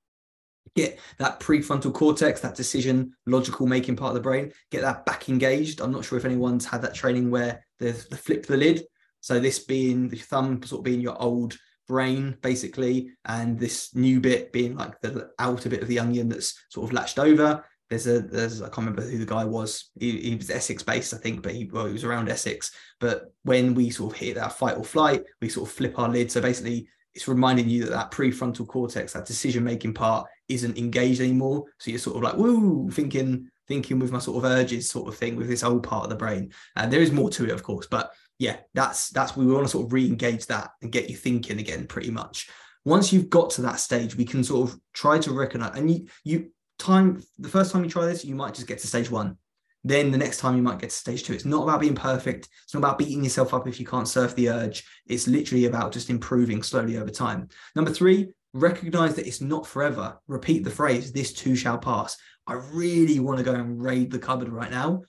get 0.74 0.98
that 1.18 1.40
prefrontal 1.40 1.92
cortex, 1.92 2.40
that 2.40 2.54
decision 2.54 3.12
logical 3.26 3.66
making 3.66 3.96
part 3.96 4.10
of 4.10 4.14
the 4.14 4.20
brain, 4.20 4.52
get 4.70 4.82
that 4.82 5.04
back 5.04 5.28
engaged. 5.28 5.80
I'm 5.80 5.92
not 5.92 6.04
sure 6.04 6.18
if 6.18 6.24
anyone's 6.24 6.64
had 6.64 6.82
that 6.82 6.94
training 6.94 7.30
where 7.30 7.64
they 7.78 7.92
flip 7.92 8.46
the 8.46 8.56
lid. 8.56 8.84
So 9.20 9.38
this 9.38 9.60
being 9.60 10.08
the 10.08 10.18
thumb 10.18 10.62
sort 10.62 10.80
of 10.80 10.84
being 10.84 11.00
your 11.00 11.20
old 11.20 11.56
brain 11.92 12.38
basically, 12.40 13.10
and 13.26 13.58
this 13.58 13.94
new 13.94 14.18
bit 14.18 14.50
being 14.50 14.74
like 14.76 14.98
the 15.02 15.30
outer 15.38 15.68
bit 15.68 15.82
of 15.82 15.88
the 15.88 15.98
onion 15.98 16.26
that's 16.30 16.58
sort 16.70 16.88
of 16.88 16.94
latched 16.94 17.18
over. 17.18 17.62
There's 17.90 18.06
a 18.06 18.20
there's 18.20 18.62
I 18.62 18.66
can't 18.66 18.78
remember 18.78 19.02
who 19.02 19.18
the 19.18 19.26
guy 19.26 19.44
was. 19.44 19.90
He, 20.00 20.18
he 20.18 20.36
was 20.36 20.48
Essex 20.48 20.82
based, 20.82 21.12
I 21.12 21.18
think, 21.18 21.42
but 21.42 21.52
he 21.52 21.68
well 21.70 21.84
he 21.84 21.92
was 21.92 22.04
around 22.04 22.30
Essex. 22.30 22.72
But 22.98 23.30
when 23.42 23.74
we 23.74 23.90
sort 23.90 24.14
of 24.14 24.18
hit 24.18 24.36
that 24.36 24.54
fight 24.54 24.78
or 24.78 24.84
flight, 24.84 25.24
we 25.42 25.50
sort 25.50 25.68
of 25.68 25.74
flip 25.74 25.98
our 25.98 26.08
lid. 26.08 26.32
So 26.32 26.40
basically, 26.40 26.88
it's 27.14 27.28
reminding 27.28 27.68
you 27.68 27.84
that 27.84 27.90
that 27.90 28.10
prefrontal 28.10 28.66
cortex, 28.66 29.12
that 29.12 29.26
decision 29.26 29.62
making 29.62 29.92
part, 29.92 30.26
isn't 30.48 30.78
engaged 30.78 31.20
anymore. 31.20 31.64
So 31.78 31.90
you're 31.90 32.00
sort 32.00 32.16
of 32.16 32.22
like, 32.22 32.36
woo, 32.36 32.90
thinking, 32.90 33.50
thinking 33.68 33.98
with 33.98 34.12
my 34.12 34.18
sort 34.18 34.38
of 34.42 34.50
urges, 34.50 34.88
sort 34.88 35.08
of 35.08 35.16
thing, 35.16 35.36
with 35.36 35.48
this 35.48 35.62
old 35.62 35.82
part 35.82 36.04
of 36.04 36.10
the 36.10 36.16
brain. 36.16 36.52
And 36.76 36.90
there 36.90 37.02
is 37.02 37.12
more 37.12 37.28
to 37.30 37.44
it, 37.44 37.50
of 37.50 37.62
course, 37.62 37.86
but 37.86 38.12
yeah, 38.38 38.56
that's 38.74 39.10
that's 39.10 39.36
we 39.36 39.46
want 39.46 39.64
to 39.64 39.70
sort 39.70 39.86
of 39.86 39.92
re-engage 39.92 40.46
that 40.46 40.70
and 40.82 40.92
get 40.92 41.10
you 41.10 41.16
thinking 41.16 41.60
again, 41.60 41.86
pretty 41.86 42.10
much. 42.10 42.50
Once 42.84 43.12
you've 43.12 43.30
got 43.30 43.50
to 43.50 43.62
that 43.62 43.78
stage, 43.78 44.16
we 44.16 44.24
can 44.24 44.42
sort 44.42 44.68
of 44.68 44.78
try 44.92 45.18
to 45.18 45.32
recognize. 45.32 45.78
And 45.78 45.90
you, 45.90 46.08
you 46.24 46.50
time 46.78 47.22
the 47.38 47.48
first 47.48 47.72
time 47.72 47.84
you 47.84 47.90
try 47.90 48.06
this, 48.06 48.24
you 48.24 48.34
might 48.34 48.54
just 48.54 48.66
get 48.66 48.78
to 48.80 48.86
stage 48.86 49.10
one. 49.10 49.36
Then 49.84 50.10
the 50.10 50.18
next 50.18 50.38
time 50.38 50.56
you 50.56 50.62
might 50.62 50.78
get 50.78 50.90
to 50.90 50.96
stage 50.96 51.24
two. 51.24 51.32
It's 51.32 51.44
not 51.44 51.64
about 51.64 51.80
being 51.80 51.94
perfect. 51.94 52.48
It's 52.64 52.74
not 52.74 52.80
about 52.80 52.98
beating 52.98 53.22
yourself 53.22 53.52
up 53.52 53.66
if 53.66 53.80
you 53.80 53.86
can't 53.86 54.08
surf 54.08 54.34
the 54.34 54.48
urge. 54.48 54.84
It's 55.06 55.26
literally 55.26 55.66
about 55.66 55.92
just 55.92 56.10
improving 56.10 56.62
slowly 56.62 56.98
over 56.98 57.10
time. 57.10 57.48
Number 57.74 57.92
three, 57.92 58.32
recognize 58.52 59.14
that 59.14 59.26
it's 59.26 59.40
not 59.40 59.66
forever. 59.66 60.20
Repeat 60.28 60.62
the 60.62 60.70
phrase, 60.70 61.12
this 61.12 61.32
too 61.32 61.56
shall 61.56 61.78
pass. 61.78 62.16
I 62.46 62.54
really 62.72 63.20
want 63.20 63.38
to 63.38 63.44
go 63.44 63.54
and 63.54 63.82
raid 63.82 64.10
the 64.10 64.18
cupboard 64.18 64.48
right 64.48 64.70
now, 64.70 65.02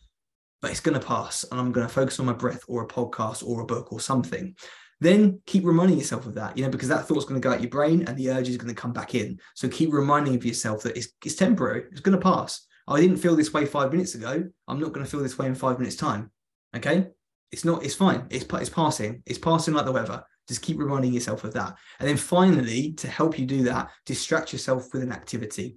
but 0.64 0.72
it's 0.72 0.80
going 0.80 0.98
to 0.98 1.06
pass. 1.06 1.44
And 1.52 1.60
I'm 1.60 1.74
going 1.74 1.86
to 1.86 1.94
focus 1.94 2.22
on 2.22 2.26
my 2.26 2.32
breath 2.32 2.64
or 2.70 2.84
a 2.84 2.88
podcast 2.88 3.46
or 3.46 3.62
a 3.62 3.66
book 3.66 3.92
or 3.92 4.00
something. 4.00 4.56
Then 5.02 5.42
keep 5.46 5.66
reminding 5.66 5.98
yourself 5.98 6.26
of 6.26 6.36
that, 6.36 6.58
you 6.58 6.64
know, 6.64 6.70
because 6.70 6.88
that 6.88 7.06
thought's 7.06 7.26
going 7.26 7.40
to 7.40 7.46
go 7.46 7.54
out 7.54 7.60
your 7.60 7.70
brain 7.70 8.08
and 8.08 8.18
the 8.18 8.32
urge 8.32 8.48
is 8.48 8.56
going 8.56 8.74
to 8.74 8.82
come 8.82 8.94
back 8.94 9.14
in. 9.14 9.38
So 9.56 9.68
keep 9.68 9.92
reminding 9.92 10.36
of 10.36 10.46
yourself 10.46 10.82
that 10.84 10.96
it's, 10.96 11.10
it's 11.26 11.36
temporary, 11.36 11.84
it's 11.92 12.00
going 12.00 12.18
to 12.18 12.24
pass. 12.24 12.66
I 12.88 13.02
didn't 13.02 13.18
feel 13.18 13.36
this 13.36 13.52
way 13.52 13.66
five 13.66 13.92
minutes 13.92 14.16
ago. 14.16 14.46
I'm 14.70 14.80
not 14.80 14.94
going 14.94 15.06
to 15.06 15.12
feel 15.12 15.20
this 15.20 15.38
way 15.38 15.48
in 15.48 15.56
five 15.56 15.80
minutes' 15.80 15.98
time. 15.98 16.32
Okay. 16.74 17.08
It's 17.52 17.66
not, 17.66 17.84
it's 17.84 17.96
fine. 17.96 18.26
It's, 18.30 18.46
it's 18.50 18.70
passing. 18.70 19.22
It's 19.26 19.40
passing 19.40 19.74
like 19.74 19.86
the 19.86 19.92
weather. 19.92 20.24
Just 20.48 20.62
keep 20.62 20.80
reminding 20.80 21.12
yourself 21.12 21.44
of 21.44 21.54
that. 21.54 21.76
And 22.00 22.08
then 22.08 22.18
finally, 22.18 22.94
to 22.94 23.10
help 23.10 23.38
you 23.38 23.46
do 23.46 23.64
that, 23.64 23.92
distract 24.06 24.54
yourself 24.54 24.88
with 24.94 25.04
an 25.04 25.12
activity. 25.12 25.76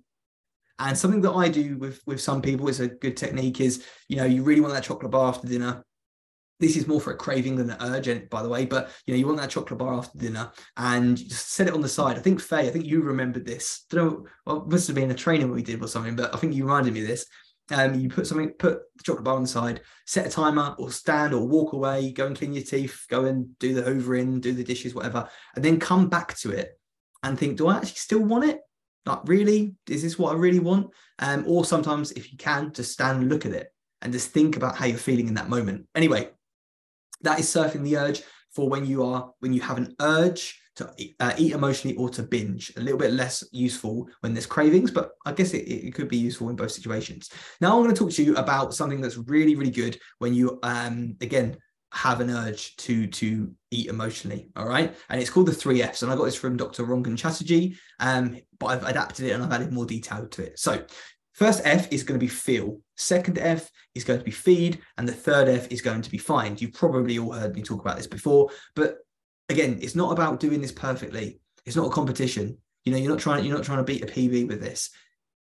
And 0.79 0.97
something 0.97 1.23
that 1.23 1.33
I 1.33 1.49
do 1.49 1.79
with 1.79 2.01
with 2.07 2.21
some 2.21 2.43
people 2.43 2.69
is 2.69 2.81
a 2.81 2.89
good 2.89 3.17
technique 3.17 3.61
is, 3.61 3.85
you 4.09 4.17
know, 4.17 4.25
you 4.25 4.43
really 4.43 4.61
want 4.61 4.75
that 4.75 4.85
chocolate 4.85 5.12
bar 5.12 5.29
after 5.29 5.49
dinner. 5.49 5.85
This 6.59 6.77
is 6.77 6.87
more 6.87 7.01
for 7.01 7.12
a 7.12 7.17
craving 7.17 7.57
than 7.57 7.71
an 7.71 7.95
urgent, 7.95 8.31
by 8.31 8.43
the 8.43 8.49
way. 8.49 8.65
But 8.65 8.91
you 9.07 9.12
know, 9.12 9.19
you 9.19 9.27
want 9.27 9.39
that 9.39 9.51
chocolate 9.51 9.79
bar 9.79 9.95
after 9.95 10.18
dinner, 10.18 10.53
and 10.77 11.16
just 11.16 11.53
set 11.53 11.68
it 11.68 11.74
on 11.74 11.81
the 11.81 11.89
side. 11.89 12.16
I 12.16 12.20
think 12.20 12.41
Faye, 12.41 12.66
I 12.66 12.70
think 12.70 12.87
you 12.87 13.03
remembered 13.03 13.47
this. 13.47 13.85
I 13.93 13.97
don't 13.97 14.07
know, 14.07 14.27
well, 14.47 14.66
must 14.66 14.87
have 14.87 14.97
been 14.97 15.11
a 15.11 15.14
training 15.14 15.51
we 15.51 15.62
did 15.62 15.83
or 15.83 15.89
something, 15.89 16.16
but 16.16 16.35
I 16.35 16.39
think 16.39 16.55
you 16.55 16.64
reminded 16.64 16.95
me 16.95 17.01
of 17.01 17.09
this 17.09 17.27
um, 17.72 17.95
you 17.95 18.09
put 18.09 18.27
something, 18.27 18.51
put 18.51 18.81
the 18.97 19.03
chocolate 19.03 19.24
bar 19.24 19.35
on 19.35 19.43
the 19.43 19.49
side, 19.49 19.81
set 20.07 20.27
a 20.27 20.31
timer 20.31 20.74
or 20.79 20.91
stand 20.91 21.35
or 21.35 21.47
walk 21.47 21.72
away, 21.72 22.12
go 22.12 22.27
and 22.27 22.37
clean 22.37 22.53
your 22.53 22.62
teeth, 22.62 23.07
go 23.09 23.24
and 23.24 23.59
do 23.59 23.74
the 23.74 23.83
hoovering, 23.83 24.41
do 24.41 24.53
the 24.53 24.64
dishes, 24.64 24.95
whatever, 24.95 25.29
and 25.55 25.64
then 25.64 25.81
come 25.81 26.09
back 26.09 26.37
to 26.39 26.51
it 26.51 26.79
and 27.22 27.39
think, 27.39 27.57
do 27.57 27.66
I 27.66 27.77
actually 27.77 27.95
still 27.95 28.22
want 28.22 28.45
it? 28.45 28.61
Like, 29.07 29.20
really? 29.24 29.74
Is 29.88 30.02
this 30.02 30.18
what 30.18 30.34
I 30.34 30.38
really 30.38 30.59
want? 30.59 30.90
Um, 31.20 31.44
or 31.46 31.64
sometimes, 31.64 32.12
if 32.12 32.32
you 32.32 32.38
can, 32.38 32.72
just 32.72 32.92
stand 32.92 33.20
and 33.20 33.30
look 33.30 33.46
at 33.46 33.52
it 33.52 33.72
and 34.02 34.12
just 34.12 34.30
think 34.30 34.57
about 34.57 34.76
how 34.76 34.86
you're 34.86 34.98
feeling 34.98 35.28
in 35.28 35.34
that 35.34 35.48
moment. 35.48 35.86
Anyway, 35.94 36.30
that 37.22 37.38
is 37.38 37.46
surfing 37.46 37.82
the 37.82 37.96
urge 37.96 38.22
for 38.54 38.68
when 38.68 38.84
you 38.84 39.04
are, 39.04 39.32
when 39.38 39.52
you 39.52 39.61
have 39.61 39.78
an 39.78 39.94
urge 40.00 40.61
to 40.76 40.92
uh, 41.20 41.32
eat 41.38 41.52
emotionally 41.52 41.96
or 41.96 42.11
to 42.11 42.22
binge. 42.22 42.72
A 42.76 42.80
little 42.80 42.98
bit 42.98 43.12
less 43.12 43.42
useful 43.52 44.09
when 44.20 44.34
there's 44.34 44.44
cravings, 44.44 44.90
but 44.90 45.12
I 45.24 45.32
guess 45.32 45.54
it, 45.54 45.62
it 45.68 45.94
could 45.94 46.09
be 46.09 46.18
useful 46.18 46.50
in 46.50 46.57
both 46.57 46.72
situations. 46.72 47.30
Now 47.61 47.76
I'm 47.76 47.82
going 47.82 47.94
to 47.94 47.98
talk 47.98 48.12
to 48.12 48.24
you 48.24 48.36
about 48.36 48.74
something 48.74 49.00
that's 49.00 49.16
really, 49.16 49.54
really 49.54 49.70
good 49.70 49.98
when 50.18 50.34
you, 50.34 50.59
um, 50.62 51.16
again, 51.20 51.57
have 51.97 52.20
an 52.20 52.30
urge 52.30 52.76
to 52.76 53.07
to 53.07 53.51
eat 53.70 53.88
emotionally. 53.88 54.51
All 54.55 54.68
right, 54.68 54.94
and 55.09 55.20
it's 55.20 55.30
called 55.30 55.47
the 55.47 55.53
three 55.53 55.82
Fs, 55.82 56.03
and 56.03 56.12
I 56.12 56.16
got 56.16 56.24
this 56.24 56.36
from 56.36 56.57
Dr. 56.57 56.84
Rangan 56.84 57.18
Chatterjee, 57.18 57.76
um, 58.01 58.38
but 58.59 58.66
I've 58.66 58.84
adapted 58.84 59.26
it 59.26 59.32
and 59.32 59.42
I've 59.42 59.53
added 59.53 59.72
more 59.72 59.86
detail 59.86 60.26
to 60.26 60.42
it. 60.42 60.59
So. 60.59 60.84
First 61.32 61.61
F 61.66 61.92
is 61.92 62.03
going 62.03 62.18
to 62.18 62.24
be 62.24 62.30
feel. 62.30 62.80
Second 62.97 63.36
F 63.36 63.70
is 63.94 64.05
going 64.05 64.18
to 64.18 64.24
be 64.24 64.30
feed. 64.30 64.80
And 64.97 65.07
the 65.07 65.12
third 65.12 65.51
F 65.51 65.70
is 65.70 65.82
going 65.82 66.01
to 66.01 66.11
be 66.11 66.16
find. 66.16 66.59
You've 66.59 66.72
probably 66.72 67.18
all 67.18 67.32
heard 67.32 67.55
me 67.55 67.61
talk 67.61 67.82
about 67.82 67.99
this 67.99 68.07
before, 68.07 68.49
but 68.74 69.01
again, 69.51 69.78
it's 69.82 69.94
not 69.94 70.12
about 70.12 70.40
doing 70.40 70.62
this 70.62 70.72
perfectly. 70.72 71.38
It's 71.66 71.76
not 71.76 71.88
a 71.88 71.90
competition. 71.90 72.57
You 72.86 72.92
know, 72.92 72.99
you're 72.99 73.11
not 73.11 73.18
trying, 73.18 73.44
you're 73.44 73.55
not 73.55 73.64
trying 73.64 73.78
to 73.78 73.84
beat 73.84 74.03
a 74.03 74.07
PB 74.07 74.49
with 74.49 74.62
this. 74.62 74.88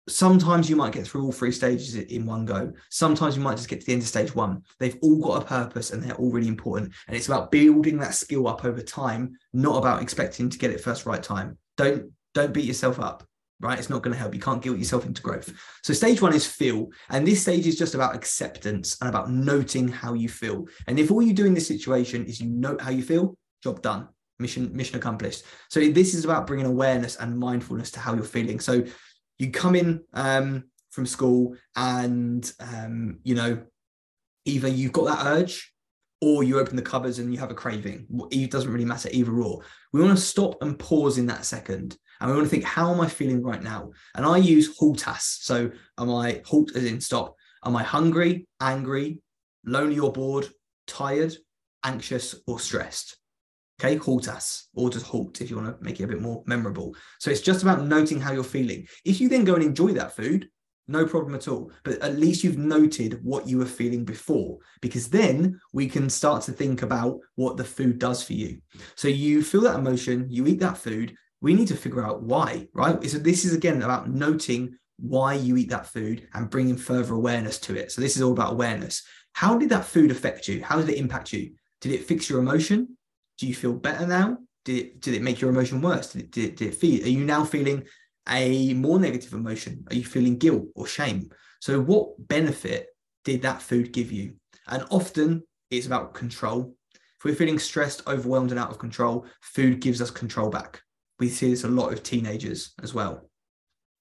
Sometimes 0.09 0.69
you 0.69 0.75
might 0.75 0.93
get 0.93 1.05
through 1.05 1.23
all 1.23 1.31
three 1.31 1.51
stages 1.51 1.95
in 1.95 2.25
one 2.25 2.45
go. 2.45 2.71
Sometimes 2.89 3.35
you 3.35 3.41
might 3.41 3.57
just 3.57 3.69
get 3.69 3.81
to 3.81 3.85
the 3.85 3.93
end 3.93 4.01
of 4.01 4.07
stage 4.07 4.33
one. 4.33 4.63
They've 4.79 4.97
all 5.01 5.19
got 5.19 5.41
a 5.41 5.45
purpose 5.45 5.91
and 5.91 6.01
they're 6.01 6.15
all 6.15 6.31
really 6.31 6.47
important. 6.47 6.93
And 7.07 7.15
it's 7.15 7.27
about 7.27 7.51
building 7.51 7.97
that 7.99 8.15
skill 8.15 8.47
up 8.47 8.63
over 8.63 8.81
time, 8.81 9.37
not 9.53 9.77
about 9.77 10.01
expecting 10.01 10.49
to 10.49 10.57
get 10.57 10.71
it 10.71 10.81
first 10.81 11.05
right 11.05 11.21
time. 11.21 11.57
Don't 11.75 12.11
don't 12.33 12.53
beat 12.53 12.65
yourself 12.65 12.99
up 12.99 13.27
right? 13.59 13.79
It's 13.79 13.89
not 13.89 14.03
going 14.03 14.13
to 14.13 14.19
help. 14.19 14.33
You 14.33 14.39
can't 14.39 14.61
guilt 14.61 14.77
yourself 14.77 15.05
into 15.05 15.21
growth. 15.21 15.51
So 15.83 15.93
stage 15.93 16.21
one 16.21 16.33
is 16.33 16.45
feel. 16.45 16.89
And 17.09 17.25
this 17.25 17.41
stage 17.41 17.65
is 17.65 17.77
just 17.77 17.95
about 17.95 18.15
acceptance 18.15 18.97
and 19.01 19.09
about 19.09 19.31
noting 19.31 19.87
how 19.87 20.13
you 20.13 20.29
feel. 20.29 20.67
And 20.87 20.99
if 20.99 21.11
all 21.11 21.21
you 21.21 21.33
do 21.33 21.45
in 21.45 21.53
this 21.53 21.67
situation 21.67 22.25
is 22.25 22.39
you 22.39 22.49
note 22.49 22.81
how 22.81 22.91
you 22.91 23.03
feel, 23.03 23.37
job 23.63 23.81
done. 23.81 24.09
Mission, 24.39 24.69
mission 24.75 24.95
accomplished. 24.97 25.45
So 25.69 25.79
this 25.89 26.13
is 26.13 26.23
about 26.23 26.45
bringing 26.45 26.67
awareness 26.67 27.15
and 27.15 27.37
mindfulness 27.37 27.89
to 27.91 27.99
how 27.99 28.13
you're 28.13 28.23
feeling. 28.23 28.59
So 28.59 28.83
you 29.39 29.51
come 29.51 29.75
in 29.75 30.03
um, 30.13 30.65
from 30.89 31.05
school 31.05 31.55
and 31.75 32.51
um, 32.59 33.19
you 33.23 33.35
know, 33.35 33.61
either 34.45 34.67
you've 34.67 34.93
got 34.93 35.05
that 35.05 35.25
urge 35.27 35.73
or 36.21 36.43
you 36.43 36.59
open 36.59 36.75
the 36.75 36.81
cupboards 36.81 37.19
and 37.19 37.33
you 37.33 37.39
have 37.39 37.51
a 37.51 37.55
craving. 37.55 38.07
It 38.31 38.49
doesn't 38.49 38.71
really 38.71 38.85
matter 38.85 39.09
either 39.11 39.31
or. 39.31 39.61
We 39.93 40.01
want 40.01 40.17
to 40.17 40.23
stop 40.23 40.61
and 40.61 40.79
pause 40.79 41.17
in 41.17 41.27
that 41.27 41.45
second 41.45 41.97
and 42.19 42.29
we 42.29 42.35
want 42.35 42.47
to 42.47 42.49
think, 42.49 42.63
how 42.63 42.91
am 42.91 43.01
I 43.01 43.07
feeling 43.07 43.43
right 43.43 43.61
now? 43.61 43.91
And 44.15 44.25
I 44.25 44.37
use 44.37 44.77
haltas. 44.77 45.21
So 45.21 45.69
am 45.99 46.09
I 46.09 46.41
halt 46.45 46.75
as 46.75 46.85
in 46.85 46.99
stop? 46.99 47.35
Am 47.63 47.75
I 47.75 47.83
hungry, 47.83 48.47
angry, 48.59 49.21
lonely 49.65 49.99
or 49.99 50.11
bored, 50.11 50.47
tired, 50.87 51.35
anxious, 51.83 52.35
or 52.47 52.59
stressed? 52.59 53.17
Okay, 53.79 53.95
halt 53.97 54.27
us, 54.27 54.69
or 54.73 54.89
just 54.89 55.05
halt 55.05 55.39
if 55.39 55.51
you 55.51 55.55
want 55.55 55.67
to 55.77 55.83
make 55.83 55.99
it 55.99 56.03
a 56.03 56.07
bit 56.07 56.21
more 56.21 56.43
memorable. 56.47 56.95
So 57.19 57.29
it's 57.29 57.41
just 57.41 57.61
about 57.61 57.85
noting 57.85 58.19
how 58.19 58.31
you're 58.31 58.43
feeling. 58.43 58.87
If 59.05 59.21
you 59.21 59.29
then 59.29 59.43
go 59.43 59.53
and 59.53 59.63
enjoy 59.63 59.93
that 59.93 60.15
food, 60.15 60.49
no 60.87 61.05
problem 61.05 61.35
at 61.35 61.47
all. 61.47 61.71
But 61.83 62.01
at 62.01 62.17
least 62.17 62.43
you've 62.43 62.57
noted 62.57 63.23
what 63.23 63.47
you 63.47 63.59
were 63.59 63.65
feeling 63.65 64.03
before, 64.03 64.57
because 64.81 65.09
then 65.09 65.59
we 65.73 65.87
can 65.87 66.09
start 66.09 66.41
to 66.43 66.53
think 66.53 66.81
about 66.81 67.19
what 67.35 67.55
the 67.55 67.63
food 67.63 67.99
does 67.99 68.23
for 68.23 68.33
you. 68.33 68.61
So 68.95 69.07
you 69.09 69.43
feel 69.43 69.61
that 69.61 69.77
emotion, 69.77 70.25
you 70.29 70.47
eat 70.47 70.59
that 70.61 70.77
food, 70.77 71.15
we 71.41 71.53
need 71.53 71.67
to 71.67 71.75
figure 71.75 72.03
out 72.03 72.23
why, 72.23 72.67
right? 72.73 73.03
So 73.07 73.19
this 73.19 73.45
is 73.45 73.53
again 73.53 73.83
about 73.83 74.09
noting 74.09 74.75
why 74.97 75.35
you 75.35 75.55
eat 75.57 75.69
that 75.69 75.85
food 75.85 76.27
and 76.33 76.49
bringing 76.49 76.77
further 76.77 77.13
awareness 77.13 77.59
to 77.59 77.75
it. 77.75 77.91
So 77.91 78.01
this 78.01 78.15
is 78.15 78.23
all 78.23 78.31
about 78.31 78.53
awareness. 78.53 79.03
How 79.33 79.55
did 79.55 79.69
that 79.69 79.85
food 79.85 80.09
affect 80.09 80.47
you? 80.47 80.63
How 80.63 80.77
did 80.77 80.89
it 80.89 80.97
impact 80.97 81.31
you? 81.31 81.51
Did 81.81 81.91
it 81.91 82.05
fix 82.05 82.27
your 82.27 82.39
emotion? 82.39 82.96
Do 83.37 83.47
you 83.47 83.55
feel 83.55 83.73
better 83.73 84.05
now? 84.05 84.37
Did 84.65 84.77
it, 84.77 85.01
did 85.01 85.13
it 85.13 85.21
make 85.21 85.39
your 85.39 85.49
emotion 85.49 85.81
worse? 85.81 86.11
Did 86.11 86.23
it, 86.23 86.31
did 86.31 86.45
it, 86.45 86.57
did 86.57 86.67
it 86.69 86.75
feel? 86.75 87.05
Are 87.05 87.09
you 87.09 87.23
now 87.23 87.43
feeling 87.43 87.83
a 88.27 88.73
more 88.73 88.99
negative 88.99 89.33
emotion? 89.33 89.85
Are 89.89 89.95
you 89.95 90.03
feeling 90.03 90.37
guilt 90.37 90.65
or 90.75 90.87
shame? 90.87 91.29
So 91.61 91.79
what 91.79 92.27
benefit 92.27 92.87
did 93.23 93.41
that 93.43 93.61
food 93.61 93.93
give 93.93 94.11
you? 94.11 94.35
And 94.67 94.85
often 94.89 95.43
it's 95.71 95.87
about 95.87 96.13
control. 96.13 96.75
If 96.93 97.25
we're 97.25 97.35
feeling 97.35 97.59
stressed, 97.59 98.05
overwhelmed, 98.07 98.51
and 98.51 98.59
out 98.59 98.69
of 98.69 98.77
control, 98.77 99.25
food 99.41 99.79
gives 99.79 100.01
us 100.01 100.11
control 100.11 100.49
back 100.49 100.81
we 101.19 101.29
see 101.29 101.49
this 101.49 101.63
a 101.63 101.67
lot 101.67 101.89
with 101.89 102.03
teenagers 102.03 102.73
as 102.83 102.93
well. 102.93 103.29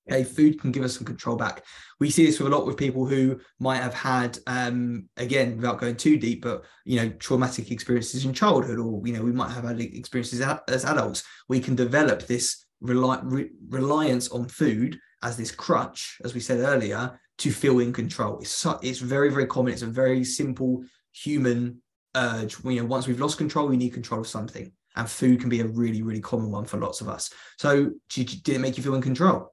Okay, 0.09 0.23
food 0.23 0.61
can 0.61 0.71
give 0.71 0.85
us 0.85 0.97
some 0.97 1.05
control 1.05 1.37
back. 1.37 1.65
We 1.99 2.11
see 2.11 2.27
this 2.27 2.39
with 2.39 2.53
a 2.53 2.57
lot 2.57 2.67
with 2.67 2.77
people 2.77 3.07
who 3.07 3.41
might 3.59 3.83
have 3.83 3.95
had, 3.95 4.39
um, 4.47 5.09
again, 5.17 5.57
without 5.57 5.81
going 5.81 5.97
too 5.97 6.17
deep, 6.17 6.43
but 6.43 6.65
you 6.85 6.97
know, 6.97 7.09
traumatic 7.19 7.71
experiences 7.71 8.25
in 8.25 8.33
childhood, 8.33 8.79
or 8.79 9.03
you 9.05 9.13
know, 9.15 9.23
we 9.23 9.33
might 9.33 9.51
have 9.51 9.65
had 9.65 9.81
experiences 9.81 10.41
as 10.69 10.85
adults. 10.85 11.25
We 11.49 11.61
can 11.61 11.75
develop 11.75 12.23
this 12.23 12.65
rely, 12.81 13.21
re- 13.25 13.51
reliance 13.69 14.29
on 14.29 14.47
food 14.49 14.99
as 15.23 15.37
this 15.37 15.51
crutch, 15.51 16.19
as 16.25 16.35
we 16.35 16.41
said 16.41 16.61
earlier, 16.61 17.19
to 17.39 17.51
feel 17.51 17.81
in 17.81 17.93
control. 17.93 18.39
It's 18.39 18.65
it's 18.83 19.01
very 19.01 19.31
very 19.31 19.47
common. 19.47 19.73
It's 19.73 19.83
a 19.83 19.87
very 19.87 20.23
simple 20.23 20.85
human 21.13 21.83
urge. 22.15 22.63
You 22.65 22.83
know, 22.83 22.87
once 22.87 23.09
we've 23.09 23.21
lost 23.21 23.39
control, 23.39 23.67
we 23.67 23.77
need 23.77 23.93
control 23.93 24.21
of 24.21 24.29
something 24.29 24.71
and 24.97 25.09
food 25.09 25.41
can 25.41 25.49
be 25.49 25.61
a 25.61 25.67
really 25.67 26.03
really 26.03 26.21
common 26.21 26.51
one 26.51 26.65
for 26.65 26.79
lots 26.79 27.01
of 27.01 27.09
us 27.11 27.31
so 27.59 27.91
did 28.09 28.49
it 28.49 28.59
make 28.59 28.77
you 28.77 28.83
feel 28.83 28.95
in 28.95 29.03
control 29.03 29.53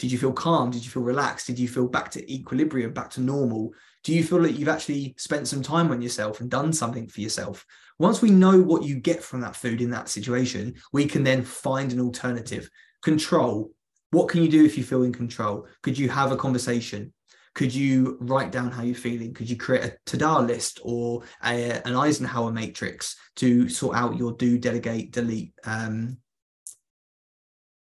did 0.00 0.10
you 0.10 0.16
feel 0.16 0.32
calm? 0.32 0.70
Did 0.70 0.82
you 0.82 0.90
feel 0.90 1.02
relaxed? 1.02 1.46
Did 1.46 1.58
you 1.58 1.68
feel 1.68 1.86
back 1.86 2.10
to 2.12 2.32
equilibrium 2.32 2.94
back 2.94 3.10
to 3.10 3.20
normal? 3.20 3.74
Do 4.02 4.14
you 4.14 4.24
feel 4.24 4.40
that 4.40 4.52
you've 4.52 4.70
actually 4.70 5.14
spent 5.18 5.46
some 5.46 5.62
time 5.62 5.90
on 5.90 6.00
yourself 6.00 6.40
and 6.40 6.50
done 6.50 6.72
something 6.72 7.06
for 7.06 7.20
yourself? 7.20 7.66
Once 7.98 8.22
we 8.22 8.30
know 8.30 8.58
what 8.62 8.82
you 8.82 8.98
get 8.98 9.22
from 9.22 9.42
that 9.42 9.54
food 9.54 9.82
in 9.82 9.90
that 9.90 10.08
situation 10.08 10.74
we 10.94 11.04
can 11.04 11.22
then 11.22 11.42
find 11.44 11.92
an 11.92 12.00
alternative. 12.00 12.70
Control. 13.02 13.70
What 14.10 14.30
can 14.30 14.42
you 14.42 14.48
do 14.48 14.64
if 14.64 14.78
you 14.78 14.84
feel 14.84 15.02
in 15.02 15.12
control? 15.12 15.68
Could 15.82 15.98
you 15.98 16.08
have 16.08 16.32
a 16.32 16.36
conversation? 16.36 17.12
Could 17.54 17.74
you 17.74 18.16
write 18.22 18.52
down 18.52 18.70
how 18.70 18.82
you're 18.82 18.94
feeling? 18.94 19.34
Could 19.34 19.50
you 19.50 19.58
create 19.58 19.84
a 19.84 19.96
to-do 20.06 20.38
list 20.38 20.80
or 20.82 21.24
a, 21.44 21.86
an 21.86 21.94
Eisenhower 21.94 22.50
matrix 22.52 23.16
to 23.36 23.68
sort 23.68 23.96
out 23.96 24.16
your 24.16 24.32
do, 24.32 24.56
delegate, 24.56 25.12
delete, 25.12 25.52
um, 25.64 26.16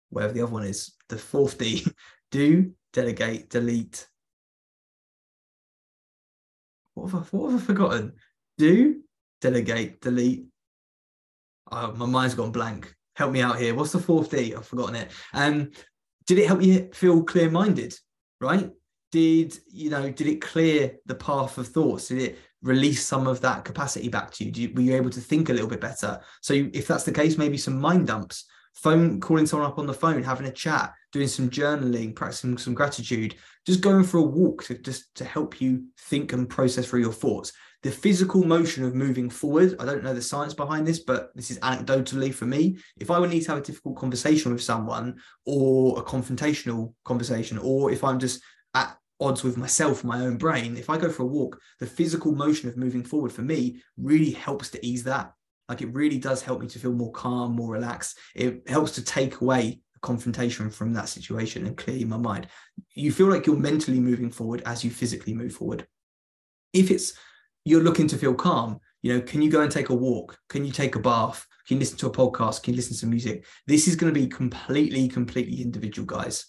whatever 0.09 0.33
the 0.33 0.41
other 0.41 0.51
one 0.51 0.63
is, 0.63 0.96
the 1.09 1.17
fourth 1.17 1.57
D, 1.57 1.85
do, 2.31 2.71
delegate, 2.93 3.49
delete. 3.49 4.07
What 6.93 7.11
have 7.11 7.33
I, 7.33 7.37
what 7.37 7.51
have 7.51 7.61
I 7.61 7.65
forgotten? 7.65 8.13
Do, 8.57 9.01
delegate, 9.41 10.01
delete. 10.01 10.45
Oh, 11.71 11.93
my 11.93 12.05
mind's 12.05 12.35
gone 12.35 12.51
blank. 12.51 12.93
Help 13.15 13.31
me 13.31 13.41
out 13.41 13.59
here. 13.59 13.75
What's 13.75 13.91
the 13.91 13.99
fourth 13.99 14.31
D? 14.31 14.55
I've 14.55 14.65
forgotten 14.65 14.95
it. 14.95 15.11
Um, 15.33 15.71
did 16.25 16.39
it 16.39 16.47
help 16.47 16.61
you 16.61 16.89
feel 16.93 17.23
clear-minded? 17.23 17.95
Right? 18.39 18.71
did 19.11 19.57
you 19.71 19.89
know 19.89 20.09
did 20.11 20.27
it 20.27 20.41
clear 20.41 20.97
the 21.05 21.15
path 21.15 21.57
of 21.57 21.67
thoughts 21.67 22.09
did 22.09 22.21
it 22.21 22.39
release 22.61 23.05
some 23.05 23.27
of 23.27 23.39
that 23.39 23.63
capacity 23.63 24.09
back 24.09 24.31
to 24.31 24.43
you, 24.43 24.51
you 24.53 24.73
were 24.73 24.81
you 24.81 24.95
able 24.95 25.09
to 25.09 25.21
think 25.21 25.49
a 25.49 25.53
little 25.53 25.69
bit 25.69 25.79
better 25.79 26.19
so 26.41 26.53
if 26.53 26.87
that's 26.87 27.03
the 27.03 27.11
case 27.11 27.37
maybe 27.37 27.57
some 27.57 27.79
mind 27.79 28.07
dumps 28.07 28.45
phone 28.77 29.19
calling 29.19 29.45
someone 29.45 29.69
up 29.69 29.79
on 29.79 29.87
the 29.87 29.93
phone 29.93 30.23
having 30.23 30.47
a 30.47 30.51
chat 30.51 30.93
doing 31.11 31.27
some 31.27 31.49
journaling 31.49 32.15
practicing 32.15 32.57
some 32.57 32.73
gratitude 32.73 33.35
just 33.65 33.81
going 33.81 34.03
for 34.03 34.17
a 34.17 34.21
walk 34.21 34.63
to 34.63 34.77
just 34.77 35.13
to 35.15 35.25
help 35.25 35.59
you 35.59 35.83
think 36.01 36.33
and 36.33 36.49
process 36.49 36.87
through 36.87 37.01
your 37.01 37.13
thoughts 37.13 37.51
the 37.83 37.91
physical 37.91 38.43
motion 38.43 38.83
of 38.83 38.93
moving 38.93 39.29
forward 39.29 39.75
i 39.79 39.85
don't 39.85 40.03
know 40.03 40.13
the 40.13 40.21
science 40.21 40.53
behind 40.53 40.85
this 40.85 40.99
but 40.99 41.31
this 41.35 41.49
is 41.49 41.59
anecdotally 41.59 42.33
for 42.33 42.45
me 42.45 42.77
if 42.97 43.09
i 43.09 43.17
would 43.17 43.29
need 43.29 43.41
to 43.41 43.51
have 43.51 43.59
a 43.59 43.65
difficult 43.65 43.97
conversation 43.97 44.51
with 44.51 44.61
someone 44.61 45.17
or 45.45 45.99
a 45.99 46.03
confrontational 46.03 46.93
conversation 47.03 47.57
or 47.57 47.91
if 47.91 48.03
i'm 48.03 48.19
just 48.19 48.41
at 48.75 48.97
odds 49.19 49.43
with 49.43 49.57
myself, 49.57 50.03
my 50.03 50.21
own 50.21 50.37
brain, 50.37 50.77
if 50.77 50.89
I 50.89 50.97
go 50.97 51.09
for 51.09 51.23
a 51.23 51.27
walk, 51.27 51.59
the 51.79 51.87
physical 51.87 52.33
motion 52.33 52.69
of 52.69 52.77
moving 52.77 53.03
forward 53.03 53.31
for 53.31 53.41
me 53.41 53.81
really 53.97 54.31
helps 54.31 54.69
to 54.69 54.85
ease 54.85 55.03
that. 55.05 55.33
Like 55.69 55.81
it 55.81 55.93
really 55.93 56.17
does 56.17 56.41
help 56.41 56.61
me 56.61 56.67
to 56.67 56.79
feel 56.79 56.93
more 56.93 57.11
calm, 57.11 57.55
more 57.55 57.71
relaxed. 57.71 58.17
It 58.35 58.67
helps 58.67 58.91
to 58.93 59.03
take 59.03 59.41
away 59.41 59.81
confrontation 60.01 60.69
from 60.69 60.93
that 60.93 61.09
situation 61.09 61.65
and 61.65 61.75
clear 61.75 62.05
my 62.05 62.17
mind. 62.17 62.47
You 62.93 63.11
feel 63.11 63.27
like 63.27 63.45
you're 63.45 63.57
mentally 63.57 63.99
moving 63.99 64.29
forward 64.29 64.63
as 64.65 64.83
you 64.83 64.91
physically 64.91 65.33
move 65.33 65.53
forward. 65.53 65.87
If 66.73 66.91
it's 66.91 67.13
you're 67.65 67.83
looking 67.83 68.07
to 68.07 68.17
feel 68.17 68.33
calm, 68.33 68.79
you 69.01 69.13
know, 69.13 69.21
can 69.21 69.41
you 69.41 69.49
go 69.49 69.61
and 69.61 69.71
take 69.71 69.89
a 69.89 69.95
walk? 69.95 70.37
Can 70.49 70.65
you 70.65 70.71
take 70.71 70.95
a 70.95 70.99
bath? 70.99 71.45
Can 71.67 71.77
you 71.77 71.79
listen 71.79 71.97
to 71.97 72.07
a 72.07 72.11
podcast? 72.11 72.63
Can 72.63 72.73
you 72.73 72.77
listen 72.77 72.95
to 72.97 73.05
music? 73.07 73.45
This 73.65 73.87
is 73.87 73.95
going 73.95 74.13
to 74.13 74.19
be 74.19 74.27
completely, 74.27 75.07
completely 75.07 75.61
individual, 75.61 76.05
guys 76.05 76.45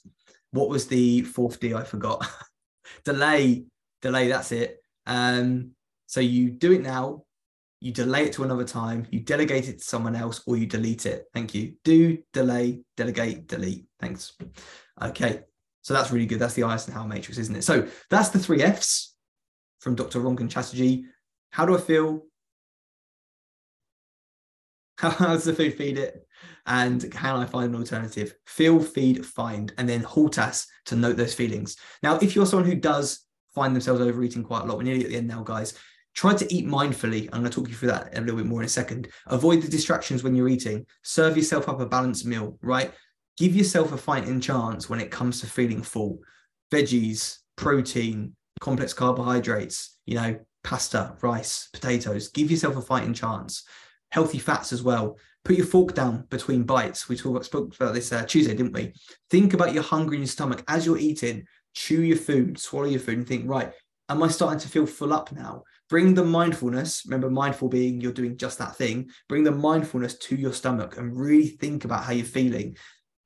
what 0.51 0.69
was 0.69 0.87
the 0.87 1.23
fourth 1.23 1.61
D 1.61 1.75
I 1.75 1.85
forgot? 1.85 2.27
delay, 3.05 3.64
delay, 4.03 4.29
that's 4.29 4.53
it. 4.53 4.79
Um, 5.07 5.73
so 6.07 6.21
you 6.21 6.51
do 6.51 6.73
it 6.73 6.83
now, 6.83 7.25
you 7.81 7.93
delay 7.93 8.24
it 8.24 8.33
to 8.35 8.45
another 8.45 8.64
time, 8.64 9.07
you 9.11 9.20
delegate 9.20 9.68
it 9.68 9.79
to 9.79 9.85
someone 9.85 10.16
else, 10.16 10.43
or 10.47 10.57
you 10.57 10.66
delete 10.66 11.07
it. 11.07 11.26
Thank 11.33 11.55
you. 11.55 11.74
Do, 11.85 12.18
delay, 12.33 12.81
delegate, 12.97 13.47
delete. 13.47 13.87
Thanks. 14.01 14.33
Okay. 15.01 15.43
So 15.83 15.95
that's 15.95 16.11
really 16.11 16.26
good. 16.26 16.39
That's 16.39 16.55
the 16.55 16.64
Eisenhower 16.64 17.07
matrix, 17.07 17.39
isn't 17.39 17.57
it? 17.57 17.64
So 17.64 17.87
that's 18.11 18.31
the 18.31 18.39
three 18.39 18.62
F's 18.62 19.14
from 19.81 19.95
Dr. 19.95 20.20
Rangan 20.20 20.51
Chatterjee. 20.51 21.07
How 21.51 21.64
do 21.64 21.76
I 21.76 21.81
feel? 21.81 22.24
How 24.99 25.11
does 25.29 25.45
the 25.45 25.55
food 25.55 25.74
feed 25.74 25.99
it? 25.99 26.26
And 26.66 27.11
can 27.11 27.37
I 27.37 27.47
find 27.47 27.72
an 27.72 27.81
alternative? 27.81 28.35
Feel, 28.47 28.81
feed, 28.81 29.24
find, 29.24 29.72
and 29.79 29.89
then 29.89 30.03
halt 30.03 30.39
us 30.39 30.66
to 30.87 30.97
note 30.97 31.16
those 31.16 31.35
feelings. 31.35 31.76
Now, 32.03 32.16
if 32.16 32.35
you're 32.35 32.45
someone 32.45 32.68
who 32.68 32.76
does 32.76 33.24
find 33.55 33.74
themselves 33.74 34.03
overeating 34.03 34.45
quite 34.45 34.64
a 34.64 34.66
lot, 34.66 34.76
we're 34.76 34.83
nearly 34.83 35.05
at 35.05 35.11
the 35.11 35.16
end 35.16 35.29
now, 35.29 35.43
guys. 35.43 35.79
Try 36.19 36.35
to 36.35 36.53
eat 36.53 36.66
mindfully. 36.66 37.29
I'm 37.33 37.43
going 37.43 37.45
to 37.45 37.51
talk 37.51 37.69
you 37.69 37.77
through 37.77 37.91
that 37.91 38.19
a 38.19 38.21
little 38.21 38.39
bit 38.39 38.47
more 38.47 38.61
in 38.61 38.66
a 38.66 38.69
second. 38.69 39.07
Avoid 39.29 39.62
the 39.62 39.69
distractions 39.69 40.25
when 40.25 40.35
you're 40.35 40.49
eating. 40.49 40.85
Serve 41.05 41.37
yourself 41.37 41.69
up 41.69 41.79
a 41.79 41.87
balanced 41.87 42.27
meal, 42.27 42.59
right? 42.61 42.93
Give 43.37 43.55
yourself 43.55 43.93
a 43.93 43.97
fighting 43.97 44.41
chance 44.41 44.91
when 44.91 44.99
it 44.99 45.12
comes 45.12 45.41
to 45.41 45.47
feeling 45.47 45.81
full. 45.81 46.19
Veggies, 46.73 47.37
protein, 47.55 48.35
complex 48.59 48.93
carbohydrates, 48.93 49.97
you 50.07 50.16
know, 50.16 50.37
pasta, 50.64 51.14
rice, 51.23 51.69
potatoes. 51.73 52.31
Give 52.31 52.51
yourself 52.51 52.77
a 52.77 52.83
fighting 52.83 53.14
chance 53.14 53.62
healthy 54.11 54.41
fats 54.41 54.73
as 54.73 54.83
well. 54.83 55.16
Put 55.45 55.57
your 55.57 55.66
fork 55.66 55.95
down 55.95 56.25
between 56.31 56.64
bites. 56.64 57.09
We 57.09 57.16
talked 57.16 57.45
spoke 57.45 57.77
about 57.77 57.95
this 57.95 58.11
uh, 58.11 58.25
Tuesday, 58.25 58.57
didn't 58.57 58.73
we? 58.73 58.93
Think 59.31 59.55
about 59.55 59.73
your 59.73 59.85
hunger 59.85 60.14
in 60.14 60.23
your 60.23 60.27
stomach 60.27 60.64
as 60.66 60.85
you're 60.85 60.99
eating. 60.99 61.45
Chew 61.75 62.03
your 62.03 62.16
food, 62.16 62.59
swallow 62.59 62.87
your 62.87 62.99
food, 62.99 63.19
and 63.19 63.29
think, 63.29 63.49
right, 63.49 63.73
am 64.09 64.21
I 64.25 64.29
starting 64.29 64.59
to 64.59 64.69
feel 64.69 64.85
full 64.85 65.12
up 65.12 65.31
now? 65.31 65.62
Bring 65.89 66.14
the 66.14 66.24
mindfulness. 66.24 67.05
Remember, 67.07 67.30
mindful 67.30 67.68
being 67.68 68.01
you're 68.01 68.12
doing 68.12 68.36
just 68.36 68.59
that 68.59 68.76
thing. 68.76 69.11
Bring 69.28 69.45
the 69.45 69.51
mindfulness 69.51 70.16
to 70.18 70.36
your 70.36 70.53
stomach 70.53 70.97
and 70.97 71.18
really 71.18 71.49
think 71.49 71.84
about 71.84 72.05
how 72.05 72.12
you're 72.12 72.26
feeling. 72.26 72.76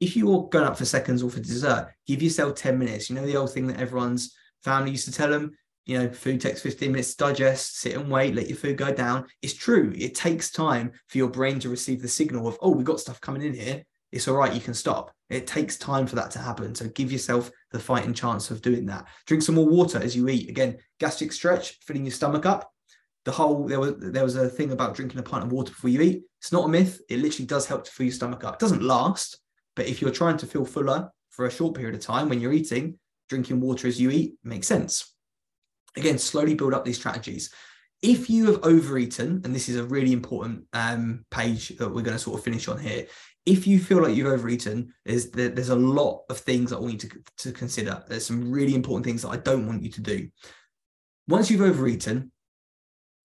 If 0.00 0.16
you're 0.16 0.48
going 0.48 0.66
up 0.66 0.78
for 0.78 0.84
seconds 0.84 1.22
or 1.22 1.30
for 1.30 1.40
dessert, 1.40 1.92
give 2.06 2.22
yourself 2.22 2.54
10 2.56 2.78
minutes. 2.78 3.08
You 3.08 3.16
know, 3.16 3.26
the 3.26 3.36
old 3.36 3.52
thing 3.52 3.66
that 3.68 3.80
everyone's 3.80 4.34
family 4.62 4.92
used 4.92 5.06
to 5.06 5.12
tell 5.12 5.30
them 5.30 5.52
you 5.84 5.98
know, 5.98 6.10
food 6.10 6.40
takes 6.40 6.62
15 6.62 6.92
minutes 6.92 7.14
to 7.14 7.24
digest, 7.24 7.80
sit 7.80 7.96
and 7.96 8.10
wait, 8.10 8.34
let 8.34 8.48
your 8.48 8.56
food 8.56 8.76
go 8.76 8.92
down. 8.92 9.26
It's 9.42 9.54
true. 9.54 9.92
It 9.96 10.14
takes 10.14 10.50
time 10.50 10.92
for 11.08 11.18
your 11.18 11.28
brain 11.28 11.58
to 11.60 11.68
receive 11.68 12.00
the 12.02 12.08
signal 12.08 12.46
of, 12.46 12.56
oh, 12.62 12.70
we've 12.70 12.86
got 12.86 13.00
stuff 13.00 13.20
coming 13.20 13.42
in 13.42 13.54
here. 13.54 13.82
It's 14.12 14.28
all 14.28 14.36
right, 14.36 14.54
you 14.54 14.60
can 14.60 14.74
stop. 14.74 15.10
It 15.30 15.46
takes 15.46 15.78
time 15.78 16.06
for 16.06 16.16
that 16.16 16.30
to 16.32 16.38
happen. 16.38 16.74
So 16.74 16.88
give 16.88 17.10
yourself 17.10 17.50
the 17.70 17.80
fighting 17.80 18.12
chance 18.12 18.50
of 18.50 18.60
doing 18.60 18.86
that. 18.86 19.06
Drink 19.26 19.42
some 19.42 19.54
more 19.54 19.66
water 19.66 19.98
as 19.98 20.14
you 20.14 20.28
eat. 20.28 20.50
Again, 20.50 20.76
gastric 21.00 21.32
stretch, 21.32 21.78
filling 21.86 22.04
your 22.04 22.12
stomach 22.12 22.44
up. 22.44 22.70
The 23.24 23.32
whole 23.32 23.66
there 23.66 23.80
was 23.80 23.94
there 23.98 24.24
was 24.24 24.36
a 24.36 24.48
thing 24.48 24.72
about 24.72 24.94
drinking 24.94 25.20
a 25.20 25.22
pint 25.22 25.44
of 25.44 25.52
water 25.52 25.70
before 25.70 25.90
you 25.90 26.02
eat. 26.02 26.22
It's 26.40 26.52
not 26.52 26.66
a 26.66 26.68
myth. 26.68 27.00
It 27.08 27.20
literally 27.20 27.46
does 27.46 27.66
help 27.66 27.84
to 27.84 27.90
fill 27.90 28.06
your 28.06 28.12
stomach 28.12 28.44
up. 28.44 28.54
It 28.54 28.60
doesn't 28.60 28.82
last, 28.82 29.38
but 29.74 29.86
if 29.86 30.02
you're 30.02 30.10
trying 30.10 30.36
to 30.38 30.46
feel 30.46 30.64
fuller 30.64 31.10
for 31.30 31.46
a 31.46 31.50
short 31.50 31.74
period 31.74 31.94
of 31.94 32.00
time 32.02 32.28
when 32.28 32.40
you're 32.40 32.52
eating, 32.52 32.98
drinking 33.28 33.60
water 33.60 33.88
as 33.88 34.00
you 34.00 34.10
eat 34.10 34.34
makes 34.44 34.66
sense. 34.66 35.14
Again, 35.96 36.18
slowly 36.18 36.54
build 36.54 36.74
up 36.74 36.84
these 36.84 36.98
strategies. 36.98 37.52
If 38.02 38.28
you 38.28 38.46
have 38.46 38.64
overeaten, 38.64 39.42
and 39.44 39.54
this 39.54 39.68
is 39.68 39.76
a 39.76 39.84
really 39.84 40.12
important 40.12 40.64
um, 40.72 41.24
page 41.30 41.68
that 41.78 41.88
we're 41.88 42.02
going 42.02 42.16
to 42.16 42.22
sort 42.22 42.38
of 42.38 42.44
finish 42.44 42.66
on 42.66 42.78
here. 42.78 43.06
If 43.45 43.66
you 43.66 43.80
feel 43.80 44.03
like 44.03 44.14
you've 44.14 44.32
overeaten, 44.32 44.95
there's 45.05 45.30
there's 45.30 45.70
a 45.70 45.76
lot 45.76 46.22
of 46.30 46.38
things 46.38 46.70
that 46.70 46.76
I 46.76 46.80
want 46.80 47.03
you 47.03 47.09
to, 47.09 47.22
to 47.38 47.53
consider. 47.53 48.03
There's 48.07 48.26
some 48.26 48.51
really 48.51 48.74
important 48.74 49.05
things 49.05 49.22
that 49.22 49.30
I 49.30 49.36
don't 49.36 49.66
want 49.66 49.82
you 49.82 49.90
to 49.90 50.01
do. 50.01 50.28
Once 51.26 51.51
you've 51.51 51.61
overeaten, 51.61 52.30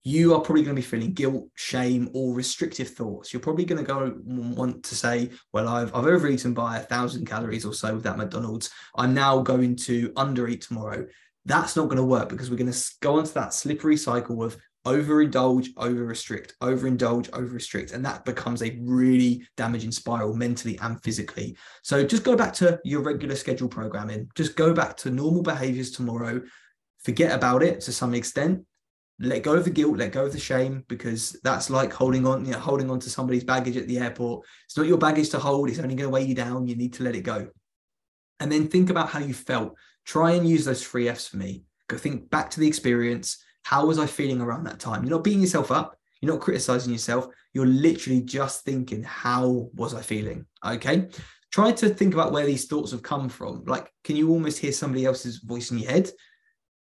you 0.04 0.34
are 0.34 0.40
probably 0.40 0.62
going 0.62 0.74
to 0.74 0.80
be 0.80 0.86
feeling 0.86 1.12
guilt, 1.12 1.48
shame, 1.54 2.08
or 2.14 2.34
restrictive 2.34 2.88
thoughts. 2.88 3.32
You're 3.32 3.40
probably 3.40 3.64
going 3.64 3.84
to 3.84 3.86
go 3.86 4.14
want 4.24 4.84
to 4.84 4.94
say, 4.94 5.30
Well, 5.52 5.68
I've, 5.68 5.94
I've 5.94 6.06
overeaten 6.06 6.54
by 6.54 6.78
a 6.78 6.82
thousand 6.82 7.26
calories 7.26 7.64
or 7.64 7.74
so 7.74 7.94
with 7.94 8.04
that 8.04 8.16
McDonald's. 8.16 8.70
I'm 8.96 9.14
now 9.14 9.40
going 9.40 9.76
to 9.76 10.10
undereat 10.10 10.66
tomorrow. 10.66 11.06
That's 11.44 11.76
not 11.76 11.84
going 11.84 11.96
to 11.96 12.04
work 12.04 12.28
because 12.28 12.50
we're 12.50 12.56
going 12.56 12.72
to 12.72 12.90
go 13.00 13.18
into 13.18 13.34
that 13.34 13.54
slippery 13.54 13.96
cycle 13.96 14.42
of 14.42 14.56
overindulge, 14.88 15.68
over 15.76 16.04
restrict, 16.04 16.54
overindulge, 16.62 17.28
over 17.34 17.52
restrict. 17.54 17.92
And 17.92 18.04
that 18.06 18.24
becomes 18.24 18.62
a 18.62 18.78
really 18.80 19.46
damaging 19.56 19.92
spiral 19.92 20.34
mentally 20.34 20.78
and 20.78 21.00
physically. 21.02 21.56
So 21.82 22.04
just 22.04 22.24
go 22.24 22.34
back 22.34 22.54
to 22.54 22.80
your 22.84 23.02
regular 23.02 23.36
schedule 23.36 23.68
programming. 23.68 24.30
Just 24.34 24.56
go 24.56 24.72
back 24.72 24.96
to 24.98 25.10
normal 25.10 25.42
behaviors 25.42 25.90
tomorrow. 25.90 26.40
Forget 27.00 27.32
about 27.32 27.62
it 27.62 27.80
to 27.82 27.92
some 27.92 28.14
extent. 28.14 28.64
Let 29.20 29.42
go 29.42 29.54
of 29.54 29.64
the 29.64 29.70
guilt, 29.70 29.98
let 29.98 30.12
go 30.12 30.24
of 30.24 30.32
the 30.32 30.38
shame, 30.38 30.84
because 30.88 31.36
that's 31.42 31.70
like 31.70 31.92
holding 31.92 32.24
on, 32.24 32.46
you 32.46 32.52
know, 32.52 32.58
holding 32.58 32.88
on 32.88 33.00
to 33.00 33.10
somebody's 33.10 33.44
baggage 33.44 33.76
at 33.76 33.88
the 33.88 33.98
airport. 33.98 34.46
It's 34.66 34.76
not 34.76 34.86
your 34.86 34.96
baggage 34.96 35.30
to 35.30 35.38
hold, 35.38 35.68
it's 35.68 35.80
only 35.80 35.96
going 35.96 36.08
to 36.08 36.14
weigh 36.14 36.24
you 36.24 36.36
down. 36.36 36.68
You 36.68 36.76
need 36.76 36.94
to 36.94 37.02
let 37.02 37.16
it 37.16 37.22
go. 37.22 37.48
And 38.40 38.50
then 38.50 38.68
think 38.68 38.90
about 38.90 39.10
how 39.10 39.18
you 39.18 39.34
felt 39.34 39.74
try 40.06 40.32
and 40.32 40.48
use 40.48 40.64
those 40.64 40.86
three 40.86 41.08
F's 41.08 41.26
for 41.28 41.36
me. 41.36 41.64
Go 41.88 41.98
think 41.98 42.30
back 42.30 42.48
to 42.50 42.60
the 42.60 42.68
experience. 42.68 43.44
How 43.68 43.84
was 43.84 43.98
I 43.98 44.06
feeling 44.06 44.40
around 44.40 44.64
that 44.64 44.80
time? 44.80 45.02
You're 45.02 45.10
not 45.10 45.24
beating 45.24 45.42
yourself 45.42 45.70
up. 45.70 45.94
You're 46.22 46.32
not 46.32 46.40
criticizing 46.40 46.90
yourself. 46.90 47.28
You're 47.52 47.66
literally 47.66 48.22
just 48.22 48.64
thinking, 48.64 49.02
how 49.02 49.68
was 49.74 49.92
I 49.92 50.00
feeling? 50.00 50.46
Okay. 50.64 51.08
Try 51.52 51.72
to 51.72 51.90
think 51.90 52.14
about 52.14 52.32
where 52.32 52.46
these 52.46 52.64
thoughts 52.64 52.92
have 52.92 53.02
come 53.02 53.28
from. 53.28 53.64
Like, 53.66 53.92
can 54.04 54.16
you 54.16 54.30
almost 54.30 54.58
hear 54.58 54.72
somebody 54.72 55.04
else's 55.04 55.40
voice 55.40 55.70
in 55.70 55.80
your 55.80 55.90
head? 55.90 56.10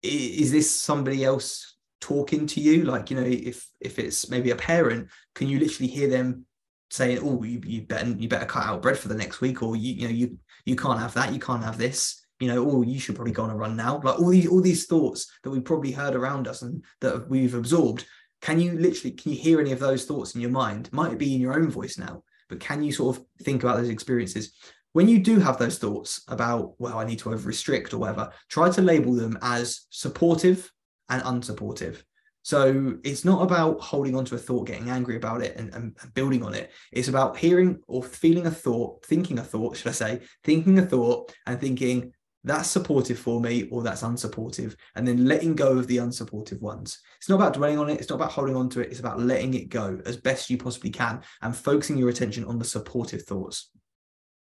Is 0.02 0.52
this 0.52 0.70
somebody 0.70 1.24
else 1.24 1.78
talking 2.02 2.48
to 2.48 2.60
you? 2.60 2.84
Like, 2.84 3.10
you 3.10 3.16
know, 3.16 3.26
if 3.26 3.66
if 3.80 3.98
it's 3.98 4.30
maybe 4.30 4.52
a 4.52 4.58
parent, 4.58 5.08
can 5.36 5.48
you 5.48 5.60
literally 5.60 5.90
hear 5.90 6.10
them 6.10 6.46
saying, 6.90 7.20
"Oh, 7.24 7.44
you, 7.44 7.62
you 7.66 7.84
better 7.84 8.10
you 8.10 8.28
better 8.28 8.46
cut 8.46 8.66
out 8.66 8.82
bread 8.82 8.98
for 8.98 9.08
the 9.08 9.16
next 9.16 9.40
week," 9.40 9.64
or 9.64 9.78
you 9.78 9.94
you 9.94 10.08
know 10.10 10.14
you 10.14 10.38
you 10.66 10.76
can't 10.76 11.00
have 11.00 11.14
that, 11.14 11.34
you 11.34 11.40
can't 11.40 11.64
have 11.64 11.78
this 11.78 12.23
you 12.44 12.50
know, 12.50 12.70
oh, 12.70 12.82
you 12.82 13.00
should 13.00 13.16
probably 13.16 13.34
go 13.34 13.44
on 13.44 13.50
a 13.50 13.56
run 13.56 13.76
now. 13.76 14.02
Like 14.04 14.20
all 14.20 14.30
these 14.30 14.48
all 14.48 14.62
these 14.62 14.86
thoughts 14.86 15.32
that 15.44 15.50
we've 15.50 15.64
probably 15.64 15.92
heard 15.92 16.16
around 16.16 16.48
us 16.48 16.62
and 16.62 16.84
that 17.00 17.30
we've 17.30 17.56
absorbed. 17.56 18.06
Can 18.42 18.60
you 18.60 18.74
literally 18.74 19.12
can 19.12 19.32
you 19.32 19.38
hear 19.38 19.62
any 19.62 19.72
of 19.72 19.80
those 19.80 20.04
thoughts 20.04 20.36
in 20.36 20.42
your 20.42 20.50
mind? 20.50 20.90
Might 20.92 21.18
be 21.18 21.34
in 21.34 21.42
your 21.42 21.54
own 21.54 21.70
voice 21.70 21.98
now, 21.98 22.24
but 22.50 22.60
can 22.60 22.84
you 22.84 22.92
sort 22.92 23.18
of 23.18 23.26
think 23.42 23.64
about 23.64 23.78
those 23.78 23.90
experiences? 23.90 24.54
When 24.92 25.08
you 25.08 25.20
do 25.20 25.40
have 25.40 25.58
those 25.58 25.80
thoughts 25.80 26.22
about, 26.28 26.74
well, 26.78 27.00
I 27.00 27.06
need 27.06 27.20
to 27.20 27.32
over 27.32 27.48
restrict 27.48 27.94
or 27.94 28.00
whatever, 28.00 28.32
try 28.50 28.70
to 28.70 28.82
label 28.82 29.14
them 29.14 29.40
as 29.42 29.88
supportive 29.90 30.70
and 31.10 31.24
unsupportive. 31.24 32.04
So 32.44 32.98
it's 33.06 33.24
not 33.24 33.42
about 33.42 33.80
holding 33.80 34.16
on 34.16 34.26
to 34.26 34.36
a 34.36 34.38
thought, 34.38 34.68
getting 34.68 34.90
angry 34.90 35.16
about 35.16 35.42
it 35.42 35.56
and, 35.56 35.74
and, 35.74 35.96
building 36.14 36.44
on 36.44 36.54
it. 36.54 36.72
It's 36.92 37.08
about 37.08 37.38
hearing 37.38 37.80
or 37.88 38.04
feeling 38.04 38.46
a 38.46 38.52
thought, 38.52 39.06
thinking 39.06 39.40
a 39.40 39.44
thought, 39.44 39.78
should 39.78 39.88
I 39.88 39.94
say, 39.94 40.20
thinking 40.44 40.78
a 40.78 40.86
thought 40.86 41.34
and 41.48 41.60
thinking, 41.60 42.12
that's 42.44 42.70
supportive 42.70 43.18
for 43.18 43.40
me 43.40 43.70
or 43.72 43.82
that's 43.82 44.04
unsupportive 44.04 44.76
and 44.96 45.08
then 45.08 45.26
letting 45.26 45.56
go 45.56 45.78
of 45.78 45.88
the 45.88 45.98
unsupportive 45.98 46.62
ones. 46.62 47.00
It's 47.18 47.30
not 47.30 47.36
about 47.36 47.54
dwelling 47.54 47.80
on 47.80 47.90
it 47.90 48.00
it's 48.00 48.10
not 48.10 48.16
about 48.16 48.32
holding 48.32 48.56
on 48.56 48.70
to 48.70 48.82
it 48.82 48.90
it's 48.90 49.00
about 49.00 49.20
letting 49.20 49.54
it 49.54 49.70
go 49.70 50.00
as 50.06 50.18
best 50.18 50.50
you 50.50 50.58
possibly 50.58 50.90
can 50.90 51.22
and 51.42 51.56
focusing 51.56 51.98
your 51.98 52.10
attention 52.10 52.44
on 52.46 52.60
the 52.60 52.66
supportive 52.66 53.24
thoughts. 53.24 53.70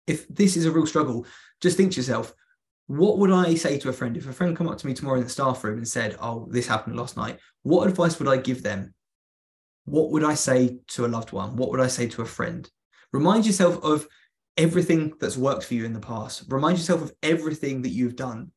If 0.05 0.27
this 0.27 0.57
is 0.57 0.65
a 0.65 0.71
real 0.71 0.85
struggle 0.85 1.25
just 1.61 1.77
think 1.77 1.93
to 1.93 1.97
yourself 1.97 2.33
what 2.87 3.17
would 3.17 3.31
i 3.31 3.55
say 3.55 3.79
to 3.79 3.89
a 3.89 3.93
friend? 3.93 4.17
If 4.17 4.27
a 4.27 4.33
friend 4.33 4.57
come 4.57 4.67
up 4.67 4.77
to 4.79 4.87
me 4.87 4.93
tomorrow 4.93 5.17
in 5.17 5.23
the 5.23 5.29
staff 5.29 5.63
room 5.63 5.77
and 5.77 5.87
said 5.87 6.17
oh 6.21 6.47
this 6.51 6.67
happened 6.67 6.97
last 6.97 7.15
night 7.15 7.39
what 7.61 7.87
advice 7.87 8.19
would 8.19 8.27
i 8.27 8.37
give 8.37 8.63
them? 8.63 8.93
What 9.85 10.11
would 10.11 10.25
i 10.25 10.33
say 10.33 10.79
to 10.89 11.05
a 11.05 11.07
loved 11.07 11.31
one? 11.31 11.55
What 11.55 11.71
would 11.71 11.79
i 11.79 11.87
say 11.87 12.07
to 12.09 12.21
a 12.21 12.25
friend? 12.25 12.69
Remind 13.13 13.45
yourself 13.45 13.81
of 13.83 14.07
everything 14.57 15.13
that's 15.19 15.37
worked 15.37 15.63
for 15.63 15.73
you 15.73 15.85
in 15.85 15.93
the 15.93 15.99
past. 15.99 16.43
Remind 16.49 16.77
yourself 16.77 17.01
of 17.01 17.13
everything 17.23 17.81
that 17.81 17.89
you've 17.89 18.15
done. 18.15 18.51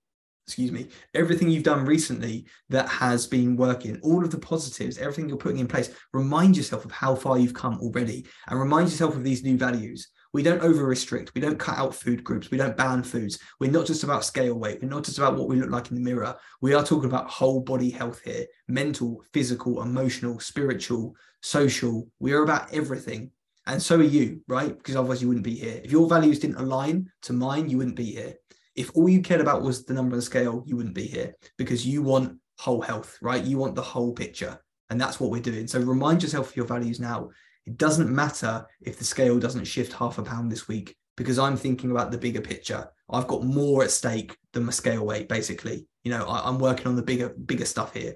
Excuse 0.46 0.70
me, 0.70 0.86
everything 1.12 1.50
you've 1.50 1.64
done 1.64 1.84
recently 1.84 2.46
that 2.68 2.88
has 2.88 3.26
been 3.26 3.56
working, 3.56 3.98
all 4.02 4.22
of 4.22 4.30
the 4.30 4.38
positives, 4.38 4.96
everything 4.96 5.28
you're 5.28 5.36
putting 5.36 5.58
in 5.58 5.66
place. 5.66 5.90
Remind 6.12 6.56
yourself 6.56 6.84
of 6.84 6.92
how 6.92 7.16
far 7.16 7.36
you've 7.36 7.52
come 7.52 7.78
already 7.80 8.26
and 8.46 8.60
remind 8.60 8.88
yourself 8.88 9.16
of 9.16 9.24
these 9.24 9.42
new 9.42 9.58
values. 9.58 10.08
We 10.32 10.44
don't 10.44 10.62
over 10.62 10.84
restrict. 10.84 11.32
We 11.34 11.40
don't 11.40 11.58
cut 11.58 11.78
out 11.78 11.94
food 11.94 12.22
groups. 12.22 12.50
We 12.50 12.58
don't 12.58 12.76
ban 12.76 13.02
foods. 13.02 13.40
We're 13.58 13.72
not 13.72 13.86
just 13.86 14.04
about 14.04 14.24
scale 14.24 14.54
weight. 14.54 14.80
We're 14.80 14.88
not 14.88 15.02
just 15.02 15.18
about 15.18 15.36
what 15.36 15.48
we 15.48 15.56
look 15.56 15.70
like 15.70 15.88
in 15.88 15.96
the 15.96 16.02
mirror. 16.02 16.36
We 16.60 16.74
are 16.74 16.84
talking 16.84 17.08
about 17.08 17.30
whole 17.30 17.60
body 17.60 17.90
health 17.90 18.20
here 18.22 18.46
mental, 18.68 19.24
physical, 19.32 19.82
emotional, 19.82 20.38
spiritual, 20.38 21.16
social. 21.42 22.06
We 22.20 22.34
are 22.34 22.42
about 22.42 22.72
everything. 22.72 23.30
And 23.66 23.82
so 23.82 23.96
are 23.96 24.02
you, 24.02 24.42
right? 24.46 24.76
Because 24.76 24.94
otherwise 24.94 25.20
you 25.20 25.28
wouldn't 25.28 25.44
be 25.44 25.56
here. 25.56 25.80
If 25.82 25.90
your 25.90 26.08
values 26.08 26.38
didn't 26.38 26.56
align 26.56 27.10
to 27.22 27.32
mine, 27.32 27.68
you 27.68 27.78
wouldn't 27.78 27.96
be 27.96 28.12
here. 28.12 28.34
If 28.76 28.90
all 28.94 29.08
you 29.08 29.20
cared 29.20 29.40
about 29.40 29.62
was 29.62 29.84
the 29.84 29.94
number 29.94 30.14
the 30.14 30.22
scale, 30.22 30.62
you 30.66 30.76
wouldn't 30.76 30.94
be 30.94 31.06
here 31.06 31.34
because 31.58 31.86
you 31.86 32.02
want 32.02 32.38
whole 32.58 32.80
health, 32.80 33.18
right? 33.20 33.42
You 33.42 33.58
want 33.58 33.74
the 33.74 33.82
whole 33.82 34.12
picture. 34.12 34.60
And 34.90 35.00
that's 35.00 35.18
what 35.18 35.30
we're 35.30 35.42
doing. 35.42 35.66
So 35.66 35.80
remind 35.80 36.22
yourself 36.22 36.50
of 36.50 36.56
your 36.56 36.66
values 36.66 37.00
now. 37.00 37.30
It 37.66 37.76
doesn't 37.76 38.14
matter 38.14 38.64
if 38.82 38.98
the 38.98 39.04
scale 39.04 39.40
doesn't 39.40 39.64
shift 39.64 39.92
half 39.92 40.18
a 40.18 40.22
pound 40.22 40.52
this 40.52 40.68
week 40.68 40.96
because 41.16 41.38
I'm 41.38 41.56
thinking 41.56 41.90
about 41.90 42.12
the 42.12 42.18
bigger 42.18 42.40
picture. 42.40 42.88
I've 43.10 43.26
got 43.26 43.42
more 43.42 43.82
at 43.82 43.90
stake 43.90 44.36
than 44.52 44.64
my 44.64 44.72
scale 44.72 45.04
weight, 45.04 45.28
basically. 45.28 45.86
You 46.04 46.12
know, 46.12 46.24
I, 46.26 46.48
am 46.48 46.58
working 46.58 46.86
on 46.86 46.94
the 46.94 47.02
bigger, 47.02 47.30
bigger 47.30 47.64
stuff 47.64 47.94
here. 47.94 48.14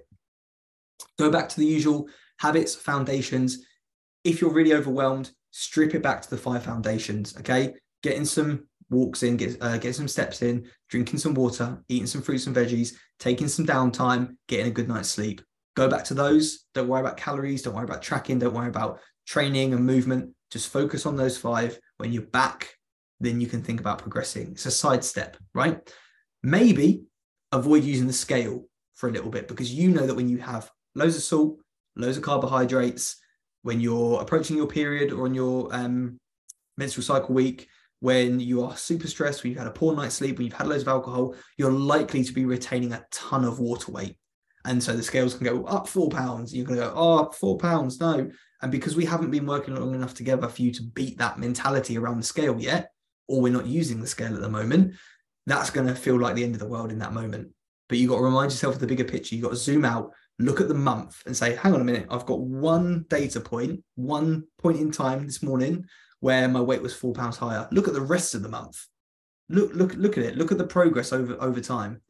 Go 1.19 1.31
back 1.31 1.49
to 1.49 1.59
the 1.59 1.67
usual 1.67 2.09
habits, 2.39 2.75
foundations. 2.75 3.65
If 4.23 4.41
you're 4.41 4.53
really 4.53 4.75
overwhelmed, 4.75 5.33
strip 5.51 5.95
it 5.95 6.03
back 6.03 6.23
to 6.23 6.31
the 6.31 6.37
five 6.37 6.63
foundations. 6.63 7.37
Okay, 7.39 7.75
getting 8.03 8.25
some 8.25 8.67
walks 8.91 9.23
in, 9.23 9.37
get 9.37 9.57
uh, 9.61 9.75
getting 9.75 9.93
some 9.93 10.09
steps 10.09 10.43
in, 10.43 10.67
drinking 10.89 11.19
some 11.19 11.35
water, 11.35 11.83
eating 11.89 12.07
some 12.07 12.23
fruits 12.23 12.47
and 12.47 12.57
veggies, 12.57 12.95
taking 13.19 13.49
some 13.49 13.67
downtime, 13.67 14.37
getting 14.49 14.67
a 14.67 14.71
good 14.71 14.89
night's 14.89 15.09
sleep. 15.09 15.41
Go 15.77 15.89
back 15.89 16.05
to 16.05 16.15
those. 16.15 16.67
Don't 16.75 16.89
worry 16.89 17.01
about 17.01 17.17
calories. 17.17 17.63
Don't 17.63 17.75
worry 17.75 17.85
about 17.85 18.03
tracking. 18.03 18.39
Don't 18.39 18.55
worry 18.55 18.69
about 18.69 19.01
training 19.27 19.73
and 19.73 19.85
movement. 19.85 20.35
Just 20.51 20.73
focus 20.73 21.07
on 21.07 21.17
those 21.17 21.39
five. 21.39 21.79
When 21.99 22.13
you're 22.13 22.23
back, 22.23 22.75
then 23.21 23.41
you 23.41 23.47
can 23.47 23.63
think 23.63 23.81
about 23.81 24.01
progressing. 24.01 24.53
It's 24.53 24.67
a 24.67 24.71
side 24.71 25.05
step, 25.05 25.37
right? 25.55 25.79
Maybe 26.43 27.05
avoid 27.53 27.85
using 27.85 28.07
the 28.07 28.13
scale 28.13 28.65
for 28.95 29.09
a 29.09 29.13
little 29.13 29.31
bit 29.31 29.49
because 29.49 29.73
you 29.73 29.91
know 29.91 30.07
that 30.07 30.15
when 30.15 30.29
you 30.29 30.39
have 30.39 30.71
loads 30.95 31.17
of 31.17 31.23
salt, 31.23 31.59
loads 31.97 32.17
of 32.17 32.23
carbohydrates, 32.23 33.17
when 33.63 33.81
you're 33.81 34.21
approaching 34.21 34.57
your 34.57 34.67
period 34.67 35.13
or 35.13 35.25
on 35.25 35.35
your 35.35 35.75
um, 35.75 36.19
menstrual 36.77 37.05
cycle 37.05 37.35
week, 37.35 37.69
when 38.01 38.41
you 38.41 38.65
are 38.65 38.77
super 38.77 39.07
stressed, 39.07 39.43
when 39.43 39.51
you've 39.51 39.59
had 39.59 39.69
a 39.69 39.73
poor 39.73 39.95
night's 39.95 40.15
sleep, 40.15 40.39
when 40.39 40.47
you've 40.47 40.55
had 40.55 40.67
loads 40.67 40.83
of 40.83 40.89
alcohol, 40.89 41.35
you're 41.59 41.71
likely 41.71 42.25
to 42.25 42.33
be 42.33 42.47
retaining 42.47 42.93
a 42.93 43.05
ton 43.11 43.45
of 43.45 43.59
water 43.59 43.93
weight. 43.93 44.17
And 44.65 44.83
so 44.83 44.97
the 44.97 45.03
scales 45.03 45.35
can 45.35 45.47
go 45.47 45.65
up 45.65 45.89
four 45.89 46.09
pounds. 46.09 46.55
You're 46.55 46.67
going 46.67 46.81
to 46.81 46.87
go, 46.87 46.93
oh, 46.95 47.31
four 47.31 47.59
pounds. 47.59 48.01
No. 48.01 48.31
And 48.63 48.73
because 48.73 48.97
we 48.97 49.05
haven't 49.05 49.31
been 49.31 49.47
working 49.47 49.75
long 49.75 49.95
enough 49.95 50.15
together 50.15 50.49
for 50.49 50.63
you 50.63 50.71
to 50.73 50.83
beat 50.83 51.19
that 51.19 51.39
mentality 51.39 51.97
around 51.97 52.19
the 52.19 52.27
scale 52.27 52.59
yet, 52.61 52.91
or 53.27 53.41
we're 53.41 53.53
not 53.53 53.67
using 53.67 54.01
the 54.01 54.07
scale 54.07 54.35
at 54.35 54.41
the 54.41 54.49
moment, 54.49 54.95
that's 55.47 55.71
going 55.71 55.87
to 55.87 55.95
feel 55.95 56.19
like 56.19 56.35
the 56.35 56.45
end 56.45 56.55
of 56.55 56.61
the 56.61 56.69
world 56.69 56.93
in 56.93 56.99
that 56.99 57.13
moment. 57.13 57.49
But 57.89 57.99
you've 57.99 58.11
got 58.11 58.19
to 58.19 58.25
remind 58.25 58.53
yourself 58.53 58.75
of 58.75 58.81
the 58.81 58.87
bigger 58.87 59.05
picture. 59.05 59.35
You've 59.35 59.45
got 59.45 59.51
to 59.51 59.57
zoom 59.57 59.85
out, 59.85 60.13
look 60.41 60.61
at 60.61 60.69
the 60.69 60.75
month, 60.75 61.23
and 61.27 61.37
say, 61.37 61.55
hang 61.55 61.75
on 61.75 61.81
a 61.81 61.85
minute, 61.85 62.07
I've 62.11 62.27
got 62.27 62.41
one 62.41 63.05
data 63.09 63.41
point, 63.41 63.85
one 63.95 64.45
point 64.59 64.81
in 64.81 64.91
time 64.91 65.27
this 65.27 65.43
morning 65.43 65.85
where 66.21 66.49
my 66.49 66.61
weight 66.61 66.83
was 66.83 66.95
four 66.95 67.13
pounds 67.13 67.37
higher. 67.37 67.67
Look 67.73 67.89
at 67.89 67.95
the 67.95 68.01
rest 68.01 68.35
of 68.35 68.43
the 68.43 68.49
month. 68.49 68.87
Look, 69.49 69.75
look, 69.75 69.95
look 69.95 70.17
at 70.17 70.25
it. 70.25 70.37
Look 70.37 70.53
at 70.53 70.59
the 70.59 70.67
progress 70.67 71.13
over 71.13 71.37
over 71.41 71.61
time. 71.61 72.03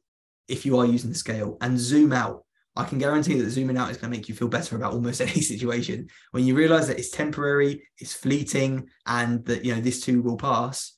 If 0.49 0.67
you 0.67 0.79
are 0.79 0.87
using 0.87 1.11
the 1.11 1.17
scale 1.17 1.57
and 1.61 1.79
zoom 1.79 2.13
out, 2.13 2.45
I 2.77 2.85
can 2.85 2.99
guarantee 2.99 3.41
that 3.41 3.51
zooming 3.51 3.77
out 3.77 3.91
is 3.91 3.97
going 3.97 4.13
to 4.13 4.17
make 4.17 4.29
you 4.29 4.35
feel 4.35 4.49
better 4.49 4.77
about 4.77 4.93
almost 4.93 5.21
any 5.21 5.41
situation. 5.41 6.09
When 6.33 6.45
you 6.45 6.55
realize 6.55 6.89
that 6.89 6.99
it's 6.99 7.11
temporary, 7.11 7.89
it's 7.99 8.13
fleeting, 8.13 8.89
and 9.07 9.45
that 9.47 9.65
you 9.65 9.75
know 9.75 9.81
this 9.81 10.01
too 10.01 10.23
will 10.23 10.37
pass, 10.37 10.97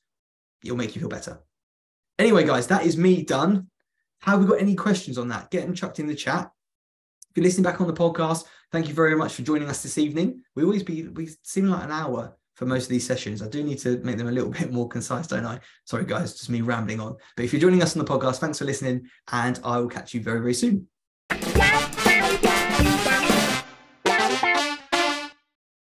it'll 0.63 0.77
make 0.77 0.95
you 0.95 1.01
feel 1.01 1.09
better. 1.09 1.41
Anyway, 2.19 2.45
guys, 2.45 2.67
that 2.67 2.85
is 2.85 2.97
me 2.97 3.23
done. 3.23 3.67
Have 4.21 4.39
we 4.39 4.45
got 4.47 4.61
any 4.61 4.75
questions 4.75 5.17
on 5.17 5.27
that? 5.29 5.51
Get 5.51 5.65
them 5.65 5.75
chucked 5.75 5.99
in 5.99 6.07
the 6.07 6.15
chat. 6.15 6.49
If 7.33 7.37
you're 7.37 7.45
listening 7.45 7.63
back 7.63 7.81
on 7.81 7.87
the 7.87 7.93
podcast, 7.93 8.43
thank 8.71 8.87
you 8.87 8.93
very 8.93 9.15
much 9.15 9.33
for 9.33 9.41
joining 9.41 9.67
us 9.67 9.81
this 9.81 9.97
evening. 9.97 10.43
We 10.53 10.63
always 10.63 10.83
be 10.83 11.07
we 11.07 11.31
seem 11.41 11.65
like 11.65 11.83
an 11.83 11.91
hour 11.91 12.37
for 12.53 12.67
most 12.67 12.83
of 12.83 12.89
these 12.89 13.07
sessions. 13.07 13.41
I 13.41 13.47
do 13.47 13.63
need 13.63 13.79
to 13.79 13.97
make 14.03 14.19
them 14.19 14.27
a 14.27 14.31
little 14.31 14.51
bit 14.59 14.71
more 14.71 14.87
concise, 14.87 15.25
don't 15.25 15.43
I? 15.43 15.59
Sorry, 15.85 16.05
guys, 16.05 16.33
just 16.33 16.51
me 16.51 16.61
rambling 16.61 16.99
on. 16.99 17.15
But 17.35 17.45
if 17.45 17.51
you're 17.51 17.59
joining 17.59 17.81
us 17.81 17.97
on 17.97 18.05
the 18.05 18.11
podcast, 18.11 18.37
thanks 18.37 18.59
for 18.59 18.65
listening, 18.65 19.07
and 19.31 19.59
I 19.63 19.79
will 19.79 19.89
catch 19.89 20.13
you 20.13 20.21
very, 20.21 20.41
very 20.41 20.53
soon. 20.53 20.87